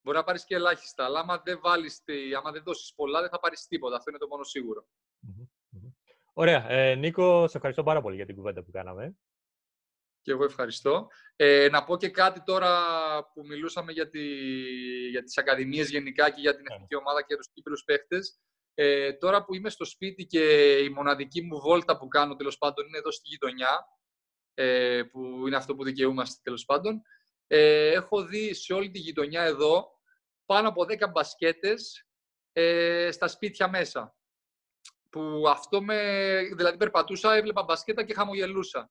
Μπορεί 0.03 0.16
να 0.16 0.24
πάρεις 0.24 0.44
και 0.44 0.55
ελάχιστα, 0.55 1.05
αλλά 1.05 1.20
άμα 1.20 1.38
δεν, 1.44 1.61
βάλεις, 1.62 2.03
τη- 2.05 2.34
άμα 2.34 2.51
δεν 2.51 2.62
δώσεις 2.62 2.94
πολλά, 2.94 3.20
δεν 3.20 3.30
θα 3.30 3.38
πάρεις 3.40 3.66
τίποτα. 3.66 3.96
Αυτό 3.96 4.11
είναι 4.11 4.18
το 4.18 4.26
μόνο 4.26 4.42
σίγουρο. 4.44 4.86
Μμμ, 5.18 5.44
μμμ. 5.68 5.90
Ωραία. 6.32 6.70
Ε, 6.70 6.94
Νίκο, 6.94 7.48
σε 7.48 7.57
ευχαριστώ 7.57 7.82
πάρα 7.82 8.01
πολύ 8.01 8.16
για 8.16 8.26
την 8.26 8.34
κουβέντα 8.36 8.62
που 8.62 8.70
κάναμε. 8.70 9.14
Και 10.22 10.30
εγώ 10.30 10.44
ευχαριστώ. 10.44 11.06
Ε, 11.36 11.68
να 11.70 11.84
πω 11.84 11.96
και 11.96 12.08
κάτι 12.08 12.42
τώρα 12.42 12.72
που 13.34 13.46
μιλούσαμε 13.46 13.92
για, 13.92 14.08
τη, 14.10 14.22
για 15.10 15.22
τις 15.22 15.38
ακαδημίες 15.38 15.90
γενικά 15.90 16.30
και 16.30 16.40
για 16.40 16.54
την 16.54 16.64
Ναι. 16.68 16.74
εθνική 16.74 16.94
ομάδα 16.94 17.20
και 17.20 17.26
για 17.28 17.36
τους 17.36 17.48
Κύπρους 17.52 17.84
παίχτες. 17.84 18.40
Ε, 18.74 19.12
τώρα 19.12 19.44
που 19.44 19.54
είμαι 19.54 19.70
στο 19.70 19.84
σπίτι 19.84 20.26
και 20.26 20.72
η 20.78 20.88
μοναδική 20.88 21.42
μου 21.42 21.60
βόλτα 21.60 21.98
που 21.98 22.08
κάνω 22.08 22.36
τέλος 22.36 22.58
πάντων 22.58 22.86
είναι 22.86 22.98
εδώ 22.98 23.10
στη 23.10 23.28
γειτονιά, 23.28 23.86
ε, 24.54 25.02
που 25.02 25.46
είναι 25.46 25.56
αυτό 25.56 25.74
που 25.74 25.84
δικαιούμαστε 25.84 26.40
τέλος 26.42 26.64
πάντων, 26.64 27.02
ε, 27.46 27.90
έχω 27.92 28.24
δει 28.24 28.54
σε 28.54 28.72
όλη 28.72 28.90
τη 28.90 28.98
γειτονιά 28.98 29.42
εδώ 29.42 29.98
πάνω 30.46 30.68
από 30.68 30.84
10 30.84 31.08
μπασκέτες 31.10 32.06
ε, 32.52 33.08
στα 33.12 33.28
σπίτια 33.28 33.68
μέσα. 33.68 34.14
Που 35.10 35.44
αυτό 35.48 35.82
με... 35.82 35.96
Δηλαδή 36.56 36.76
περπατούσα, 36.76 37.34
έβλεπα 37.34 37.62
μπασκέτα 37.62 38.04
και 38.04 38.14
χαμογελούσα 38.14 38.90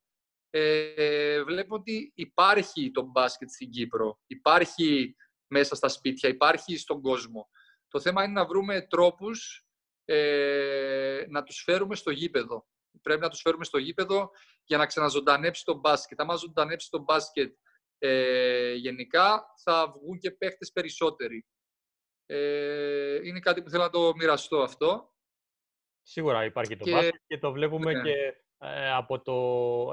ε, 0.50 1.42
βλέπω 1.42 1.74
ότι 1.74 2.12
υπάρχει 2.14 2.90
το 2.90 3.02
μπάσκετ 3.02 3.50
στην 3.50 3.70
Κύπρο. 3.70 4.20
Υπάρχει 4.26 5.16
μέσα 5.46 5.74
στα 5.74 5.88
σπίτια, 5.88 6.28
υπάρχει 6.28 6.76
στον 6.76 7.00
κόσμο. 7.02 7.48
Το 7.88 8.00
θέμα 8.00 8.24
είναι 8.24 8.32
να 8.32 8.46
βρούμε 8.46 8.80
τρόπους 8.86 9.64
ε, 10.04 11.24
να 11.28 11.42
τους 11.42 11.62
φέρουμε 11.62 11.94
στο 11.94 12.10
γήπεδο. 12.10 12.66
Πρέπει 13.02 13.20
να 13.20 13.28
τους 13.28 13.40
φέρουμε 13.40 13.64
στο 13.64 13.78
γήπεδο 13.78 14.30
για 14.64 14.76
να 14.78 14.86
ξαναζωντανέψει 14.86 15.64
το 15.64 15.74
μπάσκετ. 15.74 16.20
Αν 16.20 16.38
ζωντανέψει 16.38 16.90
το 16.90 16.98
μπάσκετ 16.98 17.54
ε, 17.98 18.72
γενικά, 18.74 19.44
θα 19.62 19.92
βγουν 19.96 20.18
και 20.18 20.30
παίχτες 20.30 20.72
περισσότεροι. 20.72 21.46
Ε, 22.26 23.20
είναι 23.26 23.40
κάτι 23.40 23.62
που 23.62 23.70
θέλω 23.70 23.82
να 23.82 23.90
το 23.90 24.14
μοιραστώ 24.14 24.62
αυτό. 24.62 25.14
Σίγουρα 26.02 26.44
υπάρχει 26.44 26.76
το 26.76 26.84
Και- 26.84 26.90
μπάσκετ 26.90 27.20
και 27.26 27.38
το 27.38 27.52
βλέπουμε 27.52 27.92
ναι. 27.92 28.02
και 28.02 28.10
ε, 28.10 28.32
από 28.94 29.20
το 29.20 29.34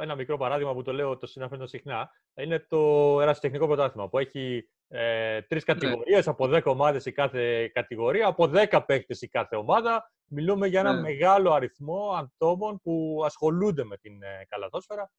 ένα 0.01 0.15
μικρό 0.15 0.37
παράδειγμα 0.37 0.73
που 0.73 0.81
το 0.81 0.93
λέω, 0.93 1.17
το 1.17 1.27
συναφέρω 1.27 1.67
συχνά, 1.67 2.09
είναι 2.33 2.59
το 2.59 2.77
ερασιτεχνικό 3.21 3.65
πρωτάθλημα 3.67 4.09
που 4.09 4.17
έχει 4.17 4.69
ε, 4.87 5.41
τρεις 5.41 5.65
Ναι. 5.65 5.73
κατηγορίες, 5.73 6.27
από 6.27 6.45
10 6.45 6.63
ομάδες 6.63 7.05
η 7.05 7.11
κάθε 7.11 7.67
κατηγορία, 7.67 8.27
από 8.27 8.51
10 8.53 8.83
παίκτες 8.85 9.21
η 9.21 9.27
κάθε 9.27 9.55
ομάδα. 9.55 10.11
Μιλούμε 10.29 10.67
για 10.67 10.79
ένα 10.79 10.93
Ναι. 10.93 11.01
μεγάλο 11.01 11.51
αριθμό 11.51 12.11
ατόμων 12.11 12.79
που 12.81 13.21
ασχολούνται 13.25 13.83
με 13.83 13.97
την 13.97 14.23
ε, 14.23 14.45
καλαθόσφαιρα 14.49 15.11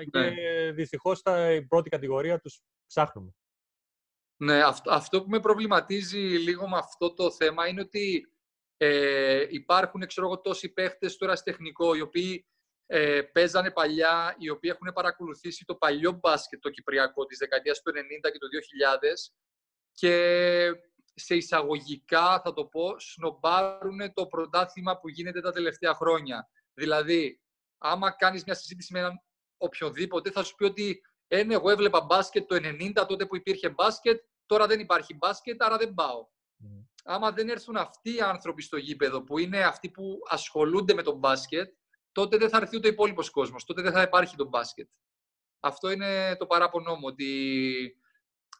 ε, 0.00 0.04
και 0.04 0.18
Ναι. 0.18 0.70
δυστυχώς 0.72 1.18
στα, 1.18 1.52
η 1.52 1.66
πρώτη 1.66 1.88
κατηγορία 1.90 2.38
τους 2.40 2.60
ψάχνουμε. 2.86 3.30
Ναι, 4.36 4.62
αυτό, 4.62 4.90
αυτό 4.92 5.22
που 5.22 5.28
με 5.28 5.40
προβληματίζει 5.40 6.18
λίγο 6.18 6.68
με 6.68 6.76
αυτό 6.76 7.14
το 7.14 7.30
θέμα 7.30 7.68
είναι 7.68 7.80
ότι 7.80 8.32
ε, 8.76 9.46
υπάρχουν 9.50 10.06
ξέρω 10.06 10.26
εγώ, 10.26 10.40
τόσοι 10.40 10.68
παίχτες 10.72 11.12
στο 11.12 11.24
ερασιτεχνικό 11.24 11.94
οι 11.94 12.00
οποίοι 12.00 12.46
ε, 12.86 13.22
παίζανε 13.22 13.70
παλιά, 13.70 14.34
οι 14.38 14.50
οποίοι 14.50 14.70
έχουν 14.74 14.92
παρακολουθήσει 14.92 15.64
το 15.64 15.74
παλιό 15.74 16.12
μπάσκετ 16.12 16.60
το 16.60 16.70
κυπριακό 16.70 17.24
της 17.24 17.38
δεκαετίας 17.38 17.82
του 17.82 17.92
90 17.94 18.30
και 18.32 18.38
του 18.38 18.48
2000 18.48 19.32
και 19.92 20.70
σε 21.14 21.34
εισαγωγικά, 21.34 22.40
θα 22.40 22.52
το 22.52 22.64
πω, 22.64 22.98
σνομπάρουν 22.98 24.12
το 24.12 24.26
πρωτάθλημα 24.26 24.98
που 24.98 25.08
γίνεται 25.08 25.40
τα 25.40 25.52
τελευταία 25.52 25.94
χρόνια. 25.94 26.48
Δηλαδή, 26.74 27.40
άμα 27.78 28.10
κάνεις 28.10 28.44
μια 28.44 28.54
συζήτηση 28.54 28.92
με 28.92 28.98
έναν 28.98 29.22
οποιοδήποτε, 29.56 30.30
θα 30.30 30.42
σου 30.42 30.54
πει 30.54 30.64
ότι 30.64 31.00
«Ε, 31.28 31.42
ναι, 31.42 31.54
εγώ 31.54 31.70
έβλεπα 31.70 32.00
μπάσκετ 32.00 32.46
το 32.46 32.56
90 32.56 33.06
τότε 33.08 33.26
που 33.26 33.36
υπήρχε 33.36 33.68
μπάσκετ, 33.68 34.24
τώρα 34.46 34.66
δεν 34.66 34.80
υπάρχει 34.80 35.14
μπάσκετ, 35.14 35.62
άρα 35.62 35.76
δεν 35.76 35.94
πάω. 35.94 36.26
Μμ. 36.56 36.80
Άμα 37.04 37.32
δεν 37.32 37.48
έρθουν 37.48 37.76
αυτοί 37.76 38.14
οι 38.14 38.20
άνθρωποι 38.20 38.62
στο 38.62 38.76
γήπεδο, 38.76 39.22
που 39.22 39.38
είναι 39.38 39.64
αυτοί 39.64 39.90
που 39.90 40.18
ασχολούνται 40.28 40.94
με 40.94 41.02
τον 41.02 41.16
μπάσκετ, 41.16 41.74
τότε 42.16 42.36
δεν 42.36 42.48
θα 42.48 42.56
έρθει 42.56 42.76
ούτε 42.76 42.88
ο 42.88 42.90
υπόλοιπος 42.90 43.30
κόσμος. 43.30 43.64
Τότε 43.64 43.82
δεν 43.82 43.92
θα 43.92 44.02
υπάρχει 44.02 44.36
το 44.36 44.44
μπάσκετ. 44.44 44.88
Αυτό 45.60 45.90
είναι 45.90 46.36
το 46.36 46.46
παράπονό 46.46 46.94
μου, 46.94 47.04
ότι 47.04 48.00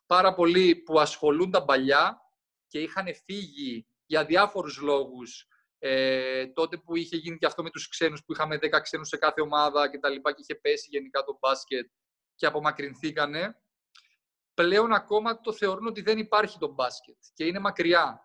πάρα 0.06 0.34
πολλοί 0.34 0.76
που 0.76 1.00
ασχολούνταν 1.00 1.64
παλιά 1.64 2.20
και 2.66 2.78
είχαν 2.80 3.06
φύγει 3.24 3.86
για 4.06 4.24
διάφορους 4.24 4.78
λόγους, 4.78 5.48
ε, 5.78 6.46
τότε 6.46 6.76
που 6.76 6.96
είχε 6.96 7.16
γίνει 7.16 7.38
και 7.38 7.46
αυτό 7.46 7.62
με 7.62 7.70
τους 7.70 7.88
ξένους, 7.88 8.24
που 8.24 8.32
είχαμε 8.32 8.58
10 8.58 8.80
ξένους 8.80 9.08
σε 9.08 9.16
κάθε 9.16 9.40
ομάδα 9.40 9.90
και 9.90 9.98
τα 9.98 10.08
λοιπά 10.08 10.32
και 10.32 10.40
είχε 10.40 10.54
πέσει 10.54 10.88
γενικά 10.90 11.22
το 11.22 11.38
μπάσκετ 11.40 11.90
και 12.34 12.46
απομακρυνθήκανε, 12.46 13.60
πλέον 14.54 14.92
ακόμα 14.92 15.40
το 15.40 15.52
θεωρούν 15.52 15.86
ότι 15.86 16.00
δεν 16.00 16.18
υπάρχει 16.18 16.58
το 16.58 16.68
μπάσκετ 16.68 17.16
και 17.34 17.44
είναι 17.44 17.58
μακριά. 17.58 18.20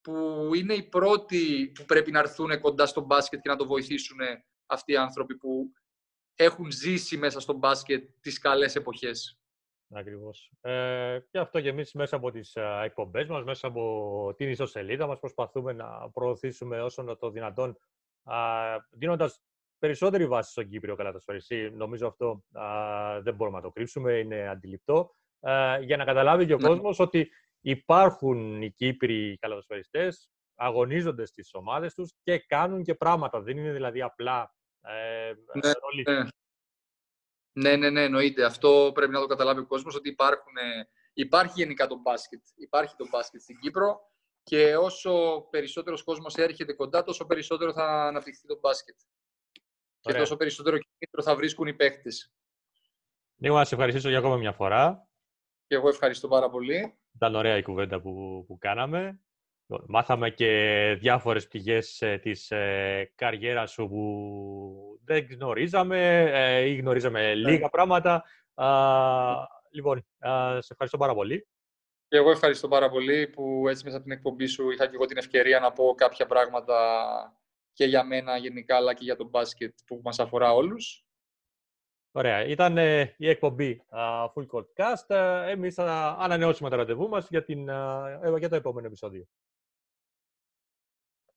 Που 0.00 0.50
είναι 0.54 0.74
οι 0.74 0.82
πρώτοι 0.82 1.72
που 1.74 1.84
πρέπει 1.84 2.10
να 2.10 2.18
έρθουν 2.18 2.60
κοντά 2.60 2.86
στο 2.86 3.00
μπάσκετ 3.00 3.40
και 3.40 3.48
να 3.48 3.56
το 3.56 3.66
βοηθήσουν 3.66 4.18
αυτοί 4.66 4.92
οι 4.92 4.96
άνθρωποι 4.96 5.36
που 5.36 5.72
έχουν 6.34 6.70
ζήσει 6.70 7.16
μέσα 7.16 7.40
στο 7.40 7.52
μπάσκετ 7.52 8.08
τις 8.20 8.38
καλές 8.38 8.76
εποχές. 8.76 9.38
Ακριβώς. 9.94 10.50
Ε, 10.60 11.18
και 11.30 11.38
αυτό 11.38 11.60
και 11.60 11.68
εμείς 11.68 11.92
μέσα 11.92 12.16
από 12.16 12.30
τις 12.30 12.56
α, 12.56 12.82
εκπομπές 12.82 13.28
μας, 13.28 13.44
μέσα 13.44 13.66
από 13.66 14.34
την 14.36 14.48
ιστοσελίδα 14.48 15.06
μας 15.06 15.18
προσπαθούμε 15.18 15.72
να 15.72 16.10
προωθήσουμε 16.10 16.82
όσο 16.82 17.02
να 17.02 17.16
το 17.16 17.30
δυνατόν 17.30 17.76
α, 18.24 18.36
δίνοντας 18.90 19.42
περισσότερη 19.78 20.26
βάση 20.26 20.50
στον 20.50 20.68
Κύπριο 20.68 20.94
καλαθοσφαιριστή. 20.96 21.70
Νομίζω 21.70 22.06
αυτό 22.06 22.44
α, 22.52 23.20
δεν 23.22 23.34
μπορούμε 23.34 23.56
να 23.56 23.62
το 23.62 23.70
κρύψουμε, 23.70 24.12
είναι 24.12 24.48
αντιληπτό. 24.48 25.14
Ε, 25.40 25.78
για 25.80 25.96
να 25.96 26.04
καταλάβει 26.04 26.46
και 26.46 26.54
ο 26.54 26.58
Ναι. 26.58 26.68
κόσμος 26.68 26.98
ότι 26.98 27.30
υπάρχουν 27.60 28.62
οι 28.62 28.70
Κύπροι 28.70 29.36
καλαθοσφαιριστές, 29.40 30.30
αγωνίζονται 30.54 31.26
στις 31.26 31.54
ομάδες 31.54 31.94
τους 31.94 32.12
και 32.22 32.38
κάνουν 32.38 32.82
και 32.82 32.94
πράγματα. 32.94 33.40
Δεν 33.40 33.56
είναι 33.56 33.72
δηλαδή 33.72 34.02
απλά 34.02 34.54
ε, 34.80 35.32
Ναι, 35.62 35.70
ρολίστες. 35.80 36.14
ναι. 36.16 36.28
Ναι, 37.56 37.76
ναι, 37.76 37.90
ναι, 37.90 38.02
εννοείται. 38.02 38.44
Αυτό 38.44 38.90
πρέπει 38.94 39.12
να 39.12 39.20
το 39.20 39.26
καταλάβει 39.26 39.60
ο 39.60 39.66
κόσμος, 39.66 39.94
ότι 39.94 40.08
υπάρχουν, 40.08 40.56
ε, 40.56 40.88
υπάρχει 41.12 41.52
γενικά 41.56 41.86
το 41.86 41.98
μπάσκετ. 41.98 42.42
Υπάρχει 42.54 42.96
το 42.96 43.06
μπάσκετ 43.10 43.40
στην 43.40 43.58
Κύπρο 43.58 44.00
και 44.42 44.76
όσο 44.76 45.40
περισσότερος 45.50 46.02
κόσμος 46.02 46.34
έρχεται 46.34 46.72
κοντά, 46.72 47.02
τόσο 47.02 47.26
περισσότερο 47.26 47.72
θα 47.72 47.84
αναπτυχθεί 48.06 48.46
το 48.46 48.58
μπάσκετ. 48.58 48.96
Και 50.00 50.10
Ωραία. 50.10 50.20
τόσο 50.20 50.36
περισσότερο 50.36 50.76
κίνητρο 50.78 51.22
θα 51.22 51.36
βρίσκουν 51.36 51.66
οι 51.66 51.74
παίχτες. 51.74 52.32
Νίκο, 53.36 53.54
να 53.56 53.64
σε 53.64 53.74
ευχαριστήσω 53.74 54.08
για 54.08 54.18
ακόμα 54.18 54.36
μια 54.36 54.52
φορά. 54.52 55.08
Και 55.66 55.74
εγώ 55.74 55.88
ευχαριστώ 55.88 56.28
πάρα 56.28 56.50
πολύ. 56.50 56.98
Ήταν 57.14 57.34
ωραία 57.34 57.56
η 57.56 57.62
κουβέντα 57.62 58.00
που, 58.00 58.44
που 58.46 58.58
κάναμε. 58.58 59.20
Μάθαμε 59.66 60.30
και 60.30 60.96
διάφορες 61.00 61.48
πηγές 61.48 62.02
ε, 62.02 62.18
της 62.18 62.50
ε, 62.50 63.12
καριέρας 63.14 63.70
σου 63.70 63.88
που 63.88 65.00
δεν 65.04 65.26
γνωρίζαμε 65.30 66.30
ε, 66.32 66.60
ή 66.60 66.76
γνωρίζαμε 66.76 67.34
λίγα 67.34 67.68
πράγματα. 67.68 68.24
Α, 68.54 68.68
λοιπόν, 69.70 70.06
α, 70.18 70.60
σε 70.60 70.68
ευχαριστώ 70.72 70.98
πάρα 70.98 71.14
πολύ. 71.14 71.48
Και 72.08 72.16
εγώ 72.16 72.30
ευχαριστώ 72.30 72.68
πάρα 72.68 72.90
πολύ 72.90 73.28
που 73.28 73.68
έτσι 73.68 73.84
μέσα 73.84 73.96
από 73.96 74.04
την 74.04 74.14
εκπομπή 74.14 74.46
σου 74.46 74.70
είχα 74.70 74.86
και 74.86 74.94
εγώ 74.94 75.04
την 75.04 75.16
ευκαιρία 75.16 75.60
να 75.60 75.72
πω 75.72 75.94
κάποια 75.94 76.26
πράγματα 76.26 76.76
και 77.72 77.84
για 77.84 78.04
μένα 78.04 78.36
γενικά, 78.36 78.76
αλλά 78.76 78.94
και 78.94 79.04
για 79.04 79.16
το 79.16 79.24
μπάσκετ 79.24 79.78
που 79.86 80.00
μας 80.04 80.18
αφορά 80.18 80.52
όλους. 80.52 81.04
Ωραία. 82.16 82.44
Ήταν 82.44 82.78
ε, 82.78 83.14
η 83.16 83.28
εκπομπή 83.28 83.82
α, 83.88 84.00
Full 84.34 84.46
Court 84.46 84.66
Cast. 84.76 85.14
Ε, 85.16 85.50
Εμείς 85.50 85.74
θα 85.74 86.16
ανανεώσουμε 86.20 86.70
το 86.70 86.76
ραντεβού 86.76 87.08
μας 87.08 87.28
για, 87.28 87.44
την, 87.44 87.70
α, 87.70 88.08
ε, 88.22 88.38
για 88.38 88.48
το 88.48 88.56
επόμενο 88.56 88.86
επεισόδιο. 88.86 89.26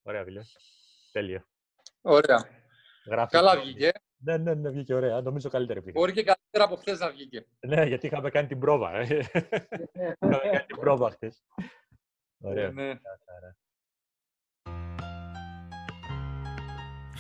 Ωραία, 0.08 0.24
φίλε. 0.24 0.42
Τέλεια. 1.12 1.48
Ωραία. 2.02 2.50
Γράφεις. 3.06 3.32
Καλά 3.32 3.60
βγήκε. 3.60 3.92
Ναι, 4.18 4.38
ναι, 4.38 4.54
ναι, 4.54 4.70
βγήκε 4.70 4.94
ωραία. 4.94 5.22
Νομίζω 5.22 5.50
καλύτερη 5.50 5.80
βγήκε. 5.80 6.00
Μπορεί 6.00 6.14
και 6.14 6.24
καλύτερα 6.24 6.64
από 6.64 6.76
χθες 6.76 7.00
να 7.00 7.10
βγήκε. 7.12 7.46
Ναι, 7.68 7.84
γιατί 7.84 8.06
είχαμε 8.08 8.30
κάνει 8.30 8.48
την 8.48 8.60
πρόβα. 8.60 8.92
Ε. 8.96 9.04
είχαμε 9.04 10.16
ναι. 10.20 10.38
κάνει 10.38 10.66
την 10.66 10.78
πρόβα 10.80 11.10
χθες. 11.10 11.44
Ωραία. 12.40 12.72
Ναι. 12.72 12.84
ναι. 12.84 13.00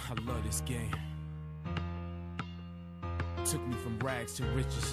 I 0.10 0.14
love 0.28 0.44
this 0.50 0.62
game. 0.62 0.96
Took 3.50 3.64
me 3.68 3.76
from 3.84 3.96
rags 4.08 4.34
to 4.38 4.44
riches. 4.56 4.88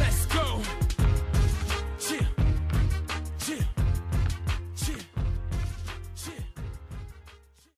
Let's 0.00 0.26
go! 0.26 0.89